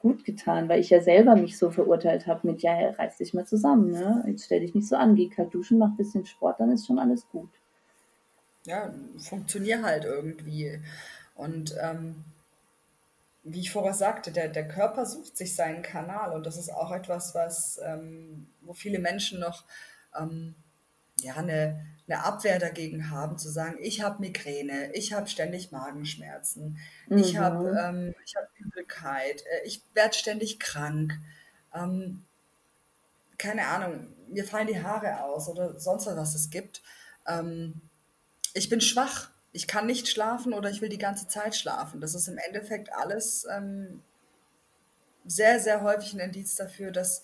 gut 0.02 0.26
getan, 0.26 0.68
weil 0.68 0.80
ich 0.80 0.90
ja 0.90 1.02
selber 1.02 1.36
mich 1.36 1.58
so 1.58 1.72
verurteilt 1.72 2.28
habe 2.28 2.48
mit, 2.48 2.62
ja, 2.62 2.74
reiß 2.92 3.18
dich 3.18 3.34
mal 3.34 3.46
zusammen, 3.46 3.92
ne? 3.92 4.24
Jetzt 4.28 4.46
stell 4.46 4.60
dich 4.60 4.76
nicht 4.76 4.88
so 4.88 4.96
an, 4.96 5.16
geh 5.16 5.30
kalt 5.30 5.54
duschen, 5.54 5.78
mach 5.78 5.90
ein 5.90 5.98
bisschen 5.98 6.26
Sport, 6.26 6.60
dann 6.60 6.72
ist 6.72 6.88
schon 6.88 7.00
alles 7.00 7.28
gut. 7.30 7.50
Ja, 8.66 8.94
funktioniert 9.18 9.84
halt 9.84 10.06
irgendwie. 10.06 10.80
Und 11.36 11.76
ähm, 11.82 12.24
wie 13.44 13.62
ich 13.62 13.72
vorher 13.72 13.94
sagte, 13.94 14.32
der, 14.32 14.50
der 14.50 14.68
Körper 14.68 15.06
sucht 15.06 15.36
sich 15.36 15.56
seinen 15.56 15.82
Kanal 15.82 16.34
und 16.34 16.46
das 16.46 16.58
ist 16.58 16.72
auch 16.72 16.92
etwas, 16.92 17.34
was, 17.34 17.80
ähm, 17.84 18.48
wo 18.62 18.74
viele 18.74 19.00
Menschen 19.00 19.40
noch 19.40 19.64
ähm, 20.20 20.56
ja, 21.24 21.36
eine, 21.36 21.86
eine 22.08 22.24
Abwehr 22.24 22.60
dagegen 22.60 23.10
haben, 23.10 23.38
zu 23.38 23.50
sagen, 23.50 23.78
ich 23.80 24.02
habe 24.02 24.22
Migräne, 24.22 24.94
ich 24.94 25.14
habe 25.14 25.28
ständig 25.28 25.72
Magenschmerzen, 25.72 26.78
mhm. 27.08 27.18
ich 27.18 27.38
habe 27.38 27.70
ähm, 27.70 28.16
hab 28.36 28.50
Übelkeit, 28.58 29.42
äh, 29.42 29.66
ich 29.66 29.84
werde 29.94 30.14
ständig 30.14 30.60
krank. 30.60 31.14
Ähm, 31.74 32.26
keine 33.38 33.68
Ahnung, 33.68 34.08
mir 34.30 34.46
fallen 34.46 34.68
die 34.68 34.82
Haare 34.82 35.24
aus 35.24 35.50
oder 35.50 35.80
sonst 35.80 36.06
was 36.06 36.36
es 36.36 36.50
gibt. 36.50 36.82
Ähm, 37.28 37.82
ich 38.54 38.70
bin 38.70 38.82
schwach, 38.82 39.30
ich 39.52 39.68
kann 39.68 39.86
nicht 39.86 40.08
schlafen 40.08 40.54
oder 40.54 40.70
ich 40.70 40.82
will 40.82 40.90
die 40.90 40.98
ganze 40.98 41.28
Zeit 41.28 41.56
schlafen. 41.56 42.02
Das 42.02 42.16
ist 42.16 42.28
im 42.28 42.38
Endeffekt 42.38 42.94
alles 42.94 43.46
ähm, 43.50 44.02
sehr, 45.26 45.60
sehr 45.60 45.82
häufig 45.82 46.14
ein 46.14 46.20
Indiz 46.20 46.56
dafür, 46.56 46.92
dass 46.92 47.24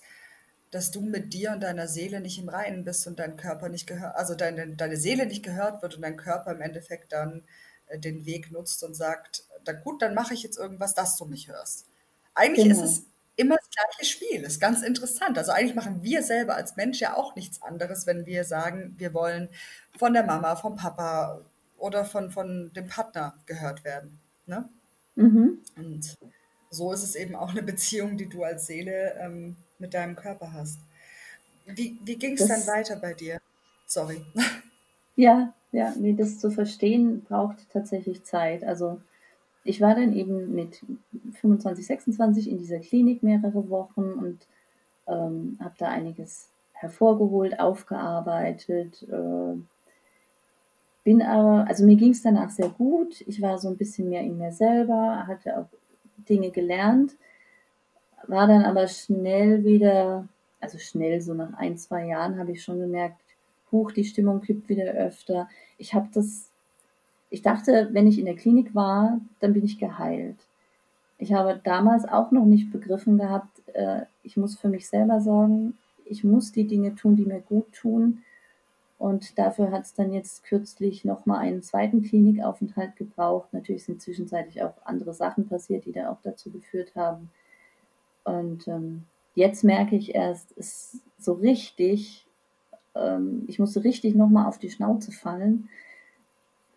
dass 0.70 0.90
du 0.90 1.00
mit 1.00 1.32
dir 1.32 1.52
und 1.52 1.62
deiner 1.62 1.88
Seele 1.88 2.20
nicht 2.20 2.38
im 2.38 2.48
Reinen 2.48 2.84
bist 2.84 3.06
und 3.06 3.18
dein 3.18 3.36
Körper 3.36 3.68
nicht 3.68 3.86
gehört, 3.86 4.16
also 4.16 4.34
deine, 4.34 4.68
deine 4.76 4.96
Seele 4.96 5.26
nicht 5.26 5.42
gehört 5.42 5.82
wird 5.82 5.96
und 5.96 6.02
dein 6.02 6.16
Körper 6.16 6.52
im 6.52 6.60
Endeffekt 6.60 7.12
dann 7.12 7.42
äh, 7.86 7.98
den 7.98 8.26
Weg 8.26 8.50
nutzt 8.50 8.82
und 8.82 8.94
sagt, 8.94 9.44
da 9.64 9.72
gut, 9.72 10.02
dann 10.02 10.14
mache 10.14 10.34
ich 10.34 10.42
jetzt 10.42 10.58
irgendwas, 10.58 10.94
dass 10.94 11.16
du 11.16 11.24
mich 11.24 11.48
hörst. 11.48 11.86
Eigentlich 12.34 12.68
genau. 12.68 12.82
ist 12.82 12.90
es 12.90 13.02
immer 13.36 13.56
das 13.56 13.70
gleiche 13.70 14.12
Spiel. 14.12 14.42
Das 14.42 14.54
ist 14.54 14.60
ganz 14.60 14.82
interessant. 14.82 15.38
Also 15.38 15.52
eigentlich 15.52 15.74
machen 15.74 16.02
wir 16.02 16.22
selber 16.22 16.56
als 16.56 16.76
Mensch 16.76 17.00
ja 17.00 17.16
auch 17.16 17.34
nichts 17.34 17.62
anderes, 17.62 18.06
wenn 18.06 18.26
wir 18.26 18.44
sagen, 18.44 18.94
wir 18.98 19.14
wollen 19.14 19.48
von 19.96 20.12
der 20.12 20.24
Mama, 20.24 20.56
vom 20.56 20.76
Papa 20.76 21.40
oder 21.78 22.04
von, 22.04 22.30
von 22.30 22.72
dem 22.74 22.88
Partner 22.88 23.34
gehört 23.46 23.84
werden. 23.84 24.18
Ne? 24.46 24.68
Mhm. 25.14 25.60
Und 25.76 26.16
so 26.70 26.92
ist 26.92 27.04
es 27.04 27.14
eben 27.14 27.34
auch 27.34 27.50
eine 27.50 27.62
Beziehung, 27.62 28.16
die 28.16 28.28
du 28.28 28.42
als 28.42 28.66
Seele 28.66 29.16
ähm, 29.20 29.56
mit 29.78 29.94
deinem 29.94 30.16
Körper 30.16 30.52
hast. 30.52 30.78
Wie, 31.66 31.98
wie 32.04 32.16
ging 32.16 32.34
es 32.34 32.46
dann 32.46 32.66
weiter 32.66 32.96
bei 32.96 33.14
dir? 33.14 33.40
Sorry. 33.86 34.24
Ja, 35.20 35.52
ja, 35.72 35.92
nee, 35.98 36.12
das 36.12 36.38
zu 36.38 36.48
verstehen 36.48 37.24
braucht 37.24 37.68
tatsächlich 37.72 38.22
Zeit. 38.22 38.62
Also 38.62 39.00
ich 39.64 39.80
war 39.80 39.96
dann 39.96 40.14
eben 40.14 40.54
mit 40.54 40.80
25, 41.40 41.84
26 41.84 42.48
in 42.48 42.58
dieser 42.58 42.78
Klinik 42.78 43.24
mehrere 43.24 43.68
Wochen 43.68 44.12
und 44.12 44.46
ähm, 45.08 45.58
habe 45.60 45.74
da 45.76 45.88
einiges 45.88 46.50
hervorgeholt, 46.72 47.58
aufgearbeitet. 47.58 49.02
Äh, 49.10 49.56
bin 51.02 51.22
aber, 51.22 51.66
also 51.66 51.84
mir 51.84 51.96
ging 51.96 52.12
es 52.12 52.22
danach 52.22 52.50
sehr 52.50 52.68
gut. 52.68 53.22
Ich 53.26 53.42
war 53.42 53.58
so 53.58 53.68
ein 53.68 53.76
bisschen 53.76 54.08
mehr 54.08 54.22
in 54.22 54.38
mir 54.38 54.52
selber, 54.52 55.26
hatte 55.26 55.58
auch 55.58 55.68
Dinge 56.28 56.50
gelernt, 56.50 57.16
war 58.26 58.46
dann 58.46 58.64
aber 58.64 58.86
schnell 58.88 59.64
wieder, 59.64 60.28
also 60.60 60.78
schnell, 60.78 61.20
so 61.20 61.34
nach 61.34 61.54
ein, 61.54 61.78
zwei 61.78 62.06
Jahren 62.06 62.38
habe 62.38 62.52
ich 62.52 62.62
schon 62.62 62.78
gemerkt, 62.78 63.20
huch, 63.70 63.92
die 63.92 64.04
Stimmung 64.04 64.40
kippt 64.40 64.68
wieder 64.68 64.92
öfter. 64.92 65.48
Ich 65.76 65.94
habe 65.94 66.08
das, 66.12 66.50
ich 67.30 67.42
dachte, 67.42 67.88
wenn 67.92 68.06
ich 68.06 68.18
in 68.18 68.26
der 68.26 68.36
Klinik 68.36 68.74
war, 68.74 69.20
dann 69.40 69.52
bin 69.52 69.64
ich 69.64 69.78
geheilt. 69.78 70.36
Ich 71.18 71.32
habe 71.32 71.60
damals 71.62 72.06
auch 72.06 72.30
noch 72.30 72.44
nicht 72.44 72.70
begriffen 72.70 73.18
gehabt, 73.18 73.62
äh, 73.74 74.02
ich 74.22 74.36
muss 74.36 74.56
für 74.56 74.68
mich 74.68 74.88
selber 74.88 75.20
sorgen, 75.20 75.76
ich 76.04 76.24
muss 76.24 76.52
die 76.52 76.66
Dinge 76.66 76.94
tun, 76.94 77.16
die 77.16 77.26
mir 77.26 77.40
gut 77.40 77.72
tun. 77.72 78.22
Und 78.98 79.38
dafür 79.38 79.70
hat 79.70 79.84
es 79.84 79.94
dann 79.94 80.12
jetzt 80.12 80.42
kürzlich 80.44 81.04
nochmal 81.04 81.38
einen 81.38 81.62
zweiten 81.62 82.02
Klinikaufenthalt 82.02 82.96
gebraucht. 82.96 83.52
Natürlich 83.52 83.84
sind 83.84 84.02
zwischenzeitlich 84.02 84.62
auch 84.62 84.74
andere 84.84 85.14
Sachen 85.14 85.48
passiert, 85.48 85.84
die 85.84 85.92
da 85.92 86.10
auch 86.10 86.18
dazu 86.22 86.50
geführt 86.50 86.92
haben, 86.96 87.30
und 88.24 88.68
ähm, 88.68 89.04
jetzt 89.34 89.64
merke 89.64 89.96
ich 89.96 90.14
erst, 90.14 90.52
ist 90.52 91.00
so 91.18 91.34
richtig, 91.34 92.26
ähm, 92.94 93.44
ich 93.46 93.58
musste 93.58 93.84
richtig 93.84 94.14
nochmal 94.14 94.46
auf 94.46 94.58
die 94.58 94.70
Schnauze 94.70 95.12
fallen, 95.12 95.68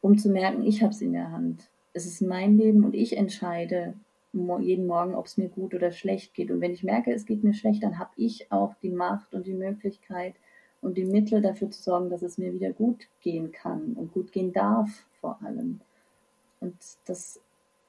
um 0.01 0.17
zu 0.17 0.29
merken, 0.29 0.63
ich 0.63 0.81
habe 0.81 0.93
es 0.93 1.01
in 1.01 1.13
der 1.13 1.31
Hand. 1.31 1.69
Es 1.93 2.05
ist 2.05 2.21
mein 2.21 2.57
Leben 2.57 2.83
und 2.83 2.95
ich 2.95 3.17
entscheide 3.17 3.93
jeden 4.33 4.87
Morgen, 4.87 5.15
ob 5.15 5.25
es 5.25 5.37
mir 5.37 5.49
gut 5.49 5.73
oder 5.73 5.91
schlecht 5.91 6.33
geht. 6.33 6.51
Und 6.51 6.61
wenn 6.61 6.71
ich 6.71 6.83
merke, 6.83 7.11
es 7.11 7.25
geht 7.25 7.43
mir 7.43 7.53
schlecht, 7.53 7.83
dann 7.83 7.99
habe 7.99 8.11
ich 8.15 8.51
auch 8.51 8.73
die 8.81 8.89
Macht 8.89 9.33
und 9.33 9.45
die 9.45 9.53
Möglichkeit 9.53 10.35
und 10.81 10.97
die 10.97 11.05
Mittel 11.05 11.41
dafür 11.41 11.69
zu 11.69 11.81
sorgen, 11.81 12.09
dass 12.09 12.21
es 12.21 12.37
mir 12.37 12.53
wieder 12.53 12.71
gut 12.71 13.07
gehen 13.21 13.51
kann 13.51 13.93
und 13.93 14.13
gut 14.13 14.31
gehen 14.31 14.53
darf 14.53 15.05
vor 15.19 15.37
allem. 15.43 15.81
Und 16.59 16.75
das 17.05 17.39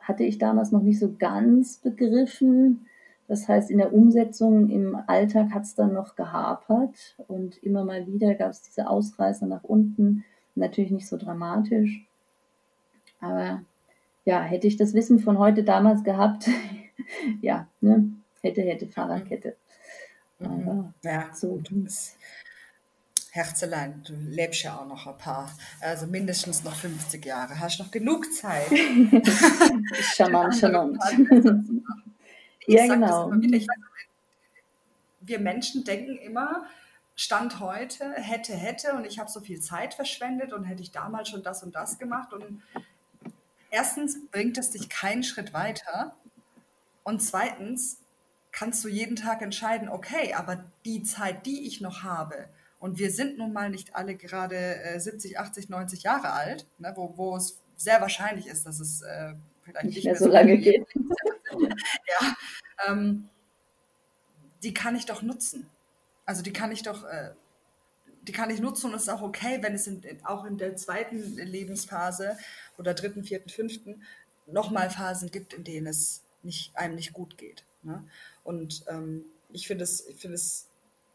hatte 0.00 0.24
ich 0.24 0.38
damals 0.38 0.72
noch 0.72 0.82
nicht 0.82 0.98
so 0.98 1.14
ganz 1.16 1.78
begriffen. 1.78 2.86
Das 3.28 3.48
heißt, 3.48 3.70
in 3.70 3.78
der 3.78 3.92
Umsetzung 3.92 4.68
im 4.68 4.96
Alltag 5.06 5.52
hat 5.52 5.62
es 5.62 5.74
dann 5.74 5.92
noch 5.92 6.16
gehapert 6.16 7.16
und 7.28 7.56
immer 7.62 7.85
mal 7.85 8.06
wieder 8.06 8.35
gab 8.35 8.50
es 8.50 8.62
diese 8.62 8.88
Ausreißer 8.88 9.46
nach 9.46 9.64
unten. 9.64 10.24
Natürlich 10.54 10.90
nicht 10.90 11.08
so 11.08 11.16
dramatisch. 11.16 12.06
Aber 13.20 13.62
ja, 14.24 14.42
hätte 14.42 14.66
ich 14.66 14.76
das 14.76 14.94
Wissen 14.94 15.18
von 15.18 15.38
heute 15.38 15.64
damals 15.64 16.04
gehabt, 16.04 16.48
ja, 17.40 17.68
ne, 17.80 18.12
hätte, 18.42 18.62
hätte 18.62 18.87
Fahrradkette. 18.87 19.56
Mhm. 20.38 20.46
Aber 20.46 20.94
ja, 21.02 21.30
so. 21.32 21.61
Das 21.70 22.16
Herzelein, 23.30 24.02
du 24.06 24.12
lebst 24.14 24.62
ja 24.62 24.78
auch 24.78 24.87
noch 24.87 25.06
ein 25.06 25.16
paar, 25.16 25.50
also 25.80 26.06
mindestens 26.06 26.64
noch 26.64 26.74
50 26.74 27.24
Jahre. 27.24 27.58
Hast 27.58 27.78
noch 27.78 27.90
genug 27.90 28.30
Zeit. 28.30 28.68
charmant, 30.14 30.54
charmant. 30.61 30.98
Ich 32.66 32.75
ja, 32.75 32.87
genau. 32.87 33.31
Wieder, 33.33 33.66
wir 35.20 35.38
Menschen 35.38 35.85
denken 35.85 36.16
immer, 36.16 36.66
Stand 37.14 37.61
heute, 37.61 38.12
hätte, 38.14 38.55
hätte 38.55 38.94
und 38.94 39.07
ich 39.07 39.18
habe 39.18 39.31
so 39.31 39.40
viel 39.40 39.61
Zeit 39.61 39.94
verschwendet 39.94 40.53
und 40.53 40.64
hätte 40.64 40.83
ich 40.83 40.92
damals 40.92 41.29
schon 41.29 41.42
das 41.42 41.62
und 41.62 41.75
das 41.75 41.98
gemacht. 41.98 42.33
Und 42.33 42.62
erstens 43.70 44.18
bringt 44.31 44.59
es 44.59 44.70
dich 44.70 44.88
keinen 44.88 45.22
Schritt 45.22 45.53
weiter 45.53 46.16
und 47.05 47.22
zweitens 47.22 47.98
kannst 48.50 48.85
du 48.85 48.88
jeden 48.88 49.17
Tag 49.17 49.42
entscheiden, 49.42 49.88
okay, 49.88 50.35
aber 50.35 50.65
die 50.85 51.02
Zeit, 51.02 51.46
die 51.46 51.67
ich 51.67 51.81
noch 51.81 52.02
habe, 52.02 52.48
und 52.79 52.98
wir 52.98 53.13
sind 53.13 53.38
nun 53.38 53.52
mal 53.52 53.71
nicht 53.71 53.94
alle 53.94 54.17
gerade 54.17 54.56
äh, 54.56 54.98
70, 54.98 55.38
80, 55.38 55.69
90 55.69 56.02
Jahre 56.02 56.33
alt, 56.33 56.67
ne, 56.79 56.92
wo, 56.96 57.17
wo 57.17 57.37
es 57.37 57.60
sehr 57.77 58.00
wahrscheinlich 58.00 58.48
ist, 58.48 58.67
dass 58.67 58.81
es 58.81 59.02
äh, 59.02 59.35
vielleicht 59.63 59.87
nicht, 59.87 59.96
nicht 59.96 60.04
mehr, 60.04 60.15
mehr 60.15 60.21
so 60.21 60.29
lange 60.29 60.58
geht. 60.58 60.85
ja, 62.21 62.37
ähm, 62.87 63.29
die 64.63 64.75
kann 64.75 64.96
ich 64.96 65.07
doch 65.07 65.23
nutzen. 65.23 65.69
Also 66.25 66.42
die 66.42 66.53
kann 66.53 66.73
ich 66.73 66.83
doch, 66.83 67.05
äh, 67.05 67.33
die 68.23 68.33
kann 68.33 68.50
ich 68.50 68.61
nutzen 68.61 68.87
und 68.87 68.94
es 68.94 69.03
ist 69.03 69.09
auch 69.09 69.23
okay, 69.23 69.59
wenn 69.63 69.75
es 69.75 69.87
in, 69.87 70.25
auch 70.25 70.44
in 70.44 70.59
der 70.59 70.77
zweiten 70.77 71.37
Lebensphase 71.37 72.37
oder 72.79 72.94
dritten, 72.94 73.25
vierten, 73.25 73.48
fünften 73.48 74.03
nochmal 74.46 74.90
Phasen 74.90 75.31
gibt, 75.31 75.55
in 75.55 75.65
denen 75.65 75.87
es 75.87 76.23
nicht, 76.42 76.77
einem 76.77 76.94
nicht 76.94 77.13
gut 77.13 77.38
geht. 77.38 77.65
Ne? 77.83 78.05
Und 78.44 78.85
ähm, 78.88 79.25
ich 79.50 79.67
finde 79.67 79.85
es, 79.85 80.07
ich 80.07 80.21
finde 80.21 80.37
es 80.37 80.69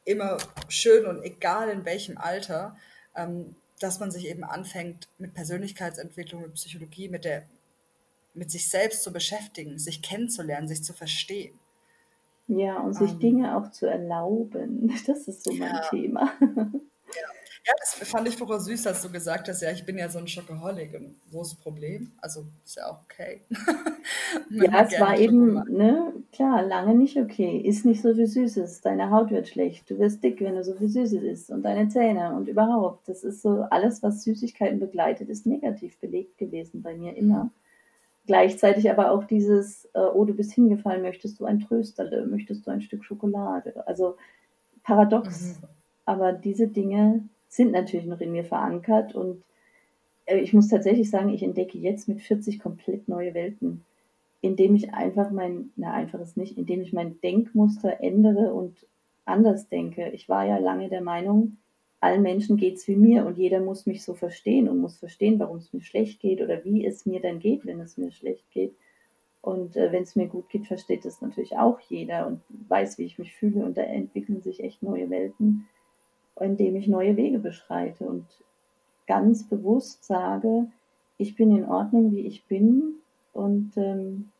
immer 0.05 0.37
schön 0.69 1.05
und 1.05 1.23
egal 1.23 1.69
in 1.69 1.85
welchem 1.85 2.17
Alter, 2.17 2.77
ähm, 3.15 3.55
dass 3.79 3.99
man 3.99 4.11
sich 4.11 4.27
eben 4.27 4.43
anfängt, 4.43 5.07
mit 5.17 5.33
Persönlichkeitsentwicklung, 5.33 6.41
mit 6.41 6.53
Psychologie, 6.53 7.09
mit, 7.09 7.25
der, 7.25 7.47
mit 8.37 8.51
sich 8.51 8.69
selbst 8.69 9.03
zu 9.03 9.11
beschäftigen, 9.11 9.79
sich 9.79 10.01
kennenzulernen, 10.01 10.67
sich 10.67 10.83
zu 10.83 10.93
verstehen. 10.93 11.59
Ja, 12.47 12.79
und 12.79 12.93
sich 12.93 13.11
Ähm, 13.13 13.19
Dinge 13.19 13.57
auch 13.57 13.71
zu 13.71 13.85
erlauben. 13.87 14.89
Das 15.07 15.27
ist 15.27 15.43
so 15.43 15.51
mein 15.53 15.75
ja, 15.75 15.81
Thema. 15.89 16.31
ja. 16.41 17.27
Ja, 17.67 17.73
das 17.81 18.09
fand 18.09 18.25
ich 18.29 18.37
vorher 18.37 18.61
süß, 18.61 18.83
dass 18.83 19.01
du 19.01 19.11
gesagt 19.11 19.49
hast, 19.49 19.61
ja, 19.61 19.71
ich 19.71 19.85
bin 19.85 19.97
ja 19.97 20.07
so 20.07 20.19
ein 20.19 20.27
Schokoholic. 20.27 20.93
Und 20.93 21.19
wo 21.31 21.41
ist 21.41 21.51
das 21.51 21.59
Problem? 21.59 22.13
Also, 22.21 22.45
ist 22.63 22.77
ja 22.77 22.87
auch 22.89 23.01
okay, 23.03 23.41
Ja, 24.49 24.83
es 24.85 24.97
war 25.01 25.17
eben, 25.19 25.55
ne, 25.69 26.13
klar, 26.31 26.63
lange 26.63 26.95
nicht 26.95 27.17
okay. 27.17 27.59
Iss 27.65 27.83
nicht 27.83 28.01
so 28.01 28.13
viel 28.15 28.27
Süßes. 28.27 28.81
Deine 28.81 29.11
Haut 29.11 29.31
wird 29.31 29.49
schlecht. 29.49 29.89
Du 29.89 29.99
wirst 29.99 30.23
dick, 30.23 30.39
wenn 30.41 30.55
du 30.55 30.63
so 30.63 30.75
viel 30.75 30.87
Süßes 30.87 31.23
isst. 31.23 31.49
Und 31.51 31.63
deine 31.63 31.89
Zähne 31.89 32.35
und 32.35 32.47
überhaupt. 32.47 33.09
Das 33.09 33.23
ist 33.25 33.41
so, 33.41 33.63
alles, 33.69 34.01
was 34.01 34.23
Süßigkeiten 34.23 34.79
begleitet, 34.79 35.27
ist 35.29 35.45
negativ 35.45 35.97
belegt 35.99 36.37
gewesen 36.37 36.81
bei 36.81 36.95
mir 36.95 37.17
immer. 37.17 37.51
Gleichzeitig 38.27 38.91
aber 38.91 39.11
auch 39.11 39.23
dieses, 39.23 39.85
äh, 39.93 39.99
oh, 39.99 40.25
du 40.25 40.33
bist 40.35 40.51
hingefallen, 40.53 41.01
möchtest 41.01 41.39
du 41.39 41.45
ein 41.45 41.59
Trösterle, 41.61 42.25
möchtest 42.27 42.67
du 42.67 42.71
ein 42.71 42.81
Stück 42.81 43.03
Schokolade? 43.05 43.87
Also 43.87 44.17
paradox, 44.83 45.57
Mhm. 45.61 45.67
aber 46.05 46.33
diese 46.33 46.67
Dinge 46.67 47.23
sind 47.49 47.71
natürlich 47.71 48.05
noch 48.05 48.21
in 48.21 48.33
mir 48.33 48.43
verankert 48.43 49.15
und 49.15 49.43
äh, 50.25 50.39
ich 50.39 50.53
muss 50.53 50.67
tatsächlich 50.67 51.09
sagen, 51.09 51.29
ich 51.29 51.41
entdecke 51.41 51.77
jetzt 51.77 52.07
mit 52.07 52.21
40 52.21 52.59
komplett 52.59 53.07
neue 53.07 53.33
Welten, 53.33 53.83
indem 54.41 54.75
ich 54.75 54.93
einfach 54.93 55.31
mein, 55.31 55.71
na 55.77 55.93
einfach 55.93 56.19
ist 56.19 56.37
nicht, 56.37 56.57
indem 56.57 56.81
ich 56.81 56.93
mein 56.93 57.19
Denkmuster 57.21 58.01
ändere 58.01 58.53
und 58.53 58.85
anders 59.25 59.69
denke. 59.69 60.09
Ich 60.09 60.29
war 60.29 60.45
ja 60.45 60.57
lange 60.57 60.89
der 60.89 61.01
Meinung, 61.01 61.57
allen 61.99 62.21
Menschen 62.21 62.57
geht's 62.57 62.87
wie 62.87 62.95
mir 62.95 63.25
und 63.25 63.37
jeder 63.37 63.59
muss 63.59 63.85
mich 63.85 64.03
so 64.03 64.13
verstehen 64.13 64.69
und 64.69 64.79
muss 64.79 64.97
verstehen, 64.97 65.39
warum 65.39 65.57
es 65.57 65.73
mir 65.73 65.81
schlecht 65.81 66.19
geht 66.19 66.41
oder 66.41 66.63
wie 66.63 66.85
es 66.85 67.05
mir 67.05 67.21
dann 67.21 67.39
geht, 67.39 67.65
wenn 67.65 67.79
es 67.79 67.97
mir 67.97 68.11
schlecht 68.11 68.49
geht. 68.51 68.75
Und 69.41 69.77
äh, 69.77 69.91
wenn 69.91 70.03
es 70.03 70.15
mir 70.15 70.27
gut 70.27 70.49
geht, 70.49 70.67
versteht 70.67 71.05
das 71.05 71.21
natürlich 71.21 71.57
auch 71.57 71.79
jeder 71.79 72.27
und 72.27 72.41
weiß, 72.67 72.97
wie 72.97 73.05
ich 73.05 73.17
mich 73.17 73.33
fühle. 73.33 73.63
Und 73.65 73.77
da 73.77 73.81
entwickeln 73.81 74.41
sich 74.41 74.63
echt 74.63 74.83
neue 74.83 75.09
Welten, 75.09 75.67
indem 76.39 76.75
ich 76.75 76.87
neue 76.87 77.17
Wege 77.17 77.39
beschreite 77.39 78.05
und 78.05 78.25
ganz 79.07 79.47
bewusst 79.47 80.03
sage, 80.03 80.67
ich 81.17 81.35
bin 81.35 81.55
in 81.55 81.65
Ordnung, 81.65 82.11
wie 82.11 82.27
ich 82.27 82.45
bin. 82.45 82.95
Und 83.33 83.71
ähm, 83.77 84.31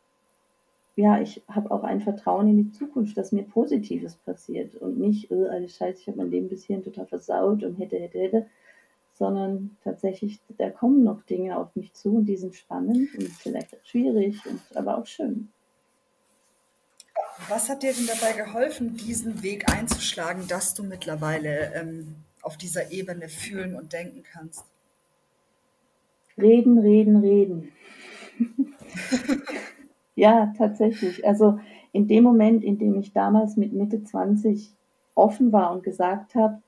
ja, 0.98 1.20
ich 1.20 1.40
habe 1.46 1.70
auch 1.70 1.84
ein 1.84 2.00
Vertrauen 2.00 2.48
in 2.48 2.56
die 2.56 2.72
Zukunft, 2.72 3.16
dass 3.16 3.30
mir 3.30 3.44
Positives 3.44 4.16
passiert 4.16 4.74
und 4.74 4.98
nicht, 4.98 5.30
äh, 5.30 5.46
alles 5.46 5.76
Scheiße, 5.76 6.00
ich 6.00 6.06
habe 6.08 6.18
mein 6.18 6.32
Leben 6.32 6.48
bis 6.48 6.64
hierhin 6.64 6.84
total 6.84 7.06
versaut 7.06 7.62
und 7.62 7.76
hätte, 7.76 8.00
hätte, 8.00 8.18
hätte, 8.18 8.46
sondern 9.14 9.76
tatsächlich, 9.84 10.40
da 10.58 10.70
kommen 10.70 11.04
noch 11.04 11.22
Dinge 11.22 11.56
auf 11.56 11.76
mich 11.76 11.92
zu 11.92 12.16
und 12.16 12.26
die 12.26 12.36
sind 12.36 12.56
spannend 12.56 13.14
und 13.16 13.28
vielleicht 13.28 13.72
auch 13.74 13.84
schwierig 13.84 14.44
und 14.44 14.60
aber 14.74 14.98
auch 14.98 15.06
schön. 15.06 15.52
Was 17.48 17.68
hat 17.68 17.84
dir 17.84 17.92
denn 17.92 18.08
dabei 18.08 18.32
geholfen, 18.32 18.96
diesen 18.96 19.44
Weg 19.44 19.72
einzuschlagen, 19.72 20.48
dass 20.48 20.74
du 20.74 20.82
mittlerweile 20.82 21.74
ähm, 21.74 22.16
auf 22.42 22.56
dieser 22.56 22.90
Ebene 22.90 23.28
fühlen 23.28 23.76
und 23.76 23.92
denken 23.92 24.24
kannst? 24.24 24.64
Reden, 26.36 26.76
reden, 26.78 27.18
reden. 27.18 27.68
Ja, 30.18 30.52
tatsächlich. 30.58 31.24
Also 31.24 31.60
in 31.92 32.08
dem 32.08 32.24
Moment, 32.24 32.64
in 32.64 32.76
dem 32.76 32.98
ich 32.98 33.12
damals 33.12 33.56
mit 33.56 33.72
Mitte 33.72 34.02
20 34.02 34.72
offen 35.14 35.52
war 35.52 35.70
und 35.70 35.84
gesagt 35.84 36.34
habe, 36.34 36.60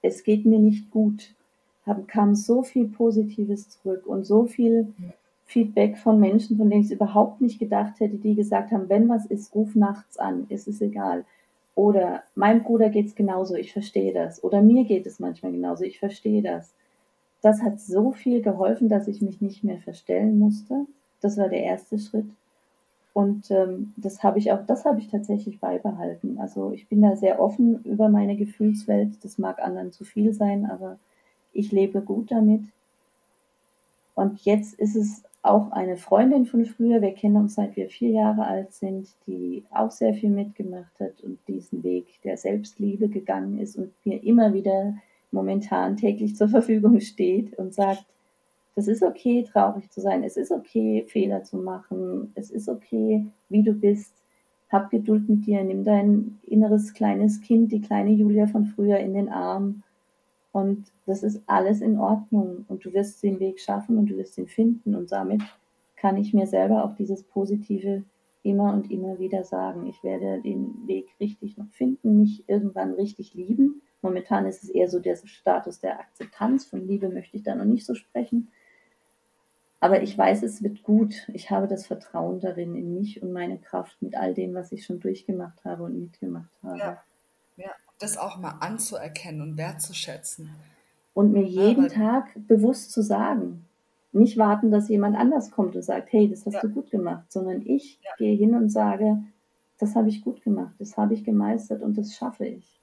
es 0.00 0.24
geht 0.24 0.46
mir 0.46 0.58
nicht 0.58 0.90
gut, 0.90 1.34
haben, 1.84 2.06
kam 2.06 2.34
so 2.34 2.62
viel 2.62 2.88
Positives 2.88 3.68
zurück 3.68 4.06
und 4.06 4.24
so 4.24 4.46
viel 4.46 4.94
Feedback 5.44 5.98
von 5.98 6.18
Menschen, 6.18 6.56
von 6.56 6.70
denen 6.70 6.80
ich 6.80 6.86
es 6.86 6.94
überhaupt 6.94 7.42
nicht 7.42 7.58
gedacht 7.58 8.00
hätte, 8.00 8.16
die 8.16 8.34
gesagt 8.34 8.72
haben, 8.72 8.88
wenn 8.88 9.06
was 9.10 9.26
ist, 9.26 9.54
ruf 9.54 9.74
nachts 9.74 10.16
an, 10.16 10.46
ist 10.48 10.66
es 10.66 10.80
egal. 10.80 11.26
Oder 11.74 12.22
meinem 12.34 12.62
Bruder 12.62 12.88
geht 12.88 13.08
es 13.08 13.14
genauso, 13.14 13.54
ich 13.54 13.74
verstehe 13.74 14.14
das. 14.14 14.42
Oder 14.42 14.62
mir 14.62 14.84
geht 14.84 15.06
es 15.06 15.20
manchmal 15.20 15.52
genauso, 15.52 15.84
ich 15.84 15.98
verstehe 15.98 16.40
das. 16.40 16.72
Das 17.42 17.60
hat 17.60 17.80
so 17.80 18.12
viel 18.12 18.40
geholfen, 18.40 18.88
dass 18.88 19.08
ich 19.08 19.20
mich 19.20 19.42
nicht 19.42 19.62
mehr 19.62 19.78
verstellen 19.80 20.38
musste. 20.38 20.86
Das 21.20 21.36
war 21.36 21.50
der 21.50 21.64
erste 21.64 21.98
Schritt. 21.98 22.30
Und 23.14 23.48
ähm, 23.52 23.94
das 23.96 24.24
habe 24.24 24.40
ich 24.40 24.50
auch, 24.50 24.66
das 24.66 24.84
habe 24.84 24.98
ich 24.98 25.08
tatsächlich 25.08 25.60
beibehalten. 25.60 26.38
Also 26.40 26.72
ich 26.72 26.88
bin 26.88 27.00
da 27.00 27.14
sehr 27.14 27.40
offen 27.40 27.80
über 27.84 28.08
meine 28.08 28.36
Gefühlswelt. 28.36 29.24
Das 29.24 29.38
mag 29.38 29.62
anderen 29.62 29.92
zu 29.92 30.04
viel 30.04 30.34
sein, 30.34 30.66
aber 30.66 30.98
ich 31.52 31.70
lebe 31.70 32.02
gut 32.02 32.32
damit. 32.32 32.64
Und 34.16 34.44
jetzt 34.44 34.74
ist 34.74 34.96
es 34.96 35.22
auch 35.42 35.70
eine 35.70 35.96
Freundin 35.96 36.44
von 36.44 36.64
früher, 36.64 37.02
wir 37.02 37.12
kennen 37.12 37.36
uns 37.36 37.54
seit 37.54 37.76
wir 37.76 37.88
vier 37.88 38.10
Jahre 38.10 38.46
alt 38.46 38.72
sind, 38.72 39.08
die 39.26 39.62
auch 39.70 39.92
sehr 39.92 40.14
viel 40.14 40.30
mitgemacht 40.30 40.98
hat 40.98 41.20
und 41.22 41.38
diesen 41.46 41.84
Weg 41.84 42.06
der 42.24 42.36
Selbstliebe 42.36 43.08
gegangen 43.08 43.58
ist 43.58 43.76
und 43.76 43.92
mir 44.04 44.24
immer 44.24 44.54
wieder 44.54 44.96
momentan 45.30 45.96
täglich 45.96 46.34
zur 46.34 46.48
Verfügung 46.48 46.98
steht 47.00 47.56
und 47.58 47.74
sagt, 47.74 48.06
das 48.76 48.88
ist 48.88 49.02
okay, 49.02 49.44
traurig 49.44 49.90
zu 49.90 50.00
sein, 50.00 50.24
es 50.24 50.36
ist 50.36 50.50
okay, 50.50 51.04
Fehler 51.06 51.44
zu 51.44 51.56
machen, 51.56 52.32
es 52.34 52.50
ist 52.50 52.68
okay, 52.68 53.26
wie 53.48 53.62
du 53.62 53.72
bist. 53.72 54.12
Hab 54.70 54.90
Geduld 54.90 55.28
mit 55.28 55.46
dir, 55.46 55.62
nimm 55.62 55.84
dein 55.84 56.40
inneres 56.42 56.94
kleines 56.94 57.40
Kind, 57.40 57.70
die 57.70 57.80
kleine 57.80 58.10
Julia 58.10 58.46
von 58.46 58.66
früher 58.66 58.98
in 58.98 59.14
den 59.14 59.28
Arm 59.28 59.82
und 60.50 60.86
das 61.06 61.22
ist 61.22 61.42
alles 61.46 61.80
in 61.80 61.98
Ordnung 61.98 62.64
und 62.68 62.84
du 62.84 62.92
wirst 62.92 63.22
den 63.22 63.38
Weg 63.40 63.60
schaffen 63.60 63.98
und 63.98 64.06
du 64.06 64.16
wirst 64.16 64.38
ihn 64.38 64.48
finden 64.48 64.94
und 64.94 65.12
damit 65.12 65.42
kann 65.96 66.16
ich 66.16 66.34
mir 66.34 66.46
selber 66.46 66.84
auch 66.84 66.94
dieses 66.96 67.22
Positive 67.22 68.04
immer 68.44 68.72
und 68.72 68.90
immer 68.90 69.18
wieder 69.18 69.42
sagen. 69.42 69.86
Ich 69.86 70.04
werde 70.04 70.42
den 70.42 70.86
Weg 70.86 71.08
richtig 71.18 71.56
noch 71.56 71.70
finden, 71.70 72.18
mich 72.18 72.44
irgendwann 72.46 72.92
richtig 72.92 73.34
lieben. 73.34 73.82
Momentan 74.02 74.46
ist 74.46 74.62
es 74.62 74.68
eher 74.68 74.88
so 74.88 75.00
der 75.00 75.16
Status 75.16 75.80
der 75.80 75.98
Akzeptanz. 75.98 76.66
Von 76.66 76.86
Liebe 76.86 77.08
möchte 77.08 77.36
ich 77.36 77.42
da 77.42 77.54
noch 77.54 77.64
nicht 77.64 77.86
so 77.86 77.94
sprechen. 77.94 78.48
Aber 79.84 80.02
ich 80.02 80.16
weiß, 80.16 80.42
es 80.44 80.62
wird 80.62 80.82
gut. 80.82 81.28
Ich 81.34 81.50
habe 81.50 81.68
das 81.68 81.86
Vertrauen 81.86 82.40
darin 82.40 82.74
in 82.74 82.94
mich 82.94 83.22
und 83.22 83.34
meine 83.34 83.58
Kraft 83.58 84.00
mit 84.00 84.16
all 84.16 84.32
dem, 84.32 84.54
was 84.54 84.72
ich 84.72 84.86
schon 84.86 84.98
durchgemacht 84.98 85.62
habe 85.62 85.82
und 85.82 86.00
mitgemacht 86.00 86.48
habe. 86.62 86.78
Ja, 86.78 87.02
ja. 87.58 87.70
Das 87.98 88.16
auch 88.16 88.38
mal 88.38 88.56
anzuerkennen 88.60 89.42
und 89.42 89.58
wertzuschätzen. 89.58 90.48
Und 91.12 91.32
mir 91.32 91.42
jeden 91.42 91.82
weil, 91.82 91.90
Tag 91.90 92.30
bewusst 92.48 92.92
zu 92.92 93.02
sagen. 93.02 93.66
Nicht 94.12 94.38
warten, 94.38 94.70
dass 94.70 94.88
jemand 94.88 95.18
anders 95.18 95.50
kommt 95.50 95.76
und 95.76 95.82
sagt, 95.82 96.10
hey, 96.14 96.30
das 96.30 96.46
hast 96.46 96.54
ja, 96.54 96.60
du 96.62 96.70
gut 96.70 96.90
gemacht, 96.90 97.30
sondern 97.30 97.60
ich 97.66 98.00
ja, 98.02 98.10
gehe 98.16 98.34
hin 98.34 98.54
und 98.54 98.70
sage, 98.70 99.18
das 99.78 99.94
habe 99.96 100.08
ich 100.08 100.24
gut 100.24 100.42
gemacht, 100.42 100.72
das 100.78 100.96
habe 100.96 101.12
ich 101.12 101.24
gemeistert 101.24 101.82
und 101.82 101.98
das 101.98 102.14
schaffe 102.14 102.46
ich. 102.46 102.80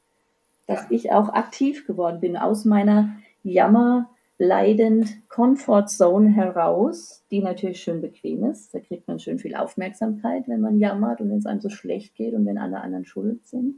Dass 0.68 0.84
ja, 0.84 0.88
ich 0.91 1.12
auch 1.12 1.30
aktiv 1.30 1.88
geworden 1.88 2.20
bin 2.20 2.38
aus 2.38 2.64
meiner 2.64 3.10
Jammer, 3.41 4.08
leidend 4.41 5.29
Comfort 5.29 5.85
Zone 5.85 6.29
heraus, 6.29 7.23
die 7.29 7.43
natürlich 7.43 7.79
schön 7.79 8.01
bequem 8.01 8.43
ist. 8.45 8.73
Da 8.73 8.79
kriegt 8.79 9.07
man 9.07 9.19
schön 9.19 9.37
viel 9.37 9.53
Aufmerksamkeit, 9.55 10.47
wenn 10.47 10.61
man 10.61 10.79
jammert 10.79 11.21
und 11.21 11.29
wenn 11.29 11.37
es 11.37 11.45
einem 11.45 11.61
so 11.61 11.69
schlecht 11.69 12.15
geht 12.15 12.33
und 12.33 12.47
wenn 12.47 12.57
alle 12.57 12.81
anderen 12.81 13.05
schuld 13.05 13.45
sind. 13.45 13.75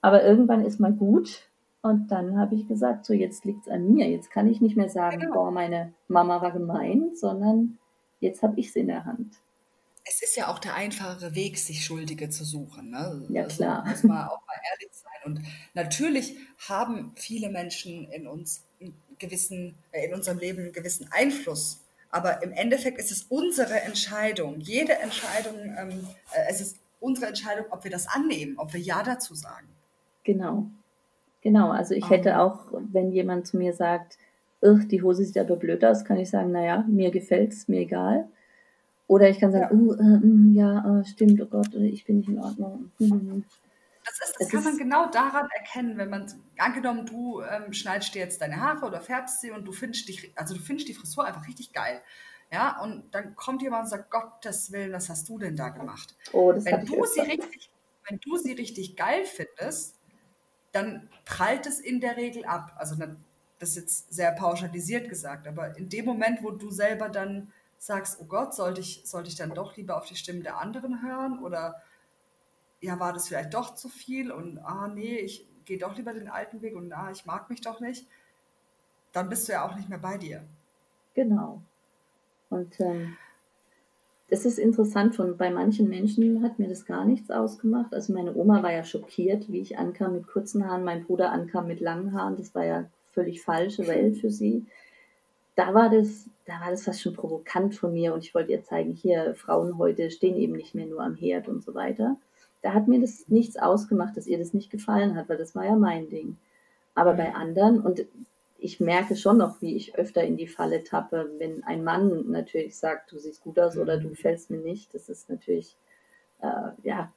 Aber 0.00 0.22
irgendwann 0.22 0.64
ist 0.64 0.78
mal 0.78 0.92
gut 0.92 1.50
und 1.82 2.12
dann 2.12 2.38
habe 2.38 2.54
ich 2.54 2.68
gesagt, 2.68 3.04
so 3.04 3.12
jetzt 3.12 3.44
liegt 3.44 3.66
es 3.66 3.72
an 3.72 3.92
mir. 3.92 4.08
Jetzt 4.08 4.30
kann 4.30 4.46
ich 4.46 4.60
nicht 4.60 4.76
mehr 4.76 4.88
sagen, 4.88 5.18
genau. 5.18 5.34
boah, 5.34 5.50
meine 5.50 5.92
Mama 6.06 6.40
war 6.40 6.52
gemein, 6.52 7.10
sondern 7.14 7.78
jetzt 8.20 8.44
habe 8.44 8.60
ich 8.60 8.68
es 8.68 8.76
in 8.76 8.86
der 8.86 9.04
Hand. 9.04 9.41
Es 10.04 10.22
ist 10.22 10.36
ja 10.36 10.48
auch 10.48 10.58
der 10.58 10.74
einfachere 10.74 11.34
Weg, 11.34 11.58
sich 11.58 11.84
Schuldige 11.84 12.28
zu 12.28 12.44
suchen. 12.44 12.90
Ne? 12.90 13.24
Ja, 13.28 13.44
Also 13.44 13.56
klar. 13.56 13.86
muss 13.86 14.02
man 14.02 14.26
auch 14.28 14.40
mal 14.46 14.56
ehrlich 14.72 14.92
sein. 14.92 15.10
Und 15.24 15.40
natürlich 15.74 16.36
haben 16.68 17.12
viele 17.16 17.48
Menschen 17.50 18.10
in 18.10 18.26
uns 18.26 18.64
einen 18.80 18.94
gewissen, 19.18 19.76
äh, 19.92 20.06
in 20.06 20.14
unserem 20.14 20.38
Leben 20.38 20.58
einen 20.62 20.72
gewissen 20.72 21.08
Einfluss. 21.12 21.80
Aber 22.10 22.42
im 22.42 22.52
Endeffekt 22.52 22.98
ist 22.98 23.12
es 23.12 23.22
unsere 23.28 23.80
Entscheidung. 23.82 24.60
Jede 24.60 24.98
Entscheidung, 24.98 25.54
ähm, 25.78 26.06
äh, 26.32 26.50
es 26.50 26.60
ist 26.60 26.76
unsere 27.00 27.26
Entscheidung, 27.26 27.66
ob 27.70 27.84
wir 27.84 27.90
das 27.90 28.06
annehmen, 28.08 28.58
ob 28.58 28.72
wir 28.74 28.80
Ja 28.80 29.02
dazu 29.02 29.34
sagen. 29.34 29.68
Genau. 30.24 30.66
Genau. 31.42 31.70
Also 31.70 31.94
ich 31.94 32.08
hätte 32.10 32.30
Ähm, 32.30 32.36
auch, 32.36 32.66
wenn 32.92 33.12
jemand 33.12 33.46
zu 33.46 33.56
mir 33.56 33.72
sagt, 33.72 34.18
"Ugh, 34.62 34.84
die 34.88 35.02
Hose 35.02 35.24
sieht 35.24 35.38
aber 35.38 35.56
blöd 35.56 35.84
aus, 35.84 36.04
kann 36.04 36.18
ich 36.18 36.30
sagen, 36.30 36.52
naja, 36.52 36.84
mir 36.88 37.10
gefällt's, 37.10 37.66
mir 37.68 37.80
egal. 37.80 38.28
Oder 39.06 39.28
ich 39.28 39.40
kann 39.40 39.52
sagen, 39.52 39.86
ja, 39.88 39.94
äh, 39.94 40.18
mm, 40.18 40.54
ja, 40.54 41.00
äh, 41.00 41.04
stimmt, 41.04 41.40
oh 41.40 41.46
Gott, 41.46 41.74
äh, 41.74 41.86
ich 41.86 42.04
bin 42.04 42.18
nicht 42.18 42.28
in 42.28 42.38
Ordnung. 42.38 42.90
Mhm. 42.98 43.44
das 44.04 44.14
ist, 44.14 44.34
das 44.38 44.46
Es 44.46 44.48
kann 44.50 44.64
man 44.64 44.72
ist, 44.74 44.78
genau 44.78 45.10
daran 45.10 45.48
erkennen, 45.54 45.98
wenn 45.98 46.10
man, 46.10 46.32
angenommen, 46.58 47.06
du 47.06 47.42
ähm, 47.42 47.72
schneidest 47.72 48.14
dir 48.14 48.20
jetzt 48.20 48.40
deine 48.40 48.60
Haare 48.60 48.86
oder 48.86 49.00
färbst 49.00 49.40
sie 49.40 49.50
und 49.50 49.64
du 49.64 49.72
findest 49.72 50.08
die, 50.08 50.32
also 50.36 50.54
du 50.54 50.60
findest 50.60 50.88
die 50.88 50.94
Frisur 50.94 51.24
einfach 51.24 51.46
richtig 51.46 51.72
geil. 51.72 52.00
Ja, 52.52 52.82
und 52.82 53.14
dann 53.14 53.34
kommt 53.34 53.62
jemand 53.62 53.84
und 53.84 53.90
sagt, 53.90 54.10
Gottes 54.10 54.72
Willen, 54.72 54.92
was 54.92 55.08
hast 55.08 55.28
du 55.28 55.38
denn 55.38 55.56
da 55.56 55.70
gemacht? 55.70 56.14
oh, 56.32 56.52
das 56.52 56.66
Wenn 56.66 56.84
du 56.84 57.04
sie 57.06 57.20
richtig, 57.20 57.70
wenn 58.08 58.20
du 58.20 58.36
sie 58.36 58.52
richtig 58.52 58.96
geil 58.96 59.24
findest, 59.24 59.96
dann 60.72 61.08
prallt 61.24 61.66
es 61.66 61.80
in 61.80 62.00
der 62.00 62.16
Regel 62.16 62.44
ab. 62.44 62.72
Also 62.76 62.96
Das 63.58 63.70
ist 63.70 63.76
jetzt 63.76 64.14
sehr 64.14 64.32
pauschalisiert 64.32 65.08
gesagt, 65.08 65.46
aber 65.46 65.76
in 65.78 65.88
dem 65.88 66.04
Moment, 66.04 66.42
wo 66.42 66.50
du 66.50 66.70
selber 66.70 67.08
dann 67.08 67.52
sagst, 67.82 68.20
oh 68.20 68.26
Gott, 68.26 68.54
sollte 68.54 68.80
ich, 68.80 69.02
sollte 69.04 69.28
ich 69.28 69.34
dann 69.34 69.54
doch 69.54 69.76
lieber 69.76 69.96
auf 69.96 70.06
die 70.06 70.14
Stimmen 70.14 70.44
der 70.44 70.58
anderen 70.58 71.02
hören 71.02 71.42
oder 71.42 71.82
ja, 72.80 73.00
war 73.00 73.12
das 73.12 73.26
vielleicht 73.26 73.54
doch 73.54 73.74
zu 73.74 73.88
viel 73.88 74.30
und 74.30 74.58
ah 74.58 74.86
nee, 74.86 75.16
ich 75.16 75.48
gehe 75.64 75.78
doch 75.78 75.96
lieber 75.96 76.12
den 76.12 76.28
alten 76.28 76.62
Weg 76.62 76.76
und 76.76 76.92
ah, 76.92 77.10
ich 77.10 77.26
mag 77.26 77.50
mich 77.50 77.60
doch 77.60 77.80
nicht, 77.80 78.06
dann 79.10 79.28
bist 79.28 79.48
du 79.48 79.52
ja 79.54 79.66
auch 79.66 79.74
nicht 79.74 79.88
mehr 79.88 79.98
bei 79.98 80.16
dir. 80.16 80.44
Genau. 81.14 81.60
Und 82.50 82.78
ähm, 82.78 83.16
es 84.28 84.44
ist 84.44 84.60
interessant, 84.60 85.16
von, 85.16 85.36
bei 85.36 85.50
manchen 85.50 85.88
Menschen 85.88 86.44
hat 86.44 86.60
mir 86.60 86.68
das 86.68 86.86
gar 86.86 87.04
nichts 87.04 87.32
ausgemacht. 87.32 87.92
Also 87.94 88.12
meine 88.12 88.32
Oma 88.36 88.62
war 88.62 88.72
ja 88.72 88.84
schockiert, 88.84 89.50
wie 89.50 89.58
ich 89.58 89.76
ankam 89.76 90.14
mit 90.14 90.28
kurzen 90.28 90.68
Haaren, 90.68 90.84
mein 90.84 91.04
Bruder 91.04 91.32
ankam 91.32 91.66
mit 91.66 91.80
langen 91.80 92.12
Haaren. 92.12 92.36
Das 92.36 92.54
war 92.54 92.64
ja 92.64 92.84
völlig 93.10 93.42
falsche 93.42 93.88
Welt 93.88 94.18
für 94.18 94.30
sie. 94.30 94.66
Da 95.54 95.74
war 95.74 95.90
das, 95.90 96.28
da 96.46 96.60
war 96.60 96.70
das 96.70 96.84
fast 96.84 97.02
schon 97.02 97.14
provokant 97.14 97.74
von 97.74 97.92
mir 97.92 98.14
und 98.14 98.24
ich 98.24 98.34
wollte 98.34 98.52
ihr 98.52 98.62
zeigen, 98.62 98.92
hier, 98.92 99.34
Frauen 99.34 99.76
heute 99.78 100.10
stehen 100.10 100.36
eben 100.36 100.54
nicht 100.54 100.74
mehr 100.74 100.86
nur 100.86 101.02
am 101.02 101.14
Herd 101.14 101.48
und 101.48 101.62
so 101.62 101.74
weiter. 101.74 102.16
Da 102.62 102.72
hat 102.72 102.88
mir 102.88 103.00
das 103.00 103.28
nichts 103.28 103.56
ausgemacht, 103.56 104.16
dass 104.16 104.26
ihr 104.26 104.38
das 104.38 104.54
nicht 104.54 104.70
gefallen 104.70 105.16
hat, 105.16 105.28
weil 105.28 105.36
das 105.36 105.54
war 105.54 105.64
ja 105.64 105.76
mein 105.76 106.08
Ding. 106.08 106.38
Aber 106.94 107.14
bei 107.14 107.34
anderen, 107.34 107.80
und 107.80 108.06
ich 108.62 108.78
merke 108.78 109.16
schon 109.16 109.38
noch, 109.38 109.60
wie 109.60 109.74
ich 109.74 109.96
öfter 109.96 110.22
in 110.22 110.36
die 110.36 110.46
Falle 110.46 110.84
tappe, 110.84 111.28
wenn 111.38 111.64
ein 111.64 111.82
Mann 111.82 112.30
natürlich 112.30 112.76
sagt, 112.76 113.10
du 113.10 113.18
siehst 113.18 113.42
gut 113.42 113.58
aus 113.58 113.76
oder 113.76 113.98
du 113.98 114.08
mhm. 114.08 114.14
fällst 114.14 114.50
mir 114.50 114.60
nicht. 114.60 114.94
Das 114.94 115.08
ist 115.08 115.28
natürlich, 115.28 115.76
äh, 116.40 116.70
ja, 116.84 117.12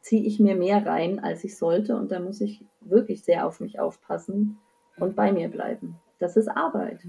ziehe 0.00 0.24
ich 0.24 0.40
mir 0.40 0.56
mehr 0.56 0.84
rein, 0.84 1.20
als 1.20 1.44
ich 1.44 1.56
sollte. 1.56 1.96
Und 1.96 2.10
da 2.10 2.18
muss 2.18 2.40
ich 2.40 2.64
wirklich 2.80 3.22
sehr 3.22 3.46
auf 3.46 3.60
mich 3.60 3.78
aufpassen 3.78 4.58
und 4.98 5.14
bei 5.14 5.32
mir 5.32 5.48
bleiben. 5.48 5.96
Das 6.18 6.36
ist 6.36 6.48
Arbeit. 6.48 7.00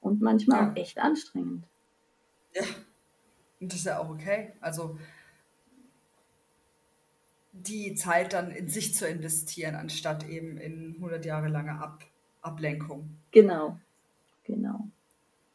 Und 0.00 0.20
manchmal 0.20 0.62
ja. 0.62 0.70
auch 0.70 0.76
echt 0.76 0.98
anstrengend. 0.98 1.64
Ja, 2.54 2.62
und 3.60 3.72
das 3.72 3.80
ist 3.80 3.86
ja 3.86 3.98
auch 3.98 4.08
okay. 4.08 4.52
Also 4.60 4.98
die 7.52 7.94
Zeit 7.94 8.32
dann 8.32 8.50
in 8.50 8.68
sich 8.68 8.94
zu 8.94 9.06
investieren, 9.06 9.74
anstatt 9.74 10.28
eben 10.28 10.56
in 10.56 10.94
100 10.96 11.24
Jahre 11.24 11.48
lange 11.48 11.72
Ab 11.72 12.04
Ablenkung. 12.42 13.18
Genau, 13.32 13.78
genau. 14.44 14.88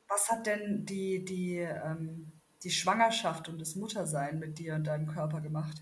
Was 0.07 0.29
hat 0.29 0.45
denn 0.45 0.85
die, 0.85 1.25
die, 1.25 1.57
ähm, 1.57 2.31
die 2.63 2.69
Schwangerschaft 2.69 3.49
und 3.49 3.59
das 3.59 3.75
Muttersein 3.75 4.37
mit 4.37 4.59
dir 4.59 4.75
und 4.75 4.85
deinem 4.85 5.07
Körper 5.07 5.41
gemacht? 5.41 5.81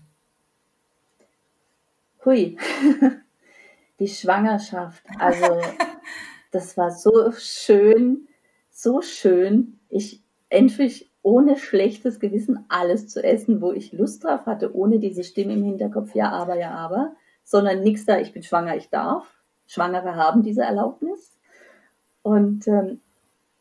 Hui, 2.24 2.56
die 4.00 4.08
Schwangerschaft. 4.08 5.04
Also, 5.18 5.60
das 6.52 6.74
war 6.78 6.90
so 6.90 7.32
schön, 7.32 8.26
so 8.74 9.00
schön. 9.00 9.78
Ich 9.88 10.22
endlich 10.50 11.10
ohne 11.22 11.56
schlechtes 11.56 12.20
Gewissen 12.20 12.66
alles 12.68 13.08
zu 13.08 13.24
essen, 13.24 13.62
wo 13.62 13.72
ich 13.72 13.92
Lust 13.92 14.24
drauf 14.24 14.44
hatte, 14.44 14.74
ohne 14.74 14.98
diese 14.98 15.24
Stimme 15.24 15.54
im 15.54 15.64
Hinterkopf, 15.64 16.14
ja, 16.14 16.30
aber, 16.30 16.58
ja, 16.58 16.72
aber, 16.72 17.14
sondern 17.44 17.80
nichts 17.80 18.04
da, 18.04 18.18
ich 18.18 18.34
bin 18.34 18.42
schwanger, 18.42 18.76
ich 18.76 18.90
darf. 18.90 19.26
Schwangere 19.66 20.16
haben 20.16 20.42
diese 20.42 20.62
Erlaubnis. 20.62 21.38
Und 22.22 22.68
ähm, 22.68 23.00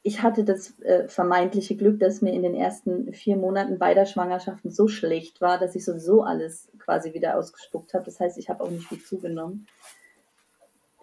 ich 0.02 0.22
hatte 0.22 0.44
das 0.44 0.78
äh, 0.82 1.08
vermeintliche 1.08 1.78
Glück, 1.78 2.00
dass 2.00 2.22
mir 2.22 2.34
in 2.34 2.44
den 2.44 2.56
ersten 2.56 3.14
vier 3.14 3.38
Monaten 3.38 3.80
beider 3.80 4.06
Schwangerschaften 4.06 4.70
so 4.70 4.90
schlecht 4.90 5.40
war, 5.40 5.58
dass 5.58 5.76
ich 5.76 5.86
sowieso 5.86 6.24
alles 6.24 6.70
quasi 6.80 7.14
wieder 7.14 7.38
ausgespuckt 7.38 7.94
habe. 7.94 8.04
Das 8.04 8.20
heißt, 8.20 8.38
ich 8.38 8.50
habe 8.50 8.62
auch 8.64 8.70
nicht 8.70 8.88
viel 8.88 9.02
zugenommen. 9.02 9.68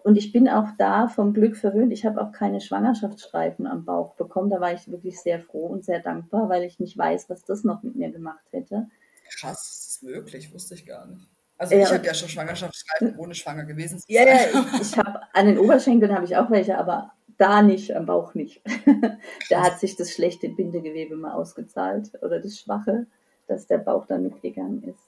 Und 0.03 0.17
ich 0.17 0.31
bin 0.31 0.49
auch 0.49 0.69
da 0.77 1.07
vom 1.07 1.33
Glück 1.33 1.55
verwöhnt. 1.55 1.93
Ich 1.93 2.05
habe 2.05 2.21
auch 2.21 2.31
keine 2.31 2.59
Schwangerschaftsstreifen 2.59 3.67
am 3.67 3.85
Bauch 3.85 4.15
bekommen. 4.15 4.49
Da 4.49 4.59
war 4.59 4.73
ich 4.73 4.89
wirklich 4.91 5.19
sehr 5.19 5.39
froh 5.39 5.67
und 5.67 5.85
sehr 5.85 5.99
dankbar, 5.99 6.49
weil 6.49 6.63
ich 6.63 6.79
nicht 6.79 6.97
weiß, 6.97 7.29
was 7.29 7.43
das 7.43 7.63
noch 7.63 7.83
mit 7.83 7.95
mir 7.95 8.11
gemacht 8.11 8.45
hätte. 8.51 8.87
Krass, 9.29 9.69
das 9.69 9.87
ist 9.87 10.03
möglich, 10.03 10.53
wusste 10.53 10.73
ich 10.75 10.85
gar 10.85 11.05
nicht. 11.07 11.27
Also 11.57 11.75
ich 11.75 11.93
habe 11.93 12.05
ja 12.05 12.13
schon 12.13 12.27
Schwangerschaftsstreifen 12.27 13.15
ohne 13.19 13.35
schwanger 13.35 13.65
gewesen 13.65 13.99
zu 13.99 14.05
Ja, 14.11 14.23
ja, 14.25 14.35
ich, 14.35 14.81
ich 14.81 14.97
habe 14.97 15.21
an 15.33 15.45
den 15.45 15.59
Oberschenkeln 15.59 16.13
habe 16.13 16.25
ich 16.25 16.35
auch 16.35 16.49
welche, 16.49 16.77
aber 16.77 17.11
da 17.37 17.61
nicht, 17.61 17.95
am 17.95 18.07
Bauch 18.07 18.33
nicht. 18.33 18.61
da 19.49 19.61
hat 19.61 19.79
sich 19.79 19.95
das 19.95 20.11
schlechte 20.11 20.49
Bindegewebe 20.49 21.15
mal 21.15 21.33
ausgezahlt 21.33 22.11
oder 22.23 22.39
das 22.39 22.59
schwache, 22.59 23.05
dass 23.47 23.67
der 23.67 23.77
Bauch 23.77 24.07
dann 24.07 24.23
mitgegangen 24.23 24.83
ist. 24.83 25.07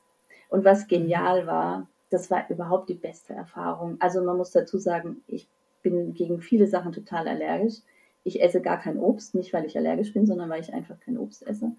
Und 0.50 0.64
was 0.64 0.88
genial 0.88 1.48
war, 1.48 1.88
das 2.14 2.30
war 2.30 2.48
überhaupt 2.50 2.90
die 2.90 2.94
beste 2.94 3.34
Erfahrung. 3.34 3.98
Also 4.00 4.24
man 4.24 4.38
muss 4.38 4.52
dazu 4.52 4.78
sagen, 4.78 5.24
ich 5.28 5.48
bin 5.82 6.14
gegen 6.14 6.42
viele 6.42 6.68
Sachen 6.68 6.92
total 6.92 7.28
allergisch. 7.28 7.80
Ich 8.24 8.42
esse 8.42 8.62
gar 8.62 8.80
kein 8.80 9.00
Obst, 9.00 9.34
nicht 9.34 9.52
weil 9.52 9.66
ich 9.66 9.76
allergisch 9.76 10.14
bin, 10.14 10.28
sondern 10.28 10.50
weil 10.50 10.62
ich 10.62 10.72
einfach 10.72 11.00
kein 11.00 11.18
Obst 11.18 11.46
esse. 11.46 11.72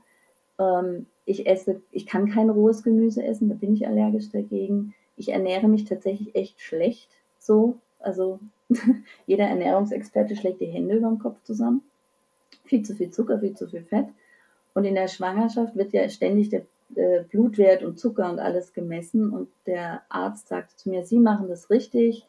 Ähm, 0.58 1.06
ich 1.24 1.46
esse, 1.46 1.80
ich 1.92 2.06
kann 2.06 2.28
kein 2.28 2.50
rohes 2.50 2.82
Gemüse 2.82 3.24
essen, 3.24 3.48
da 3.48 3.54
bin 3.54 3.74
ich 3.74 3.86
allergisch 3.86 4.28
dagegen. 4.30 4.94
Ich 5.16 5.30
ernähre 5.30 5.68
mich 5.68 5.84
tatsächlich 5.84 6.34
echt 6.34 6.60
schlecht, 6.60 7.10
so. 7.38 7.78
Also 8.00 8.40
jeder 9.26 9.44
Ernährungsexperte 9.44 10.34
schlägt 10.34 10.60
die 10.60 10.66
Hände 10.66 10.96
über 10.96 11.08
den 11.08 11.20
Kopf 11.20 11.40
zusammen. 11.44 11.82
Viel 12.64 12.82
zu 12.82 12.96
viel 12.96 13.10
Zucker, 13.10 13.38
viel 13.38 13.54
zu 13.54 13.68
viel 13.68 13.84
Fett. 13.84 14.08
Und 14.74 14.84
in 14.84 14.96
der 14.96 15.06
Schwangerschaft 15.06 15.76
wird 15.76 15.92
ja 15.92 16.08
ständig 16.08 16.48
der 16.48 16.66
äh, 16.96 17.24
Blutwert 17.28 17.82
und 17.82 17.98
Zucker 17.98 18.30
und 18.30 18.38
alles 18.38 18.72
gemessen. 18.72 19.30
Und 19.30 19.48
der 19.66 20.02
Arzt 20.08 20.48
sagte 20.48 20.76
zu 20.76 20.90
mir, 20.90 21.04
Sie 21.04 21.18
machen 21.18 21.48
das 21.48 21.70
richtig. 21.70 22.26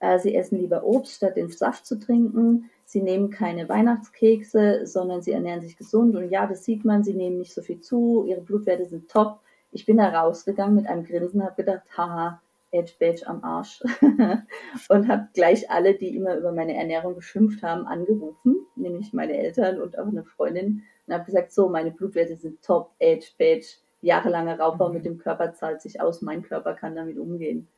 Äh, 0.00 0.18
Sie 0.18 0.34
essen 0.34 0.58
lieber 0.58 0.84
Obst, 0.84 1.16
statt 1.16 1.36
den 1.36 1.48
Saft 1.48 1.86
zu 1.86 1.98
trinken. 1.98 2.70
Sie 2.84 3.02
nehmen 3.02 3.30
keine 3.30 3.68
Weihnachtskekse, 3.68 4.86
sondern 4.86 5.22
sie 5.22 5.32
ernähren 5.32 5.62
sich 5.62 5.76
gesund. 5.76 6.14
Und 6.16 6.30
ja, 6.30 6.46
das 6.46 6.64
sieht 6.64 6.84
man, 6.84 7.02
sie 7.02 7.14
nehmen 7.14 7.38
nicht 7.38 7.54
so 7.54 7.62
viel 7.62 7.80
zu, 7.80 8.24
ihre 8.28 8.42
Blutwerte 8.42 8.84
sind 8.84 9.10
top. 9.10 9.40
Ich 9.72 9.86
bin 9.86 9.96
da 9.96 10.08
rausgegangen 10.08 10.76
mit 10.76 10.86
einem 10.86 11.04
Grinsen, 11.04 11.42
habe 11.42 11.56
gedacht, 11.56 11.82
haha, 11.96 12.40
Edge 12.70 12.92
Badge 12.98 13.26
am 13.26 13.42
Arsch. 13.42 13.82
und 14.88 15.08
habe 15.08 15.28
gleich 15.32 15.70
alle, 15.70 15.94
die 15.94 16.14
immer 16.14 16.36
über 16.36 16.52
meine 16.52 16.76
Ernährung 16.76 17.14
geschimpft 17.14 17.62
haben, 17.62 17.86
angerufen, 17.86 18.56
nämlich 18.76 19.12
meine 19.12 19.36
Eltern 19.36 19.80
und 19.80 19.98
auch 19.98 20.06
eine 20.06 20.24
Freundin. 20.24 20.82
Und 21.06 21.14
habe 21.14 21.24
gesagt, 21.24 21.52
so, 21.52 21.68
meine 21.68 21.90
Blutwerte 21.90 22.36
sind 22.36 22.62
top, 22.62 22.92
Edge 22.98 23.28
Badge. 23.38 23.66
Jahrelanger 24.04 24.58
Raubbau 24.58 24.90
mit 24.90 25.04
dem 25.04 25.18
Körper 25.18 25.54
zahlt 25.54 25.80
sich 25.80 26.00
aus, 26.00 26.22
mein 26.22 26.42
Körper 26.42 26.74
kann 26.74 26.94
damit 26.94 27.18
umgehen. 27.18 27.68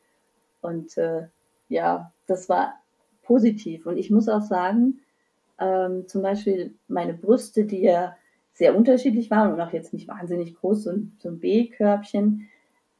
Und 0.60 0.96
äh, 0.98 1.28
ja, 1.68 2.12
das 2.26 2.48
war 2.48 2.74
positiv. 3.22 3.86
Und 3.86 3.96
ich 3.96 4.10
muss 4.10 4.28
auch 4.28 4.42
sagen, 4.42 5.00
ähm, 5.58 6.06
zum 6.08 6.22
Beispiel 6.22 6.74
meine 6.88 7.14
Brüste, 7.14 7.64
die 7.64 7.80
ja 7.80 8.16
sehr 8.52 8.76
unterschiedlich 8.76 9.30
waren 9.30 9.52
und 9.52 9.60
auch 9.60 9.72
jetzt 9.72 9.92
nicht 9.92 10.08
wahnsinnig 10.08 10.56
groß, 10.56 10.84
so 10.84 10.90
ein, 10.90 11.16
so 11.18 11.28
ein 11.28 11.38
B-Körbchen, 11.38 12.48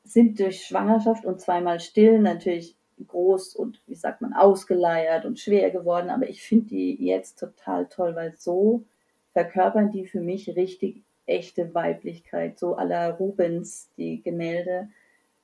sind 0.05 0.39
durch 0.39 0.65
Schwangerschaft 0.65 1.25
und 1.25 1.41
zweimal 1.41 1.81
still 1.81 2.21
natürlich 2.21 2.77
groß 3.05 3.57
und, 3.57 3.81
wie 3.87 3.95
sagt 3.95 4.21
man, 4.21 4.35
ausgeleiert 4.35 5.25
und 5.25 5.41
schwer 5.41 5.71
geworden. 5.71 6.11
Aber 6.11 6.29
ich 6.29 6.43
finde 6.43 6.67
die 6.67 7.05
jetzt 7.05 7.39
total 7.39 7.87
toll, 7.87 8.15
weil 8.15 8.35
so 8.37 8.85
verkörpern 9.33 9.91
die 9.91 10.07
für 10.07 10.21
mich 10.21 10.49
richtig 10.57 11.03
echte 11.27 11.75
Weiblichkeit, 11.75 12.59
so 12.59 12.77
aller 12.77 13.13
Rubens, 13.13 13.91
die 13.97 14.23
Gemälde. 14.23 14.89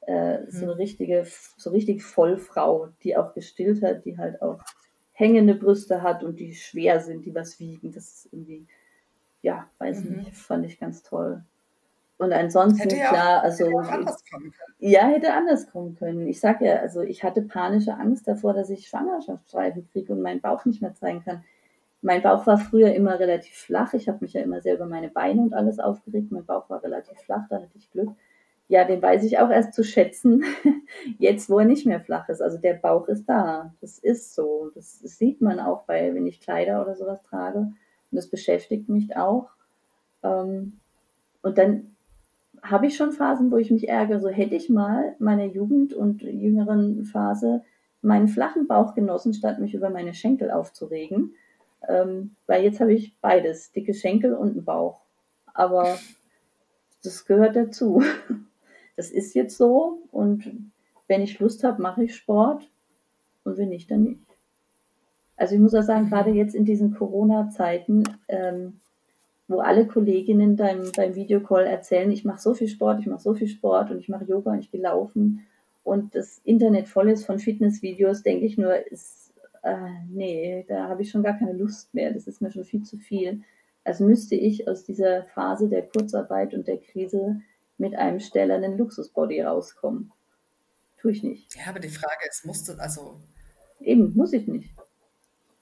Äh, 0.07 0.39
mhm. 0.39 0.51
so 0.51 0.65
eine 0.65 0.79
richtige, 0.79 1.27
so 1.57 1.71
richtig 1.71 2.03
Vollfrau, 2.03 2.89
die 3.05 3.17
auch 3.17 3.35
gestillt 3.35 3.83
hat, 3.83 4.05
die 4.05 4.19
halt 4.19 4.43
auch 4.43 4.61
hängende 5.13 5.55
Brüste 5.55 6.03
hat 6.03 6.25
und 6.25 6.41
die 6.41 6.55
schwer 6.55 7.01
sind, 7.01 7.25
die 7.25 7.35
was 7.35 7.61
wiegen. 7.61 7.93
Das 7.93 8.05
ist 8.05 8.29
irgendwie, 8.33 8.67
ja, 9.43 9.69
weiß 9.79 10.03
mhm. 10.05 10.17
nicht, 10.17 10.35
fand 10.35 10.67
ich 10.67 10.81
ganz 10.81 11.03
toll. 11.03 11.45
Und 12.19 12.33
ansonsten, 12.33 12.81
hätte 12.81 12.97
ja, 12.97 13.09
klar, 13.09 13.43
also. 13.43 13.67
Hätte 13.67 13.93
anders 13.93 14.25
kommen 14.31 14.53
können. 14.53 14.75
Ja, 14.79 15.07
hätte 15.09 15.33
anders 15.35 15.71
kommen 15.71 15.97
können. 15.97 16.27
Ich 16.29 16.41
sag 16.41 16.61
ja, 16.61 16.77
also 16.77 17.01
ich 17.01 17.25
hatte 17.25 17.43
panische 17.43 17.95
Angst 17.95 18.29
davor, 18.29 18.55
dass 18.55 18.71
ich 18.71 18.89
Schwangerschaftsstreifen 18.89 19.89
kriege 19.91 20.13
und 20.13 20.23
meinen 20.23 20.41
Bauch 20.41 20.65
nicht 20.65 20.83
mehr 20.83 20.95
zeigen 20.95 21.25
kann. 21.25 21.45
Mein 22.03 22.23
Bauch 22.23 22.47
war 22.47 22.59
früher 22.59 22.93
immer 22.95 23.19
relativ 23.19 23.55
flach. 23.55 23.95
Ich 23.95 24.09
habe 24.09 24.19
mich 24.21 24.33
ja 24.33 24.43
immer 24.43 24.61
sehr 24.61 24.75
über 24.75 24.87
meine 24.87 25.09
Beine 25.09 25.41
und 25.41 25.55
alles 25.55 25.79
aufgeregt. 25.79 26.33
Mein 26.33 26.45
Bauch 26.45 26.69
war 26.69 26.83
relativ 26.83 27.17
flach, 27.19 27.47
da 27.49 27.57
hatte 27.57 27.79
ich 27.79 27.91
Glück 27.91 28.11
ja, 28.73 28.85
den 28.85 29.03
weiß 29.03 29.23
ich 29.25 29.39
auch 29.39 29.51
erst 29.51 29.75
zu 29.75 29.85
schätzen, 29.85 30.45
jetzt 31.19 31.51
wo 31.51 31.59
er 31.59 31.67
nicht 31.67 31.85
mehr 31.85 32.01
flach 32.01 32.31
ist. 32.31 32.41
Also 32.41 32.57
der 32.57 32.73
Bauch 32.73 33.07
ist 33.07 33.27
da. 33.27 33.75
Das 33.83 33.99
ist 33.99 34.35
so. 34.35 34.71
Das, 34.75 35.01
das 35.03 35.19
sieht 35.19 35.43
man 35.43 35.61
auch 35.61 35.83
bei, 35.83 36.15
wenn 36.15 36.27
ich 36.27 36.41
Kleider 36.41 36.81
oder 36.81 36.97
sowas 36.97 37.23
trage. 37.23 37.59
Und 37.59 37.77
das 38.11 38.29
beschäftigt 38.29 38.89
mich 38.89 39.15
auch. 39.15 39.51
Ähm, 40.23 40.81
und 41.43 41.59
dann 41.59 41.95
habe 42.63 42.87
ich 42.87 42.97
schon 42.97 43.13
Phasen, 43.13 43.51
wo 43.51 43.59
ich 43.59 43.71
mich 43.71 43.91
ärgere. 43.91 44.21
So 44.21 44.31
hätte 44.31 44.55
ich 44.55 44.71
mal 44.71 45.17
meiner 45.19 45.45
Jugend 45.45 45.93
und 45.93 46.23
jüngeren 46.23 47.05
Phase 47.05 47.63
meinen 48.01 48.27
flachen 48.27 48.69
Bauch 48.69 48.95
genossen, 48.95 49.35
statt 49.35 49.59
mich 49.59 49.75
über 49.75 49.91
meine 49.91 50.15
Schenkel 50.15 50.51
aufzuregen. 50.51 51.35
Ähm, 51.89 52.37
weil 52.47 52.63
jetzt 52.65 52.81
habe 52.81 52.93
ich 52.93 53.17
beides, 53.21 53.73
dicke 53.73 53.95
Schenkel 53.95 54.35
und 54.35 54.53
einen 54.53 54.65
Bauch. 54.65 55.01
Aber 55.55 55.99
das 57.03 57.25
gehört 57.25 57.57
dazu. 57.57 58.03
das 58.97 59.11
ist 59.11 59.35
jetzt 59.35 59.57
so 59.57 60.03
und 60.11 60.51
wenn 61.09 61.23
ich 61.23 61.39
Lust 61.41 61.65
habe, 61.65 61.83
mache 61.83 62.05
ich 62.05 62.15
Sport 62.15 62.69
und 63.45 63.59
wenn 63.59 63.69
nicht, 63.69 63.91
dann 63.91 64.05
nicht. 64.05 64.21
Also 65.37 65.55
ich 65.55 65.61
muss 65.61 65.75
auch 65.75 65.83
sagen, 65.83 66.09
gerade 66.09 66.31
jetzt 66.31 66.55
in 66.55 66.65
diesen 66.65 66.95
Corona-Zeiten, 66.95 68.05
ähm, 68.29 68.81
wo 69.49 69.59
alle 69.59 69.87
Kolleginnen 69.87 70.57
beim, 70.57 70.91
beim 70.97 71.15
Videocall 71.15 71.65
erzählen, 71.65 72.11
ich 72.11 72.25
mache 72.25 72.41
so 72.41 72.55
viel 72.55 72.69
Sport, 72.69 73.01
ich 73.01 73.07
mache 73.07 73.21
so 73.21 73.35
viel 73.35 73.49
Sport 73.49 73.91
und 73.91 73.99
ich 73.99 74.09
mache 74.09 74.25
Yoga 74.25 74.53
und 74.53 74.61
ich 74.61 74.71
gehe 74.71 74.81
laufen 74.81 75.47
und 75.85 76.15
das 76.15 76.41
Internet 76.45 76.89
voll 76.89 77.11
ist 77.11 77.27
von 77.27 77.39
Fitnessvideos, 77.39 78.23
denke 78.23 78.47
ich 78.47 78.57
nur, 78.57 78.75
ist, 78.91 79.22
äh, 79.63 79.91
nee, 80.09 80.65
da 80.69 80.89
habe 80.89 81.03
ich 81.03 81.11
schon 81.11 81.23
gar 81.23 81.39
keine 81.39 81.53
Lust 81.53 81.95
mehr. 81.95 82.13
Das 82.13 82.27
ist 82.27 82.41
mir 82.41 82.51
schon 82.51 82.65
viel 82.65 82.83
zu 82.83 82.99
viel. 82.99 83.43
Also 83.85 84.05
müsste 84.05 84.35
ich 84.35 84.69
aus 84.69 84.85
dieser 84.85 85.25
Phase 85.25 85.69
der 85.69 85.83
Kurzarbeit 85.83 86.55
und 86.55 86.69
der 86.69 86.79
Krise 86.79 87.41
mit 87.79 87.95
einem 87.95 88.21
stählernen 88.21 88.79
Luxusbody 88.79 89.43
rauskommen. 89.43 90.13
Tue 90.99 91.13
ich 91.13 91.23
nicht. 91.23 91.57
Ja, 91.57 91.71
aber 91.71 91.81
die 91.81 91.89
Frage 91.89 92.29
ist, 92.29 92.45
musst 92.45 92.69
du, 92.69 92.75
also. 92.75 93.21
Eben, 93.81 94.15
muss 94.15 94.33
ich 94.33 94.47
nicht. 94.47 94.73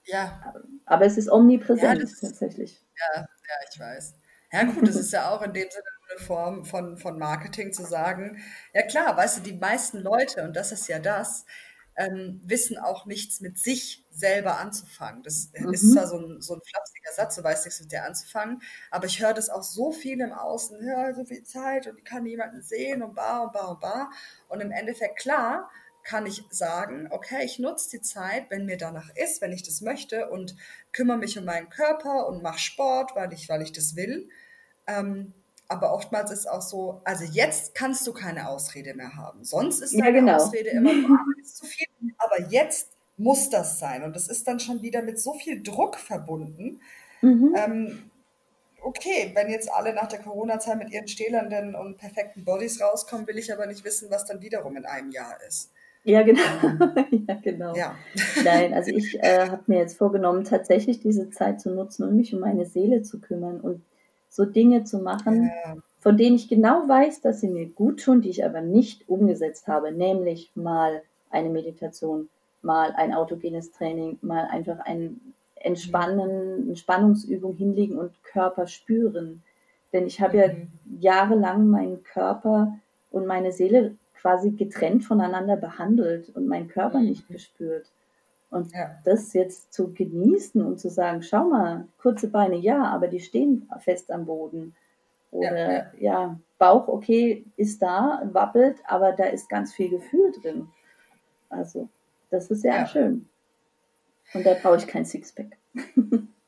Ja. 0.05 0.53
Aber 0.85 1.05
es 1.05 1.17
ist 1.17 1.31
omnipräsent 1.31 1.99
ja, 1.99 2.03
ist, 2.03 2.21
tatsächlich. 2.21 2.83
Ja, 2.99 3.21
ja, 3.21 3.55
ich 3.71 3.79
weiß. 3.79 4.15
Ja, 4.51 4.63
gut, 4.63 4.87
das 4.87 4.95
ist 4.95 5.13
ja 5.13 5.31
auch 5.31 5.41
in 5.41 5.53
dem 5.53 5.69
Sinne 5.69 5.85
eine 6.09 6.25
Form 6.25 6.65
von, 6.65 6.97
von 6.97 7.17
Marketing 7.17 7.71
zu 7.71 7.83
sagen, 7.83 8.37
ja 8.73 8.81
klar, 8.83 9.15
weißt 9.15 9.37
du, 9.37 9.41
die 9.41 9.57
meisten 9.57 9.99
Leute, 9.99 10.43
und 10.43 10.55
das 10.55 10.71
ist 10.71 10.87
ja 10.87 10.99
das, 10.99 11.45
ähm, 11.95 12.41
wissen 12.43 12.77
auch 12.77 13.05
nichts 13.05 13.41
mit 13.41 13.59
sich 13.59 14.05
selber 14.11 14.57
anzufangen. 14.59 15.23
Das 15.23 15.51
mhm. 15.53 15.73
ist 15.73 15.91
zwar 15.93 16.07
so 16.07 16.17
ein, 16.17 16.41
so 16.41 16.55
ein 16.55 16.61
flapsiger 16.61 17.11
Satz, 17.15 17.35
du 17.35 17.43
weißt 17.43 17.65
nichts 17.65 17.81
mit 17.81 17.91
dir 17.91 18.03
anzufangen, 18.03 18.61
aber 18.89 19.05
ich 19.05 19.21
höre 19.21 19.33
das 19.33 19.49
auch 19.49 19.63
so 19.63 19.91
viel 19.91 20.19
im 20.21 20.31
Außen, 20.31 20.85
ja, 20.85 21.13
so 21.13 21.25
viel 21.25 21.43
Zeit 21.43 21.87
und 21.87 21.97
ich 21.97 22.05
kann 22.05 22.23
niemanden 22.23 22.61
sehen 22.61 23.03
und 23.03 23.15
bar 23.15 23.43
und 23.43 23.53
bar 23.53 23.71
und 23.71 23.79
bar. 23.79 24.11
Und 24.47 24.61
im 24.61 24.71
Endeffekt, 24.71 25.19
klar, 25.19 25.69
kann 26.03 26.25
ich 26.25 26.43
sagen, 26.49 27.07
okay, 27.11 27.43
ich 27.45 27.59
nutze 27.59 27.91
die 27.91 28.01
Zeit, 28.01 28.49
wenn 28.49 28.65
mir 28.65 28.77
danach 28.77 29.09
ist, 29.15 29.41
wenn 29.41 29.51
ich 29.51 29.63
das 29.63 29.81
möchte 29.81 30.29
und 30.29 30.55
kümmere 30.93 31.17
mich 31.17 31.37
um 31.37 31.45
meinen 31.45 31.69
Körper 31.69 32.27
und 32.27 32.41
mache 32.41 32.59
Sport, 32.59 33.15
weil 33.15 33.31
ich, 33.33 33.49
weil 33.49 33.61
ich 33.61 33.71
das 33.71 33.95
will. 33.95 34.29
Ähm, 34.87 35.33
aber 35.71 35.93
oftmals 35.93 36.31
ist 36.31 36.49
auch 36.49 36.61
so, 36.61 37.01
also 37.05 37.23
jetzt 37.23 37.73
kannst 37.75 38.05
du 38.05 38.11
keine 38.11 38.49
Ausrede 38.49 38.93
mehr 38.93 39.15
haben. 39.15 39.45
Sonst 39.45 39.79
ist 39.79 39.93
deine 39.93 40.05
ja, 40.05 40.11
genau. 40.11 40.35
Ausrede 40.35 40.69
immer, 40.69 40.91
du 40.93 41.05
arbeitest 41.05 41.57
zu 41.57 41.65
viel. 41.65 41.87
Aber 42.17 42.41
jetzt 42.49 42.89
muss 43.15 43.49
das 43.49 43.79
sein. 43.79 44.03
Und 44.03 44.15
das 44.15 44.27
ist 44.27 44.47
dann 44.47 44.59
schon 44.59 44.81
wieder 44.81 45.01
mit 45.01 45.17
so 45.19 45.33
viel 45.33 45.63
Druck 45.63 45.95
verbunden. 45.95 46.81
Mhm. 47.21 47.55
Ähm, 47.55 48.11
okay, 48.81 49.31
wenn 49.33 49.49
jetzt 49.49 49.71
alle 49.71 49.93
nach 49.93 50.07
der 50.07 50.19
Corona-Zeit 50.19 50.77
mit 50.77 50.91
ihren 50.91 51.07
stählernden 51.07 51.73
und 51.73 51.97
perfekten 51.97 52.43
Bodies 52.43 52.81
rauskommen, 52.81 53.25
will 53.27 53.37
ich 53.37 53.53
aber 53.53 53.65
nicht 53.65 53.85
wissen, 53.85 54.11
was 54.11 54.25
dann 54.25 54.41
wiederum 54.41 54.75
in 54.75 54.85
einem 54.85 55.11
Jahr 55.11 55.37
ist. 55.47 55.71
Ja, 56.03 56.23
genau. 56.23 56.41
ja, 57.11 57.35
genau. 57.41 57.75
Ja. 57.75 57.95
Nein, 58.43 58.73
also 58.73 58.91
ich 58.91 59.17
äh, 59.23 59.47
habe 59.47 59.63
mir 59.67 59.77
jetzt 59.77 59.97
vorgenommen, 59.97 60.43
tatsächlich 60.43 60.99
diese 60.99 61.29
Zeit 61.29 61.61
zu 61.61 61.69
nutzen, 61.69 62.03
um 62.07 62.17
mich 62.17 62.33
um 62.33 62.41
meine 62.41 62.65
Seele 62.65 63.03
zu 63.03 63.21
kümmern 63.21 63.61
und 63.61 63.85
so 64.31 64.45
Dinge 64.45 64.85
zu 64.85 64.99
machen, 64.99 65.51
ja. 65.65 65.75
von 65.99 66.15
denen 66.15 66.37
ich 66.37 66.47
genau 66.47 66.87
weiß, 66.87 67.19
dass 67.19 67.41
sie 67.41 67.49
mir 67.49 67.67
gut 67.67 68.01
tun, 68.01 68.21
die 68.21 68.29
ich 68.29 68.45
aber 68.45 68.61
nicht 68.61 69.09
umgesetzt 69.09 69.67
habe, 69.67 69.91
nämlich 69.91 70.51
mal 70.55 71.03
eine 71.29 71.49
Meditation, 71.49 72.29
mal 72.61 72.93
ein 72.93 73.13
autogenes 73.13 73.71
Training, 73.71 74.17
mal 74.21 74.45
einfach 74.45 74.79
ein 74.79 75.19
Entspannen, 75.55 76.69
Entspannungsübung 76.69 77.55
hinlegen 77.55 77.97
und 77.97 78.23
Körper 78.23 78.67
spüren. 78.67 79.43
Denn 79.91 80.07
ich 80.07 80.21
habe 80.21 80.37
ja 80.37 80.47
mhm. 80.47 80.69
jahrelang 80.99 81.67
meinen 81.67 82.01
Körper 82.03 82.79
und 83.11 83.27
meine 83.27 83.51
Seele 83.51 83.97
quasi 84.15 84.51
getrennt 84.51 85.03
voneinander 85.03 85.57
behandelt 85.57 86.29
und 86.29 86.47
meinen 86.47 86.69
Körper 86.69 86.99
mhm. 86.99 87.07
nicht 87.07 87.27
gespürt. 87.27 87.91
Und 88.51 88.73
ja. 88.73 88.99
das 89.05 89.33
jetzt 89.33 89.73
zu 89.73 89.93
genießen 89.93 90.61
und 90.61 90.77
zu 90.77 90.89
sagen, 90.89 91.23
schau 91.23 91.45
mal, 91.45 91.87
kurze 91.97 92.27
Beine, 92.27 92.57
ja, 92.57 92.83
aber 92.83 93.07
die 93.07 93.21
stehen 93.21 93.69
fest 93.79 94.11
am 94.11 94.25
Boden. 94.25 94.75
Oder 95.31 95.57
ja, 95.57 95.71
ja. 95.71 95.91
ja, 95.99 96.39
Bauch, 96.59 96.89
okay, 96.89 97.45
ist 97.55 97.81
da, 97.81 98.21
wappelt, 98.31 98.77
aber 98.85 99.13
da 99.13 99.25
ist 99.25 99.49
ganz 99.49 99.73
viel 99.73 99.89
Gefühl 99.89 100.33
drin. 100.33 100.67
Also, 101.49 101.87
das 102.29 102.51
ist 102.51 102.65
ja, 102.65 102.85
schön. 102.85 103.29
Und 104.33 104.45
da 104.45 104.53
brauche 104.53 104.77
ich 104.77 104.87
kein 104.87 105.05
Sixpack. 105.05 105.57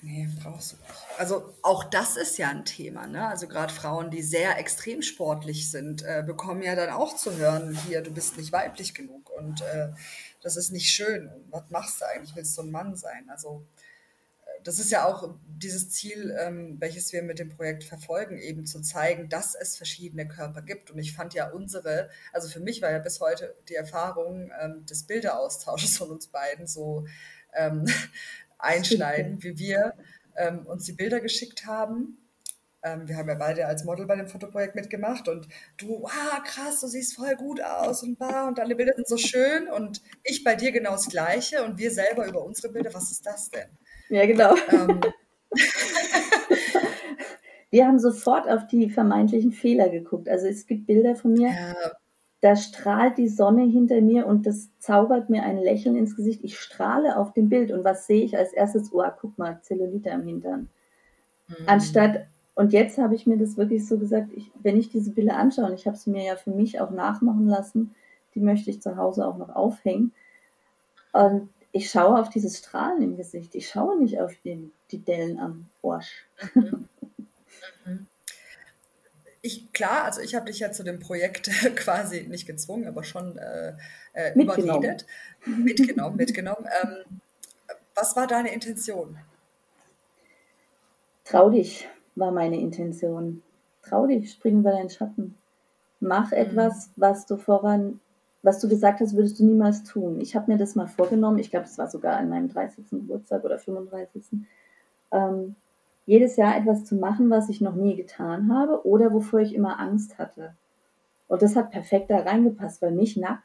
Nee, 0.00 0.28
brauchst 0.42 0.72
du 0.72 0.76
nicht. 0.76 0.94
Also 1.18 1.54
auch 1.62 1.82
das 1.82 2.16
ist 2.16 2.38
ja 2.38 2.48
ein 2.50 2.64
Thema, 2.64 3.06
ne? 3.08 3.26
Also 3.26 3.48
gerade 3.48 3.72
Frauen, 3.72 4.10
die 4.10 4.22
sehr 4.22 4.56
extrem 4.58 5.02
sportlich 5.02 5.70
sind, 5.70 6.02
äh, 6.02 6.22
bekommen 6.24 6.62
ja 6.62 6.76
dann 6.76 6.90
auch 6.90 7.16
zu 7.16 7.36
hören, 7.36 7.76
hier, 7.86 8.00
du 8.00 8.12
bist 8.12 8.36
nicht 8.36 8.52
weiblich 8.52 8.94
genug 8.94 9.28
und 9.30 9.60
äh, 9.62 9.88
das 10.40 10.56
ist 10.56 10.70
nicht 10.70 10.90
schön. 10.90 11.30
Was 11.50 11.64
machst 11.70 12.00
du 12.00 12.06
eigentlich? 12.06 12.36
Willst 12.36 12.56
du 12.56 12.62
ein 12.62 12.70
Mann 12.70 12.94
sein? 12.94 13.28
Also 13.28 13.66
äh, 14.46 14.62
das 14.62 14.78
ist 14.78 14.92
ja 14.92 15.04
auch 15.04 15.34
dieses 15.48 15.90
Ziel, 15.90 16.36
ähm, 16.40 16.76
welches 16.78 17.12
wir 17.12 17.24
mit 17.24 17.40
dem 17.40 17.50
Projekt 17.50 17.82
verfolgen, 17.82 18.38
eben 18.38 18.66
zu 18.66 18.80
zeigen, 18.80 19.28
dass 19.28 19.56
es 19.56 19.76
verschiedene 19.76 20.28
Körper 20.28 20.62
gibt. 20.62 20.92
Und 20.92 21.00
ich 21.00 21.12
fand 21.12 21.34
ja 21.34 21.50
unsere, 21.50 22.08
also 22.32 22.48
für 22.48 22.60
mich 22.60 22.82
war 22.82 22.92
ja 22.92 23.00
bis 23.00 23.18
heute 23.18 23.56
die 23.68 23.74
Erfahrung 23.74 24.52
ähm, 24.60 24.86
des 24.86 25.02
Bilderaustausches 25.02 25.98
von 25.98 26.10
uns 26.10 26.28
beiden 26.28 26.68
so 26.68 27.04
ähm, 27.52 27.84
einschneiden, 28.58 29.42
wie 29.42 29.58
wir 29.58 29.94
ähm, 30.36 30.66
uns 30.66 30.84
die 30.84 30.92
Bilder 30.92 31.20
geschickt 31.20 31.66
haben. 31.66 32.18
Ähm, 32.82 33.08
wir 33.08 33.16
haben 33.16 33.28
ja 33.28 33.34
beide 33.34 33.66
als 33.66 33.84
Model 33.84 34.06
bei 34.06 34.16
dem 34.16 34.28
Fotoprojekt 34.28 34.76
mitgemacht 34.76 35.28
und 35.28 35.48
du, 35.78 36.02
wow, 36.02 36.42
krass, 36.44 36.80
du 36.80 36.86
siehst 36.86 37.16
voll 37.16 37.34
gut 37.36 37.62
aus 37.62 38.02
und 38.02 38.18
bar 38.18 38.46
und 38.46 38.58
deine 38.58 38.76
Bilder 38.76 38.94
sind 38.94 39.08
so 39.08 39.16
schön 39.16 39.68
und 39.68 40.02
ich 40.22 40.44
bei 40.44 40.54
dir 40.54 40.70
genau 40.70 40.92
das 40.92 41.08
Gleiche 41.08 41.64
und 41.64 41.78
wir 41.78 41.90
selber 41.90 42.26
über 42.26 42.44
unsere 42.44 42.72
Bilder, 42.72 42.94
was 42.94 43.10
ist 43.10 43.26
das 43.26 43.50
denn? 43.50 43.68
Ja, 44.08 44.26
genau. 44.26 44.54
Ähm, 44.70 45.00
wir 47.70 47.86
haben 47.86 47.98
sofort 47.98 48.48
auf 48.48 48.66
die 48.68 48.90
vermeintlichen 48.90 49.52
Fehler 49.52 49.88
geguckt. 49.88 50.28
Also 50.28 50.46
es 50.46 50.66
gibt 50.66 50.86
Bilder 50.86 51.16
von 51.16 51.32
mir, 51.32 51.48
ja 51.48 51.74
da 52.40 52.54
strahlt 52.54 53.18
die 53.18 53.28
Sonne 53.28 53.64
hinter 53.64 54.00
mir 54.00 54.26
und 54.26 54.46
das 54.46 54.68
zaubert 54.78 55.28
mir 55.28 55.42
ein 55.42 55.58
Lächeln 55.58 55.96
ins 55.96 56.14
Gesicht. 56.14 56.44
Ich 56.44 56.58
strahle 56.58 57.16
auf 57.16 57.32
dem 57.32 57.48
Bild 57.48 57.72
und 57.72 57.84
was 57.84 58.06
sehe 58.06 58.24
ich 58.24 58.36
als 58.36 58.52
erstes? 58.52 58.92
Oh, 58.92 59.02
guck 59.20 59.36
mal, 59.38 59.60
Zellulite 59.62 60.12
am 60.12 60.24
Hintern. 60.24 60.68
Mhm. 61.48 61.54
Anstatt, 61.66 62.26
und 62.54 62.72
jetzt 62.72 62.98
habe 62.98 63.16
ich 63.16 63.26
mir 63.26 63.38
das 63.38 63.56
wirklich 63.56 63.86
so 63.86 63.98
gesagt, 63.98 64.32
ich, 64.34 64.50
wenn 64.62 64.76
ich 64.76 64.88
diese 64.88 65.10
Bilder 65.10 65.36
anschaue, 65.36 65.66
und 65.66 65.74
ich 65.74 65.86
habe 65.86 65.96
es 65.96 66.06
mir 66.06 66.24
ja 66.24 66.36
für 66.36 66.50
mich 66.50 66.80
auch 66.80 66.90
nachmachen 66.90 67.48
lassen, 67.48 67.94
die 68.34 68.40
möchte 68.40 68.70
ich 68.70 68.80
zu 68.80 68.96
Hause 68.96 69.26
auch 69.26 69.36
noch 69.36 69.54
aufhängen. 69.54 70.12
Und 71.12 71.48
ich 71.72 71.90
schaue 71.90 72.20
auf 72.20 72.28
dieses 72.28 72.58
Strahlen 72.58 73.02
im 73.02 73.16
Gesicht. 73.16 73.54
Ich 73.54 73.68
schaue 73.68 73.98
nicht 73.98 74.20
auf 74.20 74.32
den, 74.44 74.70
die 74.92 74.98
Dellen 74.98 75.40
am 75.40 75.66
Arsch. 75.82 76.26
Mhm 76.54 76.88
ich, 79.48 79.72
klar, 79.72 80.04
also 80.04 80.20
ich 80.20 80.34
habe 80.34 80.46
dich 80.46 80.60
ja 80.60 80.70
zu 80.70 80.84
dem 80.84 81.00
Projekt 81.00 81.50
quasi 81.76 82.26
nicht 82.28 82.46
gezwungen, 82.46 82.86
aber 82.86 83.02
schon 83.02 83.36
äh, 83.38 83.72
äh, 84.12 84.34
überredet. 84.34 85.06
Mitgenommen, 85.46 86.16
mitgenommen. 86.16 86.66
Ähm, 86.82 87.20
was 87.94 88.14
war 88.14 88.26
deine 88.26 88.52
Intention? 88.52 89.18
Trau 91.24 91.50
dich, 91.50 91.88
war 92.14 92.30
meine 92.30 92.60
Intention. 92.60 93.42
Trau 93.82 94.06
dich, 94.06 94.30
spring 94.30 94.60
über 94.60 94.70
deinen 94.70 94.90
Schatten. 94.90 95.36
Mach 96.00 96.30
mhm. 96.30 96.38
etwas, 96.38 96.90
was 96.96 97.26
du 97.26 97.36
voran, 97.36 98.00
was 98.42 98.60
du 98.60 98.68
gesagt 98.68 99.00
hast, 99.00 99.16
würdest 99.16 99.38
du 99.40 99.44
niemals 99.44 99.82
tun. 99.82 100.20
Ich 100.20 100.36
habe 100.36 100.52
mir 100.52 100.58
das 100.58 100.74
mal 100.74 100.86
vorgenommen, 100.86 101.38
ich 101.38 101.50
glaube, 101.50 101.66
es 101.66 101.78
war 101.78 101.88
sogar 101.88 102.16
an 102.16 102.28
meinem 102.28 102.48
30. 102.48 102.84
Geburtstag 102.90 103.44
oder 103.44 103.58
35. 103.58 104.24
Ähm, 105.10 105.56
jedes 106.08 106.36
Jahr 106.36 106.56
etwas 106.56 106.86
zu 106.86 106.94
machen, 106.96 107.28
was 107.28 107.50
ich 107.50 107.60
noch 107.60 107.74
nie 107.74 107.94
getan 107.94 108.50
habe 108.50 108.86
oder 108.86 109.12
wovor 109.12 109.40
ich 109.40 109.54
immer 109.54 109.78
Angst 109.78 110.16
hatte. 110.16 110.54
Und 111.28 111.42
das 111.42 111.54
hat 111.54 111.70
perfekt 111.70 112.08
da 112.08 112.20
reingepasst, 112.20 112.80
weil 112.80 112.92
mich 112.92 113.18
nackt 113.18 113.44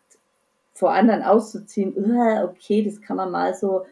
vor 0.72 0.94
anderen 0.94 1.24
auszuziehen, 1.24 1.94
okay, 2.42 2.82
das 2.82 3.02
kann 3.02 3.18
man 3.18 3.32
mal 3.32 3.54
so 3.54 3.86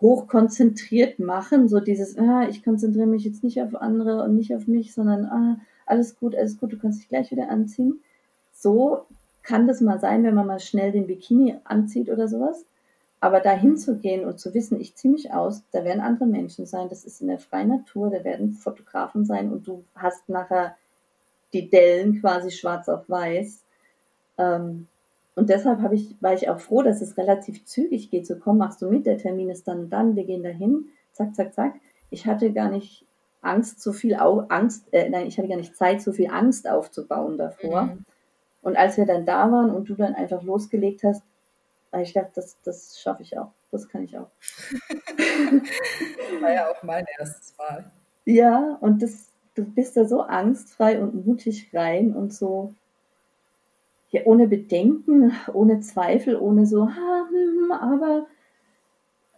hochkonzentriert 0.00 1.20
machen, 1.20 1.68
so 1.68 1.78
dieses, 1.78 2.16
ich 2.50 2.64
konzentriere 2.64 3.06
mich 3.06 3.24
jetzt 3.24 3.44
nicht 3.44 3.62
auf 3.62 3.76
andere 3.76 4.24
und 4.24 4.34
nicht 4.34 4.56
auf 4.56 4.66
mich, 4.66 4.92
sondern 4.92 5.26
ah, 5.26 5.60
alles 5.86 6.18
gut, 6.18 6.34
alles 6.34 6.58
gut, 6.58 6.72
du 6.72 6.78
kannst 6.78 7.00
dich 7.00 7.08
gleich 7.08 7.30
wieder 7.30 7.48
anziehen. 7.48 8.00
So 8.52 9.06
kann 9.44 9.68
das 9.68 9.80
mal 9.80 10.00
sein, 10.00 10.24
wenn 10.24 10.34
man 10.34 10.48
mal 10.48 10.58
schnell 10.58 10.90
den 10.90 11.06
Bikini 11.06 11.58
anzieht 11.62 12.10
oder 12.10 12.26
sowas. 12.26 12.66
Aber 13.24 13.40
da 13.40 13.52
hinzugehen 13.52 14.26
und 14.26 14.38
zu 14.38 14.52
wissen, 14.52 14.78
ich 14.78 14.96
ziehe 14.96 15.10
mich 15.10 15.32
aus, 15.32 15.62
da 15.72 15.82
werden 15.82 16.02
andere 16.02 16.26
Menschen 16.26 16.66
sein, 16.66 16.90
das 16.90 17.06
ist 17.06 17.22
in 17.22 17.28
der 17.28 17.38
freien 17.38 17.68
Natur, 17.68 18.10
da 18.10 18.22
werden 18.22 18.52
Fotografen 18.52 19.24
sein 19.24 19.50
und 19.50 19.66
du 19.66 19.82
hast 19.94 20.28
nachher 20.28 20.76
die 21.54 21.70
Dellen 21.70 22.20
quasi 22.20 22.50
schwarz 22.50 22.86
auf 22.90 23.08
weiß. 23.08 23.64
Ähm, 24.36 24.88
und 25.36 25.48
deshalb 25.48 25.80
habe 25.80 25.94
ich, 25.94 26.14
war 26.20 26.34
ich 26.34 26.50
auch 26.50 26.60
froh, 26.60 26.82
dass 26.82 27.00
es 27.00 27.16
relativ 27.16 27.64
zügig 27.64 28.10
geht. 28.10 28.26
So, 28.26 28.36
komm, 28.36 28.58
machst 28.58 28.82
du 28.82 28.90
mit, 28.90 29.06
der 29.06 29.16
Termin 29.16 29.48
ist 29.48 29.66
dann 29.66 29.84
und 29.84 29.90
dann, 29.90 30.16
wir 30.16 30.24
gehen 30.24 30.42
dahin, 30.42 30.88
zack, 31.12 31.34
zack, 31.34 31.54
zack. 31.54 31.76
Ich 32.10 32.26
hatte 32.26 32.52
gar 32.52 32.68
nicht 32.68 33.06
Angst, 33.40 33.80
so 33.80 33.94
viel 33.94 34.16
Au 34.16 34.40
Angst, 34.50 34.84
äh, 34.92 35.08
nein, 35.08 35.28
ich 35.28 35.38
hatte 35.38 35.48
gar 35.48 35.56
nicht 35.56 35.76
Zeit, 35.76 36.02
so 36.02 36.12
viel 36.12 36.28
Angst 36.28 36.68
aufzubauen 36.68 37.38
davor. 37.38 37.84
Mhm. 37.84 38.04
Und 38.60 38.76
als 38.76 38.98
wir 38.98 39.06
dann 39.06 39.24
da 39.24 39.50
waren 39.50 39.70
und 39.70 39.88
du 39.88 39.94
dann 39.94 40.14
einfach 40.14 40.42
losgelegt 40.42 41.04
hast, 41.04 41.22
weil 41.94 42.02
ich 42.02 42.12
dachte, 42.12 42.32
das, 42.34 42.60
das 42.62 43.00
schaffe 43.00 43.22
ich 43.22 43.38
auch. 43.38 43.52
das 43.70 43.88
kann 43.88 44.02
ich 44.02 44.18
auch. 44.18 44.28
War 46.40 46.52
ja 46.52 46.68
auch 46.68 46.82
mein 46.82 47.04
erstes 47.18 47.56
Mal. 47.56 47.92
Ja, 48.24 48.76
und 48.80 49.00
das, 49.00 49.30
du 49.54 49.64
bist 49.64 49.96
da 49.96 50.04
so 50.04 50.22
angstfrei 50.22 51.00
und 51.00 51.24
mutig 51.24 51.70
rein 51.72 52.12
und 52.12 52.32
so, 52.32 52.74
ja, 54.10 54.22
ohne 54.24 54.48
Bedenken, 54.48 55.32
ohne 55.52 55.80
Zweifel, 55.80 56.36
ohne 56.36 56.66
so, 56.66 56.88
ha, 56.88 57.28
hm, 57.28 57.64
hm, 57.64 57.72
aber 57.72 58.26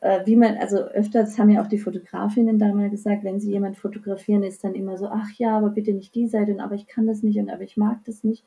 äh, 0.01 0.25
wie 0.25 0.37
man, 0.37 0.57
also 0.57 0.79
öfters 0.79 1.39
haben 1.39 1.51
ja 1.51 1.63
auch 1.63 1.67
die 1.67 1.79
Fotografinnen 1.79 2.59
da 2.59 2.73
mal 2.73 2.89
gesagt, 2.89 3.23
wenn 3.23 3.39
sie 3.39 3.51
jemand 3.51 3.77
fotografieren, 3.77 4.43
ist 4.43 4.65
dann 4.65 4.75
immer 4.75 4.97
so, 4.97 5.09
ach 5.09 5.31
ja, 5.37 5.59
aber 5.59 5.69
bitte 5.69 5.93
nicht 5.93 6.15
die 6.15 6.29
Seite 6.29 6.53
und 6.53 6.61
aber 6.61 6.75
ich 6.75 6.87
kann 6.87 7.07
das 7.07 7.23
nicht 7.23 7.39
und 7.39 7.51
aber 7.51 7.63
ich 7.63 7.77
mag 7.77 8.03
das 8.05 8.25
nicht. 8.25 8.45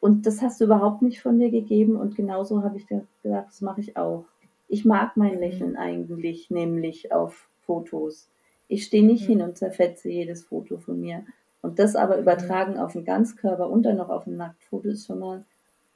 Und 0.00 0.26
das 0.26 0.40
hast 0.40 0.60
du 0.60 0.64
überhaupt 0.64 1.02
nicht 1.02 1.20
von 1.20 1.38
dir 1.38 1.50
gegeben 1.50 1.96
und 1.96 2.16
genauso 2.16 2.62
habe 2.62 2.78
ich 2.78 2.86
gesagt, 2.86 3.06
das 3.22 3.60
mache 3.60 3.82
ich 3.82 3.96
auch. 3.96 4.24
Ich 4.68 4.84
mag 4.84 5.16
mein 5.16 5.34
mhm. 5.34 5.40
Lächeln 5.40 5.76
eigentlich, 5.76 6.50
nämlich 6.50 7.12
auf 7.12 7.48
Fotos. 7.60 8.30
Ich 8.68 8.84
stehe 8.84 9.04
nicht 9.04 9.24
mhm. 9.24 9.32
hin 9.32 9.42
und 9.42 9.58
zerfetze 9.58 10.08
jedes 10.08 10.44
Foto 10.44 10.78
von 10.78 11.00
mir. 11.00 11.24
Und 11.60 11.78
das 11.78 11.96
aber 11.96 12.16
mhm. 12.16 12.22
übertragen 12.22 12.78
auf 12.78 12.96
einen 12.96 13.04
Ganzkörper 13.04 13.68
und 13.68 13.82
dann 13.82 13.96
noch 13.96 14.08
auf 14.08 14.26
ein 14.26 14.36
Nacktfoto 14.36 14.88
ist 14.88 15.06
schon 15.06 15.18
mal 15.18 15.44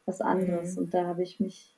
was 0.05 0.21
anderes. 0.21 0.77
Und 0.77 0.93
da 0.93 1.07
habe 1.07 1.23
ich 1.23 1.41
mich 1.41 1.75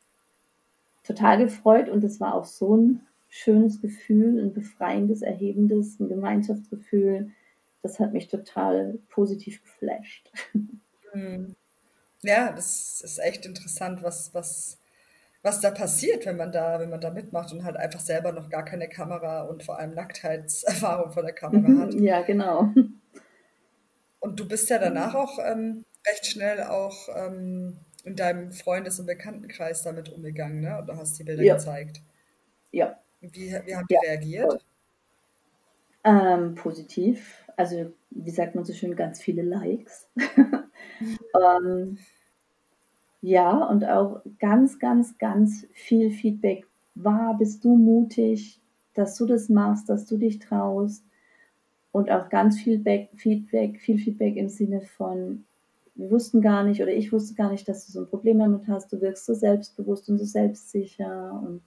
total 1.05 1.39
gefreut 1.39 1.89
und 1.89 2.03
es 2.03 2.19
war 2.21 2.35
auch 2.35 2.45
so 2.45 2.77
ein 2.77 3.01
schönes 3.29 3.81
Gefühl, 3.81 4.41
ein 4.43 4.53
befreiendes, 4.53 5.23
erhebendes, 5.23 6.01
ein 6.01 6.09
Gemeinschaftsgefühl. 6.09 7.31
Das 7.83 8.01
hat 8.01 8.13
mich 8.13 8.27
total 8.27 8.99
positiv 9.11 9.63
geflasht. 9.63 10.33
Mhm. 11.15 11.55
Ja, 12.23 12.53
das 12.53 13.01
ist 13.03 13.19
echt 13.19 13.47
interessant, 13.47 14.03
was, 14.03 14.35
was, 14.35 14.79
was 15.43 15.61
da 15.61 15.71
passiert, 15.71 16.27
wenn 16.27 16.37
man 16.37 16.51
da, 16.53 16.81
wenn 16.81 16.91
man 16.91 17.01
da 17.01 17.11
mitmacht 17.11 17.53
und 17.53 17.65
halt 17.65 17.77
einfach 17.77 18.01
selber 18.01 18.33
noch 18.33 18.49
gar 18.49 18.65
keine 18.65 18.89
Kamera 18.89 19.43
und 19.43 19.63
vor 19.63 19.79
allem 19.79 19.95
Nacktheitserfahrung 19.95 21.13
vor 21.13 21.23
der 21.23 21.35
Kamera 21.35 21.83
hat. 21.83 21.95
Ja, 21.95 22.23
genau. 22.23 22.71
Und 24.21 24.41
du 24.41 24.49
bist 24.49 24.71
ja 24.71 24.79
danach 24.79 25.15
auch 25.15 25.39
ähm, 25.39 25.85
recht 26.07 26.27
schnell 26.27 26.63
auch 26.63 27.09
ähm, 27.15 27.79
in 28.05 28.17
deinem 28.17 28.53
Freundes- 28.53 28.99
und 28.99 29.07
Bekanntenkreis 29.07 29.83
damit 29.83 30.09
umgegangen, 30.09 30.61
ne? 30.61 30.79
Und 30.79 30.89
du 30.89 30.97
hast 30.97 31.19
die 31.19 31.25
Bilder 31.25 31.43
ja. 31.43 31.55
gezeigt. 31.55 32.01
Ja. 32.73 32.99
Wie, 33.21 33.53
wie 33.65 33.77
haben 33.77 33.87
die 33.89 33.95
ja. 33.95 34.01
reagiert? 34.01 34.65
Ähm, 36.05 36.55
positiv. 36.55 37.45
Also, 37.57 37.93
wie 38.11 38.31
sagt 38.31 38.55
man 38.55 38.65
so 38.65 38.73
schön, 38.73 38.95
ganz 38.95 39.21
viele 39.21 39.43
Likes. 39.43 40.09
ähm, 41.01 41.99
ja, 43.23 43.65
und 43.65 43.85
auch 43.85 44.23
ganz, 44.39 44.79
ganz, 44.79 45.19
ganz 45.19 45.67
viel 45.73 46.11
Feedback. 46.11 46.67
War, 46.95 47.37
bist 47.37 47.65
du 47.65 47.77
mutig, 47.77 48.61
dass 48.95 49.17
du 49.17 49.27
das 49.27 49.49
machst, 49.49 49.89
dass 49.89 50.07
du 50.07 50.17
dich 50.17 50.39
traust? 50.39 51.05
Und 51.93 52.11
auch 52.11 52.29
ganz 52.29 52.61
viel 52.61 52.83
Feedback, 53.17 53.81
viel 53.81 53.99
Feedback 53.99 54.37
im 54.37 54.49
Sinne 54.49 54.83
von, 54.83 55.45
wir 55.95 56.11
wussten 56.11 56.43
gar 56.43 56.63
nicht 56.63 56.83
oder 56.83 56.93
ich 56.93 57.13
wusste 57.13 57.35
gar 57.35 57.51
nicht, 57.51 57.67
dass 57.69 57.87
du 57.87 57.93
so 57.93 58.01
ein 58.01 58.09
Problem 58.09 58.39
damit 58.39 58.69
hast. 58.69 58.93
Du 58.93 59.01
wirkst 59.01 59.25
so 59.25 59.35
selbstbewusst 59.35 60.09
und 60.11 60.19
so 60.19 60.25
selbstsicher. 60.25 61.43
Und 61.43 61.63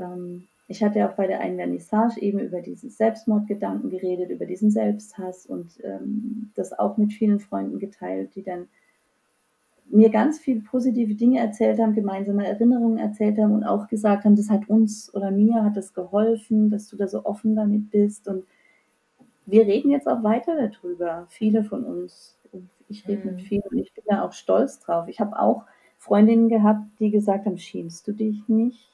ähm, 0.00 0.48
ich 0.68 0.84
hatte 0.84 0.98
ja 0.98 1.10
auch 1.10 1.16
bei 1.16 1.26
der 1.26 1.40
einen 1.40 1.56
Vernissage 1.56 2.20
eben 2.20 2.38
über 2.38 2.60
diesen 2.60 2.90
Selbstmordgedanken 2.90 3.88
geredet, 3.88 4.30
über 4.30 4.44
diesen 4.44 4.70
Selbsthass 4.70 5.46
und 5.46 5.82
ähm, 5.82 6.50
das 6.54 6.78
auch 6.78 6.98
mit 6.98 7.12
vielen 7.12 7.40
Freunden 7.40 7.78
geteilt, 7.78 8.34
die 8.34 8.42
dann 8.42 8.68
mir 9.90 10.10
ganz 10.10 10.38
viele 10.38 10.60
positive 10.60 11.14
Dinge 11.14 11.40
erzählt 11.40 11.78
haben, 11.78 11.94
gemeinsame 11.94 12.46
Erinnerungen 12.46 12.98
erzählt 12.98 13.38
haben 13.38 13.54
und 13.54 13.64
auch 13.64 13.88
gesagt 13.88 14.24
haben, 14.24 14.36
das 14.36 14.50
hat 14.50 14.68
uns 14.68 15.12
oder 15.14 15.30
mir 15.30 15.64
hat 15.64 15.78
das 15.78 15.94
geholfen, 15.94 16.68
dass 16.68 16.88
du 16.88 16.96
da 16.96 17.08
so 17.08 17.24
offen 17.24 17.56
damit 17.56 17.90
bist. 17.90 18.28
Und 18.28 18.44
wir 19.46 19.66
reden 19.66 19.90
jetzt 19.90 20.06
auch 20.06 20.22
weiter 20.22 20.54
darüber, 20.56 21.26
viele 21.30 21.64
von 21.64 21.84
uns. 21.84 22.38
Und 22.52 22.68
ich 22.90 23.08
rede 23.08 23.26
mhm. 23.26 23.36
mit 23.36 23.42
vielen 23.42 23.62
und 23.70 23.78
ich 23.78 23.94
bin 23.94 24.04
da 24.06 24.22
auch 24.22 24.32
stolz 24.34 24.78
drauf. 24.80 25.08
Ich 25.08 25.20
habe 25.20 25.38
auch 25.38 25.64
Freundinnen 25.96 26.50
gehabt, 26.50 26.82
die 27.00 27.10
gesagt 27.10 27.46
haben, 27.46 27.56
schämst 27.56 28.06
du 28.06 28.12
dich 28.12 28.46
nicht? 28.48 28.90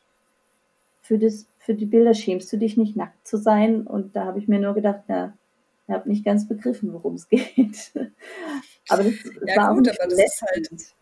Für, 1.02 1.18
das, 1.18 1.48
für 1.64 1.74
die 1.74 1.86
Bilder 1.86 2.14
schämst 2.14 2.52
du 2.52 2.58
dich 2.58 2.76
nicht, 2.76 2.94
nackt 2.94 3.26
zu 3.26 3.38
sein? 3.38 3.86
Und 3.86 4.14
da 4.14 4.26
habe 4.26 4.38
ich 4.38 4.48
mir 4.48 4.60
nur 4.60 4.74
gedacht, 4.74 5.04
na, 5.08 5.36
ich 5.86 5.94
habe 5.94 6.08
nicht 6.08 6.24
ganz 6.24 6.46
begriffen, 6.46 6.92
worum 6.92 7.14
es 7.14 7.28
geht. 7.30 7.92
aber 8.88 9.04
das 9.04 9.14
ja, 9.46 9.56
war 9.56 9.74
gut, 9.74 9.88
aber 9.88 10.10
das 10.10 10.18
ist 10.18 10.42
halt 10.42 10.94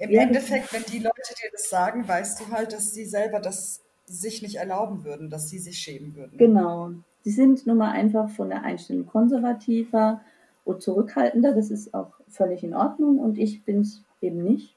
im 0.00 0.10
ja, 0.10 0.22
Endeffekt, 0.22 0.72
wenn 0.72 0.82
die 0.82 0.98
Leute 0.98 1.34
dir 1.40 1.50
das 1.52 1.70
sagen, 1.70 2.06
weißt 2.06 2.40
du 2.40 2.48
halt, 2.50 2.72
dass 2.72 2.92
sie 2.92 3.04
selber 3.04 3.38
das 3.38 3.80
sich 4.06 4.42
nicht 4.42 4.56
erlauben 4.56 5.04
würden, 5.04 5.30
dass 5.30 5.48
sie 5.48 5.60
sich 5.60 5.78
schämen 5.78 6.16
würden. 6.16 6.36
Genau. 6.36 6.90
Sie 7.22 7.30
sind 7.30 7.66
nun 7.66 7.76
mal 7.76 7.92
einfach 7.92 8.28
von 8.30 8.48
der 8.48 8.64
Einstellung 8.64 9.06
konservativer 9.06 10.20
und 10.64 10.82
zurückhaltender. 10.82 11.54
Das 11.54 11.70
ist 11.70 11.94
auch 11.94 12.14
völlig 12.28 12.64
in 12.64 12.74
Ordnung 12.74 13.18
und 13.18 13.38
ich 13.38 13.64
bin 13.64 13.82
es 13.82 14.02
eben 14.20 14.42
nicht. 14.42 14.74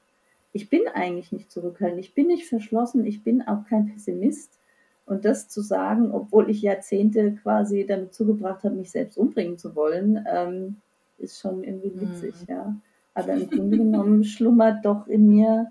Ich 0.52 0.70
bin 0.70 0.82
eigentlich 0.92 1.32
nicht 1.32 1.50
zurückhaltend. 1.50 1.98
Ich 1.98 2.14
bin 2.14 2.28
nicht 2.28 2.46
verschlossen. 2.48 3.04
Ich 3.04 3.24
bin 3.24 3.42
auch 3.42 3.64
kein 3.68 3.86
Pessimist. 3.86 4.60
Und 5.06 5.24
das 5.24 5.48
zu 5.48 5.60
sagen, 5.60 6.12
obwohl 6.12 6.48
ich 6.48 6.62
Jahrzehnte 6.62 7.32
quasi 7.32 7.84
damit 7.86 8.14
zugebracht 8.14 8.64
habe, 8.64 8.74
mich 8.74 8.90
selbst 8.90 9.18
umbringen 9.18 9.58
zu 9.58 9.74
wollen, 9.76 10.24
ähm, 10.30 10.76
ist 11.18 11.40
schon 11.40 11.62
irgendwie 11.62 12.00
witzig, 12.00 12.34
mhm. 12.42 12.54
ja. 12.54 12.76
Aber 13.14 13.34
im 13.34 13.48
Grunde 13.48 13.78
genommen 13.78 14.24
schlummert 14.24 14.84
doch 14.84 15.06
in 15.06 15.28
mir 15.28 15.70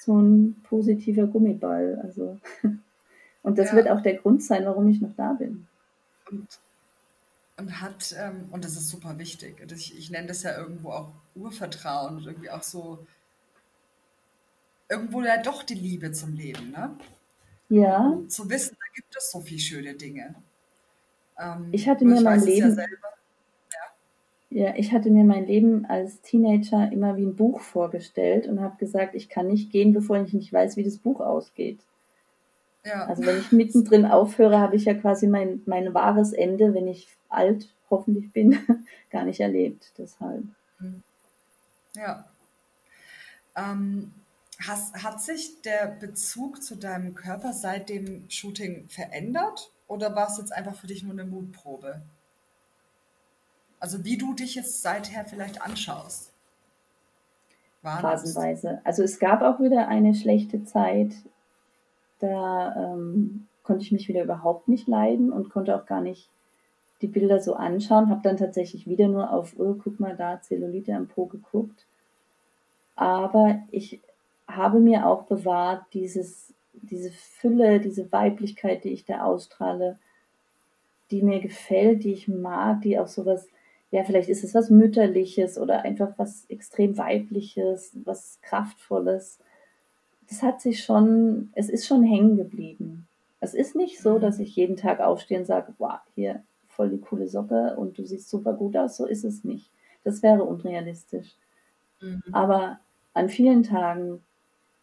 so 0.00 0.18
ein 0.18 0.62
positiver 0.62 1.26
Gummiball. 1.26 2.00
Also, 2.02 2.38
und 3.42 3.58
das 3.58 3.70
ja. 3.70 3.76
wird 3.76 3.88
auch 3.90 4.00
der 4.00 4.16
Grund 4.16 4.42
sein, 4.42 4.64
warum 4.64 4.88
ich 4.88 5.00
noch 5.00 5.14
da 5.14 5.34
bin. 5.34 5.66
Und, 6.30 6.48
und 7.58 7.80
hat, 7.82 8.16
ähm, 8.18 8.46
und 8.50 8.64
das 8.64 8.72
ist 8.72 8.88
super 8.88 9.18
wichtig. 9.18 9.56
Ich, 9.72 9.96
ich 9.96 10.10
nenne 10.10 10.28
das 10.28 10.42
ja 10.42 10.56
irgendwo 10.56 10.90
auch 10.90 11.12
Urvertrauen 11.34 12.16
und 12.16 12.26
irgendwie 12.26 12.50
auch 12.50 12.62
so, 12.62 13.06
irgendwo 14.88 15.22
ja 15.22 15.40
doch 15.42 15.62
die 15.62 15.74
Liebe 15.74 16.12
zum 16.12 16.32
Leben, 16.32 16.70
ne? 16.70 16.96
Ja. 17.70 18.08
Und 18.08 18.30
zu 18.30 18.50
wissen, 18.50 18.76
da 18.78 18.86
gibt 18.94 19.16
es 19.16 19.30
so 19.30 19.40
viele 19.40 19.60
schöne 19.60 19.94
Dinge. 19.94 20.34
Ähm, 21.38 21.68
ich 21.72 21.88
hatte 21.88 22.04
mir 22.04 22.20
mein 22.20 22.44
Leben. 22.44 22.76
Ja, 22.76 22.84
ja. 24.50 24.66
ja, 24.66 24.74
ich 24.76 24.92
hatte 24.92 25.10
mir 25.10 25.24
mein 25.24 25.46
Leben 25.46 25.86
als 25.86 26.20
Teenager 26.20 26.90
immer 26.92 27.16
wie 27.16 27.24
ein 27.24 27.36
Buch 27.36 27.60
vorgestellt 27.60 28.48
und 28.48 28.60
habe 28.60 28.76
gesagt, 28.76 29.14
ich 29.14 29.28
kann 29.28 29.46
nicht 29.46 29.70
gehen, 29.70 29.94
bevor 29.94 30.18
ich 30.18 30.32
nicht 30.32 30.52
weiß, 30.52 30.76
wie 30.76 30.84
das 30.84 30.98
Buch 30.98 31.20
ausgeht. 31.20 31.78
Ja. 32.84 33.06
Also 33.06 33.24
wenn 33.24 33.38
ich 33.38 33.52
mittendrin 33.52 34.04
aufhöre, 34.04 34.58
habe 34.58 34.74
ich 34.74 34.86
ja 34.86 34.94
quasi 34.94 35.28
mein, 35.28 35.62
mein 35.66 35.94
wahres 35.94 36.32
Ende, 36.32 36.74
wenn 36.74 36.88
ich 36.88 37.08
alt 37.28 37.68
hoffentlich 37.88 38.32
bin, 38.32 38.58
gar 39.10 39.24
nicht 39.24 39.40
erlebt. 39.40 39.92
Deshalb. 39.96 40.42
Mhm. 40.80 41.02
Ja. 41.94 42.24
Ähm, 43.54 44.12
Has, 44.66 44.92
hat 45.02 45.22
sich 45.22 45.62
der 45.62 45.86
Bezug 45.86 46.62
zu 46.62 46.76
deinem 46.76 47.14
Körper 47.14 47.52
seit 47.52 47.88
dem 47.88 48.28
Shooting 48.28 48.88
verändert 48.88 49.72
oder 49.86 50.14
war 50.14 50.28
es 50.28 50.38
jetzt 50.38 50.52
einfach 50.52 50.74
für 50.74 50.86
dich 50.86 51.02
nur 51.02 51.12
eine 51.12 51.24
Mutprobe? 51.24 52.02
Also 53.78 54.04
wie 54.04 54.18
du 54.18 54.34
dich 54.34 54.54
jetzt 54.54 54.82
seither 54.82 55.24
vielleicht 55.24 55.62
anschaust? 55.62 56.32
Phasenweise. 57.82 58.80
Also 58.84 59.02
es 59.02 59.18
gab 59.18 59.40
auch 59.40 59.58
wieder 59.58 59.88
eine 59.88 60.14
schlechte 60.14 60.64
Zeit, 60.64 61.14
da 62.18 62.74
ähm, 62.76 63.46
konnte 63.62 63.82
ich 63.82 63.92
mich 63.92 64.08
wieder 64.08 64.22
überhaupt 64.22 64.68
nicht 64.68 64.86
leiden 64.86 65.32
und 65.32 65.48
konnte 65.48 65.74
auch 65.74 65.86
gar 65.86 66.02
nicht 66.02 66.28
die 67.00 67.06
Bilder 67.06 67.40
so 67.40 67.54
anschauen. 67.54 68.10
Habe 68.10 68.20
dann 68.22 68.36
tatsächlich 68.36 68.86
wieder 68.86 69.08
nur 69.08 69.32
auf, 69.32 69.54
oh, 69.58 69.74
guck 69.82 69.98
mal 69.98 70.14
da, 70.14 70.42
Zellulite 70.42 70.94
am 70.94 71.08
Po 71.08 71.26
geguckt. 71.26 71.86
Aber 72.96 73.60
ich 73.70 74.00
habe 74.56 74.80
mir 74.80 75.06
auch 75.06 75.24
bewahrt, 75.24 75.84
dieses, 75.92 76.54
diese 76.72 77.10
Fülle, 77.10 77.80
diese 77.80 78.10
Weiblichkeit, 78.12 78.84
die 78.84 78.90
ich 78.90 79.04
da 79.04 79.22
ausstrahle, 79.22 79.98
die 81.10 81.22
mir 81.22 81.40
gefällt, 81.40 82.04
die 82.04 82.12
ich 82.12 82.28
mag, 82.28 82.82
die 82.82 82.98
auch 82.98 83.08
sowas, 83.08 83.48
ja, 83.90 84.04
vielleicht 84.04 84.28
ist 84.28 84.44
es 84.44 84.54
was 84.54 84.70
Mütterliches 84.70 85.58
oder 85.58 85.82
einfach 85.82 86.12
was 86.16 86.44
extrem 86.48 86.96
Weibliches, 86.96 87.92
was 88.04 88.38
Kraftvolles. 88.42 89.40
Das 90.28 90.42
hat 90.42 90.60
sich 90.60 90.84
schon, 90.84 91.50
es 91.54 91.68
ist 91.68 91.86
schon 91.86 92.04
hängen 92.04 92.36
geblieben. 92.36 93.08
Es 93.40 93.54
ist 93.54 93.74
nicht 93.74 94.00
so, 94.00 94.18
dass 94.18 94.38
ich 94.38 94.54
jeden 94.54 94.76
Tag 94.76 95.00
aufstehe 95.00 95.38
und 95.38 95.46
sage, 95.46 95.74
wow, 95.78 95.98
hier 96.14 96.44
voll 96.68 96.90
die 96.90 97.00
coole 97.00 97.26
Socke 97.26 97.74
und 97.76 97.98
du 97.98 98.04
siehst 98.04 98.30
super 98.30 98.52
gut 98.52 98.76
aus. 98.76 98.96
So 98.96 99.06
ist 99.06 99.24
es 99.24 99.42
nicht. 99.42 99.70
Das 100.04 100.22
wäre 100.22 100.44
unrealistisch. 100.44 101.34
Mhm. 102.00 102.22
Aber 102.32 102.78
an 103.12 103.28
vielen 103.28 103.64
Tagen 103.64 104.22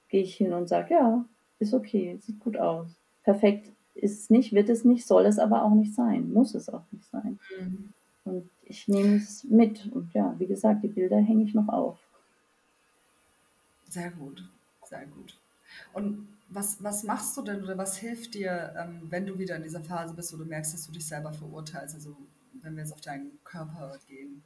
gehe 0.09 0.23
ich 0.23 0.35
hin 0.35 0.53
und 0.53 0.67
sage, 0.67 0.93
ja, 0.93 1.25
ist 1.59 1.73
okay, 1.73 2.17
sieht 2.21 2.39
gut 2.39 2.57
aus. 2.57 2.87
Perfekt 3.23 3.71
ist 3.95 4.21
es 4.21 4.29
nicht, 4.29 4.53
wird 4.53 4.69
es 4.69 4.85
nicht, 4.85 5.05
soll 5.05 5.25
es 5.25 5.39
aber 5.39 5.63
auch 5.63 5.73
nicht 5.73 5.93
sein, 5.93 6.31
muss 6.31 6.55
es 6.55 6.69
auch 6.69 6.83
nicht 6.91 7.05
sein. 7.09 7.39
Mhm. 7.59 7.93
Und 8.25 8.49
ich 8.63 8.87
nehme 8.87 9.15
es 9.17 9.43
mit. 9.45 9.91
Und 9.91 10.13
ja, 10.13 10.35
wie 10.37 10.45
gesagt, 10.45 10.83
die 10.83 10.89
Bilder 10.89 11.17
hänge 11.17 11.43
ich 11.43 11.53
noch 11.53 11.67
auf. 11.69 11.99
Sehr 13.89 14.11
gut, 14.11 14.43
sehr 14.83 15.05
gut. 15.07 15.39
Und 15.93 16.27
was, 16.49 16.81
was 16.83 17.03
machst 17.03 17.35
du 17.37 17.41
denn 17.41 17.63
oder 17.63 17.77
was 17.77 17.97
hilft 17.97 18.33
dir, 18.33 18.73
ähm, 18.77 19.01
wenn 19.09 19.25
du 19.25 19.37
wieder 19.37 19.55
in 19.55 19.63
dieser 19.63 19.81
Phase 19.81 20.13
bist, 20.13 20.33
wo 20.33 20.37
du 20.37 20.45
merkst, 20.45 20.73
dass 20.73 20.85
du 20.85 20.91
dich 20.91 21.05
selber 21.05 21.31
verurteilst? 21.33 21.95
Also 21.95 22.15
wenn 22.61 22.75
wir 22.75 22.83
jetzt 22.83 22.93
auf 22.93 23.01
deinen 23.01 23.37
Körper 23.43 23.97
gehen. 24.07 24.43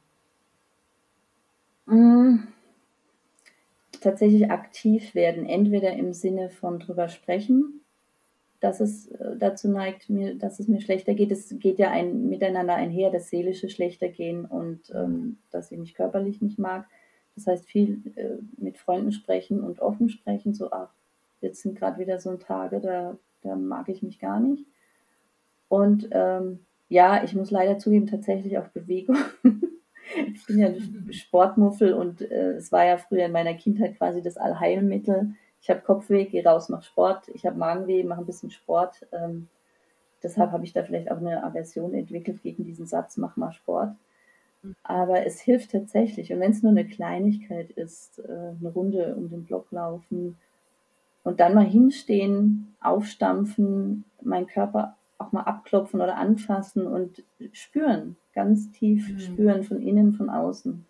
Mm, 1.86 2.46
tatsächlich 4.02 4.50
aktiv 4.50 5.14
werden, 5.14 5.46
entweder 5.46 5.92
im 5.92 6.12
Sinne 6.12 6.50
von 6.50 6.78
drüber 6.78 7.08
sprechen, 7.08 7.80
dass 8.60 8.80
es 8.80 9.08
äh, 9.08 9.36
dazu 9.38 9.68
neigt, 9.68 10.08
mir, 10.08 10.36
dass 10.36 10.60
es 10.60 10.68
mir 10.68 10.80
schlechter 10.80 11.14
geht. 11.14 11.32
Es 11.32 11.54
geht 11.58 11.78
ja 11.78 11.90
ein, 11.90 12.28
miteinander 12.28 12.74
einher, 12.74 13.10
das 13.10 13.28
seelische 13.28 13.68
schlechter 13.68 14.08
gehen 14.08 14.44
und 14.44 14.90
ähm, 14.94 15.38
dass 15.50 15.72
ich 15.72 15.78
mich 15.78 15.94
körperlich 15.94 16.40
nicht 16.40 16.58
mag. 16.58 16.86
Das 17.34 17.46
heißt, 17.46 17.66
viel 17.66 18.02
äh, 18.14 18.36
mit 18.56 18.78
Freunden 18.78 19.12
sprechen 19.12 19.62
und 19.62 19.80
offen 19.80 20.08
sprechen, 20.08 20.54
so, 20.54 20.70
ach, 20.70 20.90
jetzt 21.40 21.62
sind 21.62 21.78
gerade 21.78 21.98
wieder 21.98 22.20
so 22.20 22.36
Tage, 22.36 22.80
da, 22.80 23.18
da 23.42 23.56
mag 23.56 23.88
ich 23.88 24.02
mich 24.02 24.20
gar 24.20 24.38
nicht. 24.38 24.64
Und 25.68 26.08
ähm, 26.12 26.60
ja, 26.88 27.24
ich 27.24 27.34
muss 27.34 27.50
leider 27.50 27.78
zugeben, 27.78 28.06
tatsächlich 28.06 28.58
auch 28.58 28.68
Bewegung. 28.68 29.16
ich 30.34 30.46
bin 30.46 30.58
ja 30.58 30.72
Sportmuffel 31.10 31.94
und 31.94 32.20
äh, 32.22 32.52
es 32.52 32.72
war 32.72 32.84
ja 32.84 32.96
früher 32.98 33.26
in 33.26 33.32
meiner 33.32 33.54
Kindheit 33.54 33.96
quasi 33.96 34.22
das 34.22 34.36
Allheilmittel. 34.36 35.34
Ich 35.60 35.70
habe 35.70 35.80
Kopfweh, 35.80 36.24
gehe 36.24 36.44
raus, 36.44 36.68
mach 36.68 36.82
Sport. 36.82 37.28
Ich 37.34 37.46
habe 37.46 37.56
Magenweh, 37.56 38.02
mache 38.02 38.20
ein 38.20 38.26
bisschen 38.26 38.50
Sport. 38.50 39.06
Ähm, 39.12 39.48
deshalb 40.22 40.50
habe 40.50 40.64
ich 40.64 40.72
da 40.72 40.82
vielleicht 40.82 41.10
auch 41.10 41.18
eine 41.18 41.44
Aversion 41.44 41.94
entwickelt 41.94 42.42
gegen 42.42 42.64
diesen 42.64 42.86
Satz, 42.86 43.16
mach 43.16 43.36
mal 43.36 43.52
Sport. 43.52 43.94
Aber 44.82 45.26
es 45.26 45.40
hilft 45.40 45.72
tatsächlich. 45.72 46.32
Und 46.32 46.40
wenn 46.40 46.52
es 46.52 46.62
nur 46.62 46.70
eine 46.70 46.86
Kleinigkeit 46.86 47.70
ist, 47.70 48.18
äh, 48.20 48.54
eine 48.60 48.70
Runde 48.74 49.14
um 49.16 49.28
den 49.28 49.44
Block 49.44 49.70
laufen 49.72 50.36
und 51.24 51.40
dann 51.40 51.54
mal 51.54 51.64
hinstehen, 51.64 52.74
aufstampfen, 52.80 54.04
meinen 54.20 54.46
Körper 54.46 54.96
auch 55.22 55.32
mal 55.32 55.42
abklopfen 55.42 56.00
oder 56.00 56.16
anfassen 56.16 56.86
und 56.86 57.22
spüren, 57.52 58.16
ganz 58.34 58.70
tief 58.72 59.08
mhm. 59.08 59.18
spüren 59.18 59.64
von 59.64 59.80
innen, 59.80 60.12
von 60.12 60.30
außen. 60.30 60.84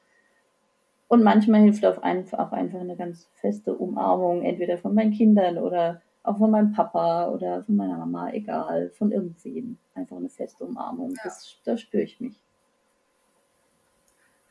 Und 1.08 1.22
manchmal 1.22 1.60
hilft 1.60 1.84
auch 1.84 2.00
einfach 2.00 2.50
eine 2.50 2.96
ganz 2.96 3.28
feste 3.34 3.74
Umarmung, 3.74 4.42
entweder 4.42 4.78
von 4.78 4.94
meinen 4.94 5.12
Kindern 5.12 5.58
oder 5.58 6.00
auch 6.22 6.38
von 6.38 6.50
meinem 6.50 6.72
Papa 6.72 7.28
oder 7.28 7.62
von 7.64 7.76
meiner 7.76 7.98
Mama, 7.98 8.32
egal, 8.32 8.90
von 8.90 9.12
irgendwem. 9.12 9.76
Einfach 9.94 10.16
eine 10.16 10.30
feste 10.30 10.64
Umarmung. 10.64 11.10
Ja. 11.10 11.24
Das, 11.24 11.58
da 11.64 11.76
spüre 11.76 12.04
ich 12.04 12.20
mich. 12.20 12.40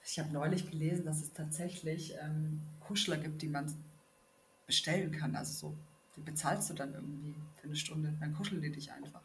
Ich 0.04 0.20
habe 0.20 0.32
neulich 0.34 0.70
gelesen, 0.70 1.06
dass 1.06 1.22
es 1.22 1.34
tatsächlich 1.34 2.16
ähm, 2.22 2.62
Kuschler 2.82 3.18
gibt, 3.18 3.42
die 3.42 3.48
man 3.48 3.66
bestellen 4.68 5.12
kann. 5.12 5.36
Also 5.36 5.70
so, 5.70 5.74
die 6.16 6.22
bezahlst 6.22 6.70
du 6.70 6.74
dann 6.74 6.94
irgendwie 6.94 7.36
für 7.56 7.68
eine 7.68 7.76
Stunde, 7.76 8.14
dann 8.20 8.34
kuscheln 8.34 8.62
die 8.62 8.72
dich 8.72 8.92
einfach. 8.92 9.22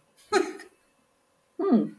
Hm. 1.71 1.97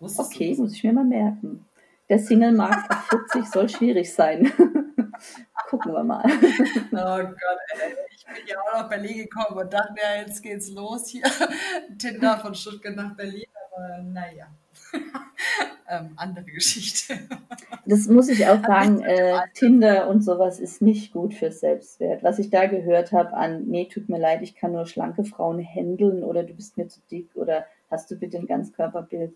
Okay, 0.00 0.54
muss 0.56 0.74
ich 0.74 0.84
mir 0.84 0.92
mal 0.92 1.04
merken. 1.04 1.64
Der 2.08 2.18
Single-Markt 2.18 2.90
auf 2.90 3.06
40 3.32 3.46
soll 3.46 3.68
schwierig 3.68 4.12
sein. 4.12 4.50
Gucken 5.68 5.92
wir 5.92 6.04
mal. 6.04 6.22
Oh 6.24 7.18
Gott, 7.18 7.58
ey. 7.82 7.94
ich 8.10 8.24
bin 8.24 8.46
ja 8.46 8.56
auch 8.58 8.80
nach 8.80 8.88
Berlin 8.88 9.18
gekommen 9.18 9.60
und 9.60 9.72
dachte, 9.72 9.94
ja, 9.96 10.22
jetzt 10.22 10.42
geht's 10.42 10.70
los 10.70 11.08
hier. 11.08 11.24
Tinder 11.98 12.38
von 12.38 12.54
Stuttgart 12.54 12.96
nach 12.96 13.14
Berlin, 13.14 13.44
aber 13.74 14.02
naja. 14.02 14.46
ähm, 15.88 16.12
andere 16.16 16.44
Geschichte. 16.46 17.18
Das 17.84 18.06
muss 18.06 18.28
ich 18.28 18.46
auch 18.46 18.64
sagen, 18.64 19.02
äh, 19.02 19.40
Tinder 19.54 20.08
und 20.08 20.22
sowas 20.22 20.60
ist 20.60 20.80
nicht 20.80 21.12
gut 21.12 21.34
für 21.34 21.50
Selbstwert. 21.50 22.22
Was 22.22 22.38
ich 22.38 22.48
da 22.48 22.66
gehört 22.66 23.12
habe 23.12 23.34
an, 23.34 23.64
nee, 23.66 23.86
tut 23.86 24.08
mir 24.08 24.18
leid, 24.18 24.40
ich 24.42 24.54
kann 24.54 24.72
nur 24.72 24.86
schlanke 24.86 25.24
Frauen 25.24 25.58
händeln 25.58 26.22
oder 26.22 26.42
du 26.44 26.54
bist 26.54 26.78
mir 26.78 26.88
zu 26.88 27.00
dick 27.10 27.30
oder 27.34 27.66
hast 27.90 28.10
du 28.10 28.16
bitte 28.16 28.38
ein 28.38 28.46
Ganzkörperbild. 28.46 29.34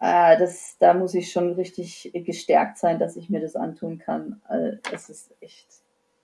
Äh, 0.00 0.38
das, 0.38 0.76
da 0.78 0.94
muss 0.94 1.14
ich 1.14 1.30
schon 1.30 1.52
richtig 1.52 2.10
gestärkt 2.12 2.78
sein, 2.78 2.98
dass 2.98 3.16
ich 3.16 3.30
mir 3.30 3.40
das 3.40 3.56
antun 3.56 3.98
kann. 3.98 4.42
Äh, 4.48 4.78
es 4.92 5.08
ist 5.08 5.34
echt, 5.40 5.68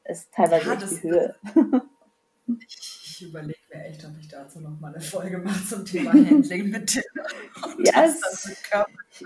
es 0.05 0.21
ist 0.21 0.35
teilweise 0.35 0.67
ja, 0.67 0.75
echt 0.75 0.91
die 0.91 1.11
Höhe. 1.11 1.35
Ich 2.67 3.27
überlege 3.27 3.59
mir 3.75 3.85
echt, 3.85 4.05
ob 4.05 4.17
ich 4.19 4.29
dazu 4.29 4.61
noch 4.61 4.79
mal 4.81 4.95
eine 4.95 5.03
Folge 5.03 5.39
mache 5.39 5.67
zum 5.67 5.85
Thema 5.85 6.13
Handling 6.13 6.71
mit 6.71 6.87
Tinder. 6.87 7.27
Ja, 7.85 8.05
es, 8.05 8.57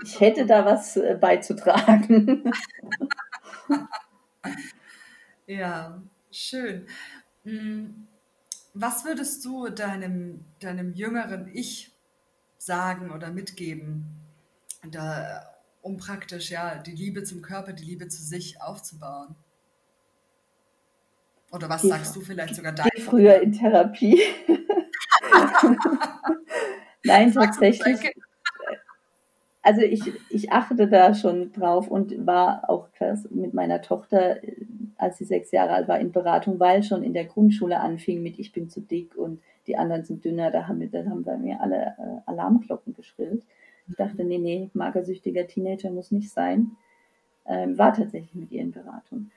ich 0.03 0.19
hätte 0.19 0.45
da 0.45 0.65
was 0.65 0.97
äh, 0.97 1.15
beizutragen. 1.19 2.51
ja, 5.47 6.01
schön. 6.31 6.87
Hm, 7.43 8.07
was 8.73 9.05
würdest 9.05 9.45
du 9.45 9.69
deinem, 9.69 10.43
deinem 10.59 10.93
jüngeren 10.93 11.49
Ich 11.53 11.92
sagen 12.65 13.11
oder 13.11 13.31
mitgeben, 13.31 14.05
da, 14.89 15.45
um 15.81 15.97
praktisch 15.97 16.51
ja 16.51 16.77
die 16.77 16.91
Liebe 16.91 17.23
zum 17.23 17.41
Körper, 17.41 17.73
die 17.73 17.83
Liebe 17.83 18.07
zu 18.07 18.21
sich 18.21 18.61
aufzubauen? 18.61 19.35
Oder 21.51 21.69
was 21.69 21.83
sagst 21.83 22.15
du 22.15 22.21
vielleicht 22.21 22.55
sogar 22.55 22.71
da? 22.71 22.85
Früher 23.05 23.41
in 23.41 23.51
Therapie. 23.51 24.19
Nein, 27.03 27.31
tatsächlich. 27.31 28.11
Also 29.61 29.81
ich, 29.81 30.01
ich 30.29 30.51
achte 30.51 30.87
da 30.87 31.13
schon 31.13 31.53
drauf 31.53 31.87
und 31.87 32.25
war 32.25 32.69
auch 32.69 32.87
mit 33.29 33.53
meiner 33.53 33.81
Tochter, 33.81 34.37
als 34.97 35.17
sie 35.17 35.25
sechs 35.25 35.51
Jahre 35.51 35.73
alt 35.73 35.87
war, 35.87 35.99
in 35.99 36.11
Beratung, 36.11 36.59
weil 36.59 36.81
schon 36.83 37.03
in 37.03 37.13
der 37.13 37.25
Grundschule 37.25 37.79
anfing 37.79 38.23
mit 38.23 38.39
ich 38.39 38.51
bin 38.51 38.69
zu 38.69 38.81
dick 38.81 39.15
und 39.15 39.39
die 39.67 39.77
anderen 39.77 40.03
sind 40.03 40.23
dünner. 40.25 40.51
Da 40.51 40.67
haben, 40.67 40.79
wir, 40.79 41.09
haben 41.09 41.23
bei 41.23 41.37
mir 41.37 41.61
alle 41.61 41.95
äh, 41.97 42.29
Alarmglocken 42.29 42.93
geschrillt. 42.93 43.43
Ich 43.87 43.95
dachte, 43.95 44.23
nee, 44.23 44.37
nee, 44.37 44.69
magersüchtiger 44.73 45.47
Teenager 45.47 45.91
muss 45.91 46.11
nicht 46.11 46.31
sein. 46.31 46.71
Ähm, 47.45 47.77
war 47.77 47.93
tatsächlich 47.93 48.33
mit 48.35 48.51
ihr 48.51 48.61
in 48.61 48.71
Beratung. 48.71 49.31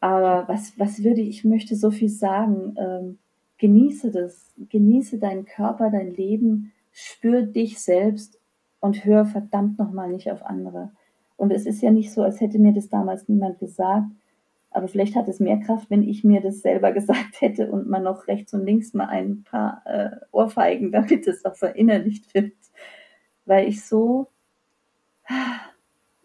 Aber 0.00 0.48
was, 0.48 0.78
was 0.78 1.04
würde 1.04 1.20
ich, 1.20 1.44
möchte 1.44 1.76
so 1.76 1.90
viel 1.90 2.08
sagen. 2.08 2.74
Ähm, 2.76 3.18
genieße 3.58 4.10
das, 4.10 4.52
genieße 4.70 5.18
deinen 5.18 5.44
Körper, 5.44 5.90
dein 5.90 6.12
Leben, 6.14 6.72
spür 6.90 7.42
dich 7.42 7.80
selbst 7.80 8.40
und 8.80 9.04
hör 9.04 9.24
verdammt 9.24 9.78
nochmal 9.78 10.10
nicht 10.10 10.30
auf 10.30 10.44
andere. 10.44 10.90
Und 11.36 11.52
es 11.52 11.66
ist 11.66 11.80
ja 11.80 11.92
nicht 11.92 12.12
so, 12.12 12.22
als 12.22 12.40
hätte 12.40 12.58
mir 12.58 12.72
das 12.72 12.88
damals 12.88 13.28
niemand 13.28 13.60
gesagt. 13.60 14.06
Aber 14.72 14.88
vielleicht 14.88 15.16
hat 15.16 15.28
es 15.28 15.40
mehr 15.40 15.58
Kraft, 15.58 15.90
wenn 15.90 16.02
ich 16.02 16.24
mir 16.24 16.40
das 16.40 16.60
selber 16.60 16.92
gesagt 16.92 17.40
hätte 17.40 17.70
und 17.70 17.88
man 17.88 18.02
noch 18.02 18.26
rechts 18.26 18.52
und 18.54 18.64
links 18.64 18.94
mal 18.94 19.06
ein 19.06 19.44
paar 19.44 19.82
äh, 19.84 20.10
Ohrfeigen, 20.30 20.92
damit 20.92 21.26
es 21.26 21.44
auch 21.44 21.56
verinnerlicht 21.56 22.34
wird. 22.34 22.52
Weil 23.44 23.68
ich 23.68 23.84
so, 23.84 24.28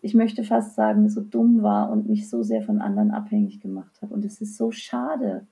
ich 0.01 0.13
möchte 0.13 0.43
fast 0.43 0.75
sagen, 0.75 1.09
so 1.09 1.21
dumm 1.21 1.63
war 1.63 1.91
und 1.91 2.07
mich 2.07 2.29
so 2.29 2.43
sehr 2.43 2.61
von 2.61 2.79
anderen 2.79 3.11
abhängig 3.11 3.59
gemacht 3.59 4.01
habe. 4.01 4.13
Und 4.13 4.23
es 4.25 4.41
ist 4.41 4.57
so 4.57 4.71
schade. 4.71 5.47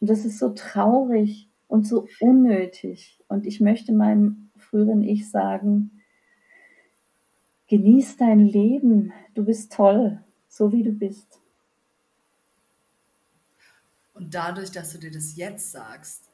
Und 0.00 0.08
das 0.08 0.24
ist 0.24 0.38
so 0.38 0.50
traurig 0.50 1.48
und 1.68 1.86
so 1.86 2.06
unnötig. 2.20 3.18
Und 3.28 3.46
ich 3.46 3.60
möchte 3.60 3.92
meinem 3.92 4.50
früheren 4.56 5.02
Ich 5.02 5.30
sagen, 5.30 6.00
genieß 7.68 8.16
dein 8.16 8.40
Leben. 8.40 9.12
Du 9.34 9.44
bist 9.44 9.72
toll, 9.72 10.20
so 10.48 10.72
wie 10.72 10.82
du 10.82 10.92
bist. 10.92 11.39
Und 14.20 14.34
dadurch, 14.34 14.70
dass 14.70 14.92
du 14.92 14.98
dir 14.98 15.10
das 15.10 15.36
jetzt 15.36 15.72
sagst, 15.72 16.30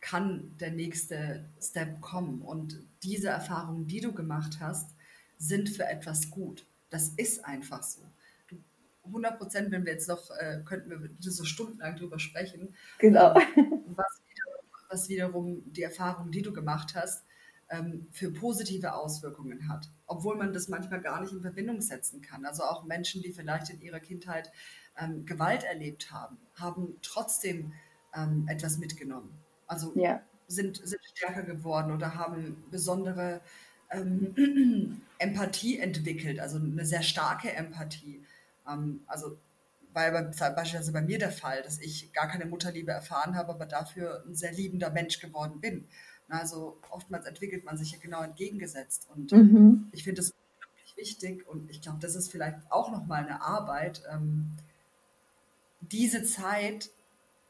kann 0.00 0.56
der 0.58 0.70
nächste 0.70 1.44
Step 1.60 2.00
kommen. 2.00 2.40
Und 2.40 2.82
diese 3.02 3.28
Erfahrungen, 3.28 3.86
die 3.86 4.00
du 4.00 4.14
gemacht 4.14 4.60
hast, 4.60 4.94
sind 5.36 5.68
für 5.68 5.84
etwas 5.84 6.30
gut. 6.30 6.66
Das 6.88 7.10
ist 7.10 7.44
einfach 7.44 7.82
so. 7.82 8.00
100 9.04 9.36
Prozent, 9.36 9.70
wenn 9.72 9.84
wir 9.84 9.92
jetzt 9.92 10.08
noch, 10.08 10.30
äh, 10.38 10.62
könnten 10.64 10.88
wir 10.88 11.10
so 11.20 11.44
stundenlang 11.44 11.96
drüber 11.96 12.18
sprechen. 12.18 12.74
Genau. 12.98 13.38
Ähm, 13.38 13.84
was, 13.88 14.22
wiederum, 14.24 14.70
was 14.88 15.08
wiederum 15.10 15.72
die 15.72 15.82
Erfahrung, 15.82 16.30
die 16.30 16.40
du 16.40 16.54
gemacht 16.54 16.94
hast, 16.94 17.26
ähm, 17.68 18.06
für 18.10 18.32
positive 18.32 18.94
Auswirkungen 18.94 19.68
hat. 19.68 19.90
Obwohl 20.06 20.36
man 20.36 20.54
das 20.54 20.68
manchmal 20.68 21.02
gar 21.02 21.20
nicht 21.20 21.34
in 21.34 21.42
Verbindung 21.42 21.82
setzen 21.82 22.22
kann. 22.22 22.46
Also 22.46 22.62
auch 22.62 22.84
Menschen, 22.84 23.20
die 23.20 23.34
vielleicht 23.34 23.68
in 23.68 23.82
ihrer 23.82 24.00
Kindheit 24.00 24.50
ähm, 24.98 25.26
Gewalt 25.26 25.64
erlebt 25.64 26.10
haben, 26.10 26.38
haben 26.54 26.96
trotzdem 27.02 27.72
ähm, 28.14 28.46
etwas 28.48 28.78
mitgenommen. 28.78 29.30
Also 29.66 29.92
ja. 29.96 30.20
sind, 30.48 30.80
sind 30.86 31.00
stärker 31.14 31.42
geworden 31.42 31.92
oder 31.92 32.14
haben 32.14 32.64
besondere 32.70 33.40
ähm, 33.90 35.02
Empathie 35.18 35.78
entwickelt, 35.78 36.40
also 36.40 36.58
eine 36.58 36.86
sehr 36.86 37.02
starke 37.02 37.52
Empathie. 37.52 38.24
Ähm, 38.68 39.00
also 39.06 39.38
war 39.92 40.12
ja 40.12 40.50
beispielsweise 40.50 40.92
bei 40.92 41.00
mir 41.00 41.18
der 41.18 41.32
Fall, 41.32 41.62
dass 41.62 41.80
ich 41.80 42.12
gar 42.12 42.28
keine 42.28 42.44
Mutterliebe 42.44 42.92
erfahren 42.92 43.34
habe, 43.34 43.54
aber 43.54 43.64
dafür 43.64 44.22
ein 44.26 44.34
sehr 44.34 44.52
liebender 44.52 44.90
Mensch 44.90 45.20
geworden 45.20 45.60
bin. 45.60 45.88
Also 46.28 46.78
oftmals 46.90 47.24
entwickelt 47.24 47.64
man 47.64 47.78
sich 47.78 47.92
ja 47.92 47.98
genau 47.98 48.22
entgegengesetzt. 48.22 49.08
Und 49.14 49.32
mhm. 49.32 49.88
ich 49.92 50.04
finde 50.04 50.20
das 50.20 50.32
unglaublich 50.32 50.96
wichtig 50.96 51.48
und 51.48 51.70
ich 51.70 51.80
glaube, 51.80 51.98
das 52.00 52.14
ist 52.14 52.30
vielleicht 52.30 52.70
auch 52.70 52.90
nochmal 52.90 53.24
eine 53.24 53.40
Arbeit, 53.40 54.02
ähm, 54.12 54.52
diese 55.80 56.24
Zeit 56.24 56.90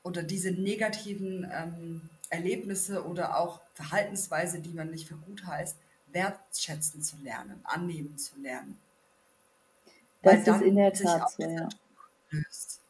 oder 0.03 0.23
diese 0.23 0.51
negativen 0.51 1.51
ähm, 1.53 2.11
Erlebnisse 2.31 3.05
oder 3.05 3.39
auch 3.39 3.61
Verhaltensweise, 3.75 4.61
die 4.61 4.73
man 4.73 4.91
nicht 4.91 5.09
für 5.09 5.17
gut 5.17 5.47
heißt, 5.47 5.77
wertschätzen 6.13 7.03
zu 7.03 7.17
lernen, 7.19 7.61
annehmen 7.65 8.17
zu 8.17 8.39
lernen. 8.41 8.79
Das 10.23 10.47
Weil 10.47 10.55
ist 10.55 10.63
in 10.63 10.77
der 10.77 10.93
Tat 10.93 11.31
so, 11.31 11.43
ja. 11.43 11.69
Löst. 12.31 12.81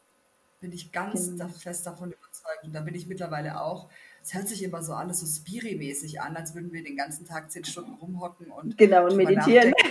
Bin 0.61 0.73
ich 0.73 0.91
ganz 0.93 1.27
genau. 1.29 1.49
fest 1.49 1.87
davon 1.87 2.13
überzeugt. 2.13 2.65
Und 2.65 2.73
da 2.73 2.81
bin 2.81 2.95
ich 2.95 3.07
mittlerweile 3.07 3.61
auch. 3.61 3.89
Es 4.23 4.35
hört 4.35 4.49
sich 4.49 4.63
immer 4.63 4.83
so 4.83 4.95
alles 4.95 5.21
so 5.21 5.27
spiri-mäßig 5.27 6.21
an, 6.21 6.37
als 6.37 6.55
würden 6.55 6.73
wir 6.73 6.83
den 6.83 6.97
ganzen 6.97 7.27
Tag 7.27 7.51
zehn 7.51 7.65
Stunden 7.65 7.95
rumhocken 7.95 8.51
und 8.51 8.77
genau 8.77 9.07
und 9.07 9.17
meditieren. 9.17 9.73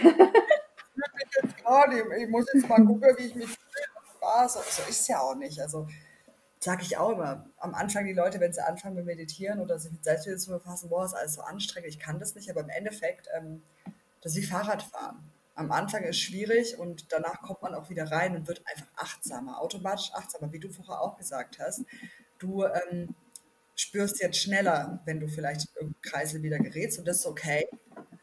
ich 2.19 2.29
muss 2.29 2.45
jetzt 2.53 2.67
mal 2.67 2.83
gucken, 2.85 3.09
wie 3.17 3.23
ich 3.23 3.35
mich 3.35 3.47
fühle. 3.47 3.84
Spaß. 4.35 4.53
So 4.53 4.81
ist 4.89 5.01
es 5.01 5.07
ja 5.07 5.19
auch 5.19 5.35
nicht. 5.35 5.59
Also 5.59 5.87
sage 6.59 6.83
ich 6.83 6.97
auch 6.97 7.11
immer, 7.11 7.45
am 7.57 7.75
Anfang 7.75 8.05
die 8.05 8.13
Leute, 8.13 8.39
wenn 8.39 8.53
sie 8.53 8.65
anfangen 8.65 8.95
mit 8.95 9.05
Meditieren 9.05 9.59
oder 9.59 9.77
sich 9.77 9.91
mit 9.91 10.03
Selbstliebe 10.03 10.37
zu 10.37 10.51
befassen, 10.51 10.89
boah, 10.89 11.05
ist 11.05 11.13
alles 11.13 11.35
so 11.35 11.41
anstrengend, 11.41 11.89
ich 11.89 11.99
kann 11.99 12.19
das 12.19 12.33
nicht, 12.33 12.49
aber 12.49 12.61
im 12.61 12.69
Endeffekt, 12.69 13.27
ähm, 13.35 13.61
das 14.21 14.31
ist 14.31 14.41
wie 14.41 14.45
Fahrradfahren. 14.47 15.31
Am 15.53 15.71
Anfang 15.71 16.03
ist 16.03 16.19
schwierig 16.19 16.77
und 16.79 17.11
danach 17.11 17.41
kommt 17.41 17.61
man 17.61 17.75
auch 17.75 17.89
wieder 17.89 18.11
rein 18.11 18.35
und 18.35 18.47
wird 18.47 18.63
einfach 18.65 18.87
achtsamer, 18.95 19.61
automatisch 19.61 20.11
achtsamer, 20.13 20.51
wie 20.51 20.59
du 20.59 20.69
vorher 20.69 21.01
auch 21.01 21.17
gesagt 21.17 21.59
hast. 21.59 21.83
Du 22.39 22.63
ähm, 22.63 23.13
spürst 23.75 24.19
jetzt 24.19 24.37
schneller, 24.37 24.99
wenn 25.05 25.19
du 25.19 25.27
vielleicht 25.27 25.67
irgendeinen 25.75 26.01
Kreisel 26.01 26.41
wieder 26.41 26.57
gerätst 26.57 26.97
und 26.97 27.07
das 27.07 27.17
ist 27.17 27.25
okay, 27.27 27.67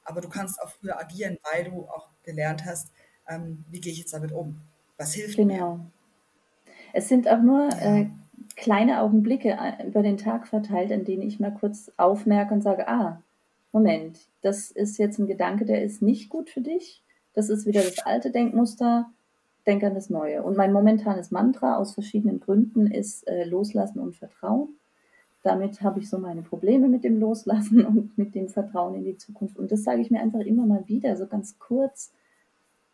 aber 0.05 0.21
du 0.21 0.29
kannst 0.29 0.61
auch 0.61 0.71
früher 0.71 0.99
agieren, 0.99 1.39
weil 1.53 1.65
du 1.65 1.89
auch 1.89 2.09
gelernt 2.25 2.65
hast, 2.65 2.91
ähm, 3.29 3.65
wie 3.71 3.81
gehe 3.81 3.93
ich 3.93 4.01
jetzt 4.01 4.13
damit 4.13 4.33
um? 4.33 4.61
Was 4.97 5.15
hilft 5.15 5.37
genau. 5.37 5.77
mir? 5.77 5.93
Es 6.93 7.09
sind 7.09 7.29
auch 7.29 7.41
nur 7.41 7.69
äh, 7.81 8.07
kleine 8.57 9.01
Augenblicke 9.01 9.51
äh, 9.51 9.87
über 9.87 10.03
den 10.03 10.19
Tag 10.19 10.47
verteilt, 10.47 10.93
an 10.93 11.05
denen 11.05 11.23
ich 11.23 11.41
mal 11.41 11.53
kurz 11.53 11.91
aufmerke 11.97 12.55
und 12.55 12.63
sage, 12.63 12.89
ah, 12.89 13.23
Moment, 13.73 14.19
das 14.43 14.71
ist 14.71 14.99
jetzt 14.99 15.19
ein 15.19 15.27
Gedanke, 15.27 15.65
der 15.65 15.83
ist 15.83 16.03
nicht 16.03 16.29
gut 16.29 16.51
für 16.51 16.61
dich. 16.61 17.03
Das 17.35 17.49
ist 17.49 17.67
wieder 17.67 17.81
das 17.81 18.01
alte 18.01 18.31
Denkmuster. 18.31 19.11
Denk 19.67 19.83
an 19.85 19.95
das 19.95 20.11
Neue. 20.11 20.43
Und 20.43 20.57
mein 20.57 20.73
momentanes 20.73 21.31
Mantra 21.31 21.77
aus 21.77 21.95
verschiedenen 21.95 22.41
Gründen 22.41 22.89
ist 22.89 23.27
äh, 23.29 23.45
Loslassen 23.45 24.01
und 24.01 24.17
Vertrauen. 24.17 24.69
Damit 25.43 25.83
habe 25.83 26.01
ich 26.01 26.11
so 26.11 26.19
meine 26.19 26.43
Probleme 26.43 26.89
mit 26.89 27.05
dem 27.05 27.19
Loslassen 27.19 27.87
und 27.87 28.19
mit 28.19 28.35
dem 28.35 28.49
Vertrauen 28.49 28.97
in 28.97 29.05
die 29.05 29.17
Zukunft. 29.17 29.59
Und 29.59 29.73
das 29.73 29.85
sage 29.85 30.03
ich 30.03 30.11
mir 30.11 30.21
einfach 30.21 30.41
immer 30.41 30.67
mal 30.67 30.87
wieder, 30.89 31.17
so 31.17 31.27
ganz 31.27 31.59
kurz. 31.59 32.13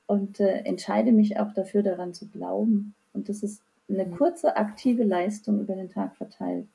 Und 0.07 0.41
äh, 0.41 0.59
entscheide 0.61 1.11
mich 1.11 1.39
auch 1.39 1.53
dafür, 1.53 1.83
daran 1.83 2.15
zu 2.15 2.29
glauben. 2.29 2.95
Und 3.13 3.29
das 3.29 3.43
ist 3.43 3.63
eine 3.89 4.07
kurze 4.11 4.57
aktive 4.57 5.05
Leistung 5.05 5.61
über 5.61 5.75
den 5.75 5.89
Tag 5.89 6.17
verteilt. 6.17 6.67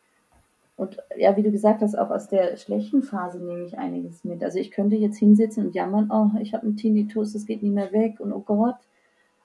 Und 0.75 0.97
ja, 1.15 1.37
wie 1.37 1.43
du 1.43 1.51
gesagt 1.51 1.81
hast, 1.81 1.95
auch 1.95 2.09
aus 2.09 2.27
der 2.27 2.57
schlechten 2.57 3.03
Phase 3.03 3.39
nehme 3.39 3.65
ich 3.65 3.77
einiges 3.77 4.23
mit. 4.23 4.43
Also 4.43 4.57
ich 4.57 4.71
könnte 4.71 4.95
jetzt 4.95 5.17
hinsitzen 5.17 5.67
und 5.67 5.75
jammern, 5.75 6.09
oh, 6.11 6.31
ich 6.41 6.53
habe 6.53 6.63
einen 6.63 6.77
Tinnitus, 6.77 7.35
es 7.35 7.45
geht 7.45 7.61
nie 7.61 7.69
mehr 7.69 7.91
weg 7.91 8.19
und 8.19 8.33
oh 8.33 8.39
Gott. 8.39 8.77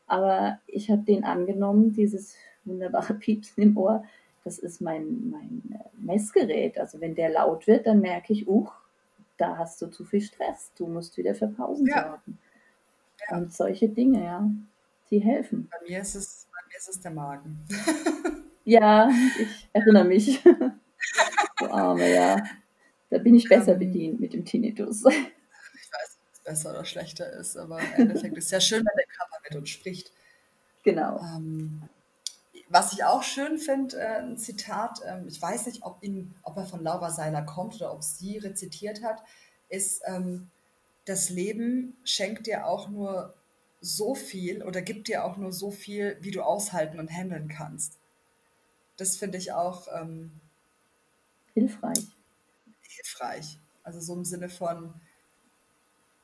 Aber 0.07 0.59
ich 0.67 0.91
habe 0.91 1.03
den 1.03 1.25
angenommen, 1.25 1.93
dieses 1.93 2.35
wunderbare 2.65 3.15
Piepsen 3.19 3.63
im 3.63 3.77
Ohr, 3.77 4.05
das 4.45 4.59
ist 4.59 4.81
mein, 4.81 5.31
mein 5.31 5.63
äh, 5.75 5.85
Messgerät. 5.99 6.79
Also 6.79 7.01
wenn 7.03 7.15
der 7.15 7.29
laut 7.29 7.67
wird, 7.67 7.87
dann 7.87 8.01
merke 8.01 8.33
ich, 8.33 8.49
uch, 8.49 8.73
da 9.37 9.59
hast 9.59 9.83
du 9.83 9.89
zu 9.89 10.05
viel 10.05 10.23
Stress, 10.23 10.73
du 10.79 10.87
musst 10.87 11.17
wieder 11.19 11.35
für 11.35 11.49
Pausen 11.49 11.87
ja. 11.87 12.03
sorgen. 12.03 12.39
Ja. 13.29 13.37
Und 13.37 13.53
solche 13.53 13.91
Dinge, 13.91 14.25
ja, 14.25 14.51
die 15.11 15.19
helfen. 15.19 15.69
Bei 15.71 15.87
mir 15.87 16.01
ist 16.01 16.15
es 16.15 16.48
ist 16.79 16.89
es 16.89 17.01
der 17.01 17.11
Magen. 17.11 17.67
ja, 18.65 19.11
ich 19.39 19.69
erinnere 19.73 20.05
mich. 20.05 20.43
du 21.59 21.67
Arme, 21.67 22.15
ja. 22.15 22.37
Da 23.11 23.19
bin 23.19 23.35
ich 23.35 23.49
besser 23.49 23.73
ähm, 23.73 23.79
bedient 23.81 24.21
mit 24.21 24.33
dem 24.33 24.45
Tinnitus. 24.45 24.99
Ich 25.01 25.05
weiß 25.05 25.15
nicht, 25.15 26.23
ob 26.27 26.33
es 26.33 26.41
besser 26.45 26.71
oder 26.71 26.85
schlechter 26.85 27.31
ist, 27.33 27.57
aber 27.57 27.81
im 27.81 27.93
Endeffekt 28.03 28.37
ist 28.37 28.47
es 28.47 28.51
ja 28.51 28.61
schön, 28.61 28.79
wenn 28.79 28.97
der 28.97 29.07
Körper 29.07 29.37
mit 29.49 29.57
uns 29.57 29.71
spricht. 29.71 30.13
Genau. 30.85 31.19
Ähm, 31.19 31.83
was 32.69 32.93
ich 32.93 33.05
auch 33.05 33.23
schön 33.23 33.59
finde, 33.59 33.97
äh, 33.97 34.21
ein 34.21 34.37
Zitat, 34.37 35.01
ähm, 35.07 35.27
ich 35.27 35.41
weiß 35.41 35.67
nicht, 35.67 35.83
ob, 35.83 36.03
ihn, 36.03 36.35
ob 36.43 36.57
er 36.59 36.67
von 36.67 36.83
Laura 36.85 37.11
Seiler 37.11 37.43
kommt 37.43 37.77
oder 37.77 37.93
ob 37.93 38.05
sie 38.05 38.39
rezitiert 38.39 39.03
hat, 39.03 39.23
ist, 39.69 40.03
ähm, 40.07 40.51
das 41.07 41.31
Leben 41.31 41.97
schenkt 42.05 42.47
dir 42.47 42.67
auch 42.67 42.89
nur 42.89 43.35
so 43.81 44.15
viel 44.15 44.63
oder 44.63 44.83
gibt 44.83 45.09
dir 45.09 45.25
auch 45.25 45.37
nur 45.37 45.53
so 45.53 45.71
viel, 45.71 46.17
wie 46.21 46.31
du 46.31 46.43
aushalten 46.43 46.99
und 46.99 47.11
handeln 47.11 47.49
kannst. 47.49 47.99
Das 48.97 49.17
finde 49.17 49.39
ich 49.39 49.53
auch 49.53 49.87
ähm, 49.95 50.33
hilfreich. 51.55 52.07
Hilfreich. 52.83 53.59
Also 53.85 54.01
so 54.01 54.15
im 54.15 54.25
Sinne 54.25 54.49
von, 54.49 54.95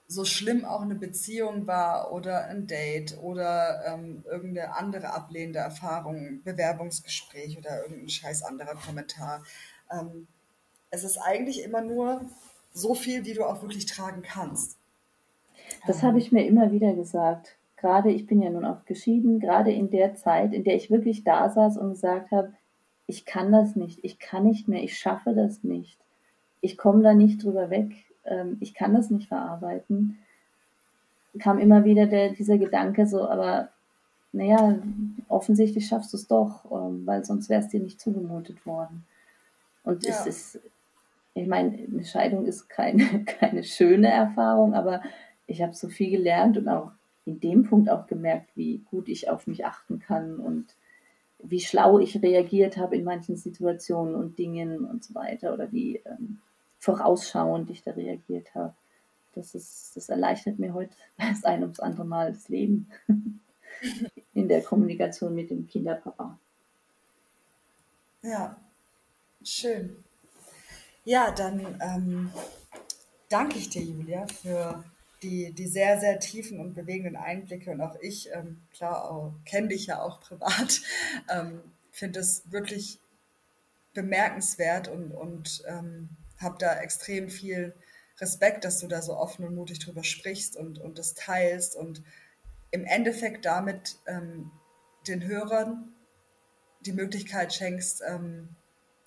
so 0.06 0.24
schlimm 0.24 0.64
auch 0.64 0.82
eine 0.82 0.94
Beziehung 0.94 1.66
war 1.66 2.12
oder 2.12 2.44
ein 2.44 2.66
Date 2.66 3.16
oder 3.18 3.84
ähm, 3.86 4.22
irgendeine 4.26 4.74
andere 4.76 5.12
ablehnende 5.12 5.60
Erfahrung, 5.60 6.42
Bewerbungsgespräch 6.42 7.56
oder 7.56 7.82
irgendein 7.82 8.08
scheiß 8.08 8.42
anderer 8.42 8.74
Kommentar. 8.74 9.44
Ähm, 9.90 10.26
es 10.90 11.04
ist 11.04 11.18
eigentlich 11.18 11.62
immer 11.62 11.80
nur 11.80 12.28
so 12.72 12.94
viel, 12.94 13.24
wie 13.24 13.34
du 13.34 13.44
auch 13.44 13.62
wirklich 13.62 13.86
tragen 13.86 14.22
kannst. 14.22 14.76
Das 15.86 16.02
habe 16.02 16.18
ich 16.18 16.32
mir 16.32 16.46
immer 16.46 16.72
wieder 16.72 16.94
gesagt. 16.94 17.56
Gerade, 17.76 18.10
ich 18.10 18.26
bin 18.26 18.40
ja 18.40 18.50
nun 18.50 18.64
auch 18.64 18.84
geschieden, 18.86 19.40
gerade 19.40 19.70
in 19.70 19.90
der 19.90 20.14
Zeit, 20.14 20.54
in 20.54 20.64
der 20.64 20.74
ich 20.76 20.90
wirklich 20.90 21.24
da 21.24 21.50
saß 21.50 21.76
und 21.76 21.90
gesagt 21.90 22.30
habe, 22.30 22.52
ich 23.06 23.26
kann 23.26 23.52
das 23.52 23.76
nicht, 23.76 24.00
ich 24.02 24.18
kann 24.18 24.44
nicht 24.44 24.68
mehr, 24.68 24.82
ich 24.82 24.96
schaffe 24.96 25.34
das 25.34 25.62
nicht, 25.62 25.98
ich 26.62 26.78
komme 26.78 27.02
da 27.02 27.12
nicht 27.12 27.44
drüber 27.44 27.68
weg, 27.68 27.92
ähm, 28.24 28.56
ich 28.60 28.72
kann 28.72 28.94
das 28.94 29.10
nicht 29.10 29.28
verarbeiten, 29.28 30.18
kam 31.38 31.58
immer 31.58 31.84
wieder 31.84 32.06
der, 32.06 32.30
dieser 32.30 32.56
Gedanke 32.56 33.06
so, 33.06 33.28
aber 33.28 33.68
naja, 34.32 34.78
offensichtlich 35.28 35.86
schaffst 35.86 36.12
du 36.12 36.16
es 36.16 36.26
doch, 36.26 36.64
ähm, 36.70 37.02
weil 37.04 37.24
sonst 37.24 37.48
wäre 37.48 37.60
es 37.60 37.68
dir 37.68 37.80
nicht 37.80 38.00
zugemutet 38.00 38.64
worden. 38.66 39.04
Und 39.84 40.04
ja. 40.04 40.10
es 40.10 40.26
ist, 40.26 40.60
ich 41.34 41.46
meine, 41.46 41.76
eine 41.76 42.04
Scheidung 42.04 42.46
ist 42.46 42.68
keine, 42.68 43.24
keine 43.24 43.62
schöne 43.62 44.08
Erfahrung, 44.08 44.74
aber 44.74 45.02
ich 45.46 45.62
habe 45.62 45.74
so 45.74 45.88
viel 45.88 46.10
gelernt 46.10 46.56
und 46.56 46.68
auch 46.68 46.92
in 47.26 47.40
dem 47.40 47.64
Punkt 47.64 47.88
auch 47.88 48.06
gemerkt, 48.06 48.50
wie 48.54 48.78
gut 48.90 49.08
ich 49.08 49.30
auf 49.30 49.46
mich 49.46 49.64
achten 49.64 49.98
kann 49.98 50.38
und 50.38 50.74
wie 51.38 51.60
schlau 51.60 51.98
ich 51.98 52.22
reagiert 52.22 52.76
habe 52.76 52.96
in 52.96 53.04
manchen 53.04 53.36
Situationen 53.36 54.14
und 54.14 54.38
Dingen 54.38 54.84
und 54.84 55.04
so 55.04 55.14
weiter 55.14 55.52
oder 55.52 55.72
wie 55.72 55.96
ähm, 56.04 56.40
vorausschauend 56.78 57.70
ich 57.70 57.82
da 57.82 57.92
reagiert 57.92 58.54
habe. 58.54 58.74
Das, 59.34 59.54
ist, 59.54 59.96
das 59.96 60.08
erleichtert 60.08 60.58
mir 60.58 60.74
heute 60.74 60.94
das 61.18 61.44
ein 61.44 61.62
ums 61.62 61.80
andere 61.80 62.04
Mal 62.04 62.32
das 62.32 62.48
Leben 62.48 62.88
in 64.34 64.48
der 64.48 64.62
Kommunikation 64.62 65.34
mit 65.34 65.50
dem 65.50 65.66
Kinderpapa. 65.66 66.38
Ja, 68.22 68.56
schön. 69.42 69.96
Ja, 71.04 71.30
dann 71.30 71.78
ähm, 71.82 72.30
danke 73.28 73.58
ich 73.58 73.68
dir, 73.68 73.82
Julia, 73.82 74.26
für 74.26 74.82
die, 75.24 75.52
die 75.52 75.66
sehr, 75.66 75.98
sehr 75.98 76.20
tiefen 76.20 76.60
und 76.60 76.74
bewegenden 76.74 77.16
Einblicke. 77.16 77.70
Und 77.70 77.80
auch 77.80 77.96
ich, 78.00 78.30
ähm, 78.32 78.62
klar, 78.72 79.34
kenne 79.44 79.68
dich 79.68 79.86
ja 79.86 80.02
auch 80.02 80.20
privat, 80.20 80.82
ähm, 81.30 81.60
finde 81.90 82.20
es 82.20 82.50
wirklich 82.52 83.00
bemerkenswert 83.94 84.88
und, 84.88 85.12
und 85.12 85.62
ähm, 85.66 86.10
habe 86.38 86.56
da 86.58 86.80
extrem 86.80 87.30
viel 87.30 87.74
Respekt, 88.20 88.64
dass 88.64 88.78
du 88.78 88.86
da 88.86 89.02
so 89.02 89.16
offen 89.16 89.44
und 89.46 89.54
mutig 89.54 89.78
drüber 89.78 90.04
sprichst 90.04 90.56
und, 90.56 90.78
und 90.78 90.98
das 90.98 91.14
teilst 91.14 91.74
und 91.76 92.02
im 92.70 92.84
Endeffekt 92.84 93.44
damit 93.44 93.96
ähm, 94.06 94.50
den 95.06 95.24
Hörern 95.24 95.94
die 96.80 96.92
Möglichkeit 96.92 97.54
schenkst, 97.54 98.02
ähm, 98.06 98.48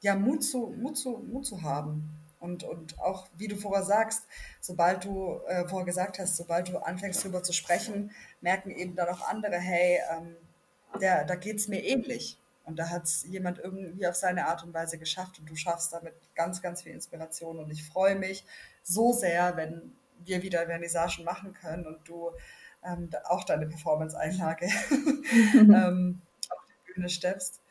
ja, 0.01 0.15
Mut 0.15 0.43
zu, 0.43 0.73
Mut 0.77 0.97
zu, 0.97 1.17
Mut 1.17 1.45
zu 1.45 1.61
haben, 1.61 2.17
und, 2.39 2.63
und 2.63 2.99
auch, 2.99 3.27
wie 3.35 3.47
du 3.47 3.55
vorher 3.55 3.83
sagst, 3.83 4.27
sobald 4.61 5.05
du, 5.05 5.39
äh, 5.47 5.67
vorher 5.67 5.85
gesagt 5.85 6.19
hast, 6.19 6.37
sobald 6.37 6.69
du 6.69 6.77
anfängst 6.77 7.23
darüber 7.23 7.43
zu 7.43 7.53
sprechen, 7.53 8.11
merken 8.41 8.71
eben 8.71 8.95
dann 8.95 9.09
auch 9.09 9.27
andere, 9.27 9.57
hey, 9.57 9.99
ähm, 10.11 10.35
der, 11.01 11.25
da 11.25 11.35
geht 11.35 11.57
es 11.57 11.67
mir 11.67 11.83
ähnlich. 11.83 12.39
Und 12.63 12.77
da 12.77 12.89
hat 12.89 13.05
es 13.05 13.23
jemand 13.23 13.59
irgendwie 13.59 14.05
auf 14.07 14.15
seine 14.15 14.47
Art 14.47 14.63
und 14.63 14.73
Weise 14.73 14.97
geschafft 14.97 15.39
und 15.39 15.49
du 15.49 15.55
schaffst 15.55 15.93
damit 15.93 16.13
ganz, 16.35 16.61
ganz 16.61 16.81
viel 16.83 16.91
Inspiration. 16.91 17.59
Und 17.59 17.71
ich 17.71 17.87
freue 17.87 18.15
mich 18.15 18.45
so 18.83 19.13
sehr, 19.13 19.55
wenn 19.55 19.95
wir 20.25 20.41
wieder 20.41 20.65
Vernissagen 20.65 21.23
machen 21.23 21.53
können 21.53 21.87
und 21.87 22.07
du 22.07 22.31
ähm, 22.83 23.09
auch 23.25 23.45
deine 23.45 23.67
Performance-Einlage 23.67 24.65
ähm, 25.53 26.21
auf 26.49 26.59
die 26.67 26.93
Bühne 26.93 27.09
steppst. 27.09 27.61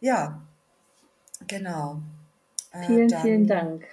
Ja, 0.00 0.40
genau. 1.46 2.00
Äh, 2.72 2.86
vielen, 2.86 3.08
dann 3.08 3.22
vielen 3.22 3.46
Dank, 3.46 3.84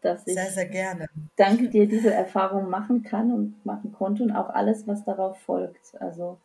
dass 0.00 0.26
ich 0.26 0.34
sehr, 0.34 0.50
sehr 0.50 0.66
gerne. 0.66 1.06
danke 1.36 1.68
dir 1.68 1.86
diese 1.86 2.12
Erfahrung 2.12 2.68
machen 2.68 3.02
kann 3.02 3.32
und 3.32 3.64
machen 3.64 3.92
konnte 3.92 4.22
und 4.22 4.32
auch 4.32 4.50
alles, 4.50 4.86
was 4.86 5.04
darauf 5.04 5.38
folgt. 5.38 6.00
Also 6.00 6.38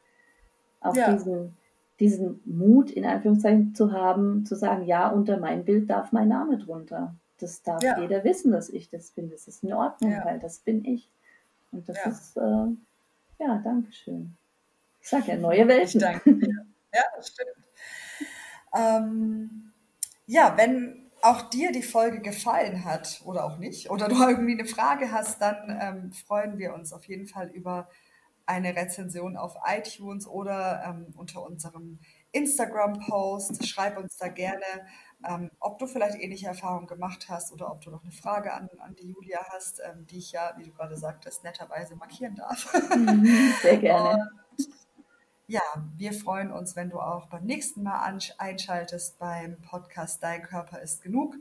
auch 0.79 0.95
ja. 0.95 1.13
diesen, 1.13 1.55
diesen 1.99 2.41
Mut 2.45 2.91
in 2.91 3.05
Anführungszeichen 3.05 3.75
zu 3.75 3.91
haben, 3.91 4.45
zu 4.45 4.55
sagen, 4.55 4.85
ja, 4.85 5.09
unter 5.09 5.37
mein 5.37 5.65
Bild 5.65 5.89
darf 5.89 6.11
mein 6.11 6.27
Name 6.27 6.57
drunter. 6.57 7.15
Das 7.39 7.63
darf 7.63 7.81
ja. 7.81 7.99
jeder 7.99 8.23
wissen, 8.23 8.51
dass 8.51 8.69
ich 8.69 8.89
das 8.89 9.11
bin. 9.11 9.29
Das 9.29 9.47
ist 9.47 9.63
in 9.63 9.73
Ordnung, 9.73 10.11
ja. 10.11 10.23
weil 10.23 10.39
das 10.39 10.59
bin 10.59 10.85
ich. 10.85 11.09
Und 11.71 11.87
das 11.89 12.05
ist, 12.05 12.37
äh, 12.37 12.67
ja, 13.39 13.57
Dankeschön. 13.63 14.35
Ich 15.01 15.09
sage 15.09 15.31
ja, 15.31 15.37
neue 15.37 15.67
Welten. 15.67 15.99
Danke. 15.99 16.37
Ja, 16.93 17.03
das 17.15 17.29
stimmt. 17.29 17.51
Ähm, 18.75 19.71
ja, 20.27 20.53
wenn 20.57 21.00
auch 21.22 21.49
dir 21.49 21.72
die 21.72 21.84
Folge 21.84 22.22
gefallen 22.22 22.86
hat 22.86 23.22
oder 23.26 23.45
auch 23.45 23.57
nicht, 23.57 23.89
oder 23.89 24.07
du 24.07 24.15
irgendwie 24.28 24.53
eine 24.53 24.65
Frage 24.65 25.11
hast, 25.11 25.41
dann 25.41 25.80
ähm, 25.82 26.11
freuen 26.11 26.57
wir 26.57 26.74
uns 26.74 26.93
auf 26.93 27.05
jeden 27.05 27.28
Fall 27.28 27.49
über 27.49 27.89
eine 28.45 28.76
Rezension 28.76 29.38
auf 29.38 29.55
iTunes 29.65 30.28
oder 30.28 30.84
ähm, 30.86 31.13
unter 31.15 31.45
unserem 31.45 31.99
Instagram-Post. 32.32 33.65
Schreib 33.67 33.97
uns 33.97 34.17
da 34.17 34.28
gerne, 34.28 34.65
ähm, 35.28 35.51
ob 35.59 35.78
du 35.80 35.88
vielleicht 35.88 36.19
ähnliche 36.19 36.47
Erfahrungen 36.47 36.88
gemacht 36.88 37.28
hast 37.30 37.53
oder 37.53 37.72
ob 37.72 37.82
du 37.82 37.91
noch 37.91 38.03
eine 38.03 38.11
Frage 38.11 38.53
an, 38.53 38.69
an 38.80 38.95
die 38.95 39.07
Julia 39.07 39.39
hast, 39.49 39.80
ähm, 39.80 40.05
die 40.07 40.17
ich 40.17 40.32
ja, 40.32 40.53
wie 40.57 40.63
du 40.63 40.72
gerade 40.72 40.97
sagtest, 40.97 41.43
netterweise 41.43 41.95
markieren 41.95 42.36
darf. 42.36 42.74
Mhm, 42.95 43.53
sehr 43.61 43.78
gerne. 43.78 44.30
Und 44.50 44.50
ja, 45.51 45.61
wir 45.97 46.13
freuen 46.13 46.49
uns, 46.49 46.77
wenn 46.77 46.89
du 46.89 46.99
auch 47.01 47.27
beim 47.27 47.43
nächsten 47.43 47.83
Mal 47.83 48.17
einschaltest 48.37 49.19
beim 49.19 49.57
Podcast 49.61 50.23
Dein 50.23 50.43
Körper 50.43 50.79
ist 50.79 51.03
genug. 51.03 51.35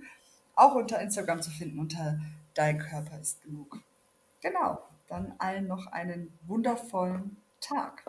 Auch 0.57 0.75
unter 0.75 1.01
Instagram 1.01 1.41
zu 1.41 1.51
finden 1.51 1.79
unter 1.79 2.19
Dein 2.55 2.81
Körper 2.81 3.21
ist 3.21 3.41
genug. 3.45 3.79
Genau, 4.41 4.83
dann 5.07 5.33
allen 5.39 5.69
noch 5.69 5.87
einen 5.87 6.37
wundervollen 6.49 7.37
Tag. 7.61 8.03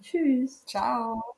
Tschüss. 0.00 0.64
Ciao. 0.64 1.29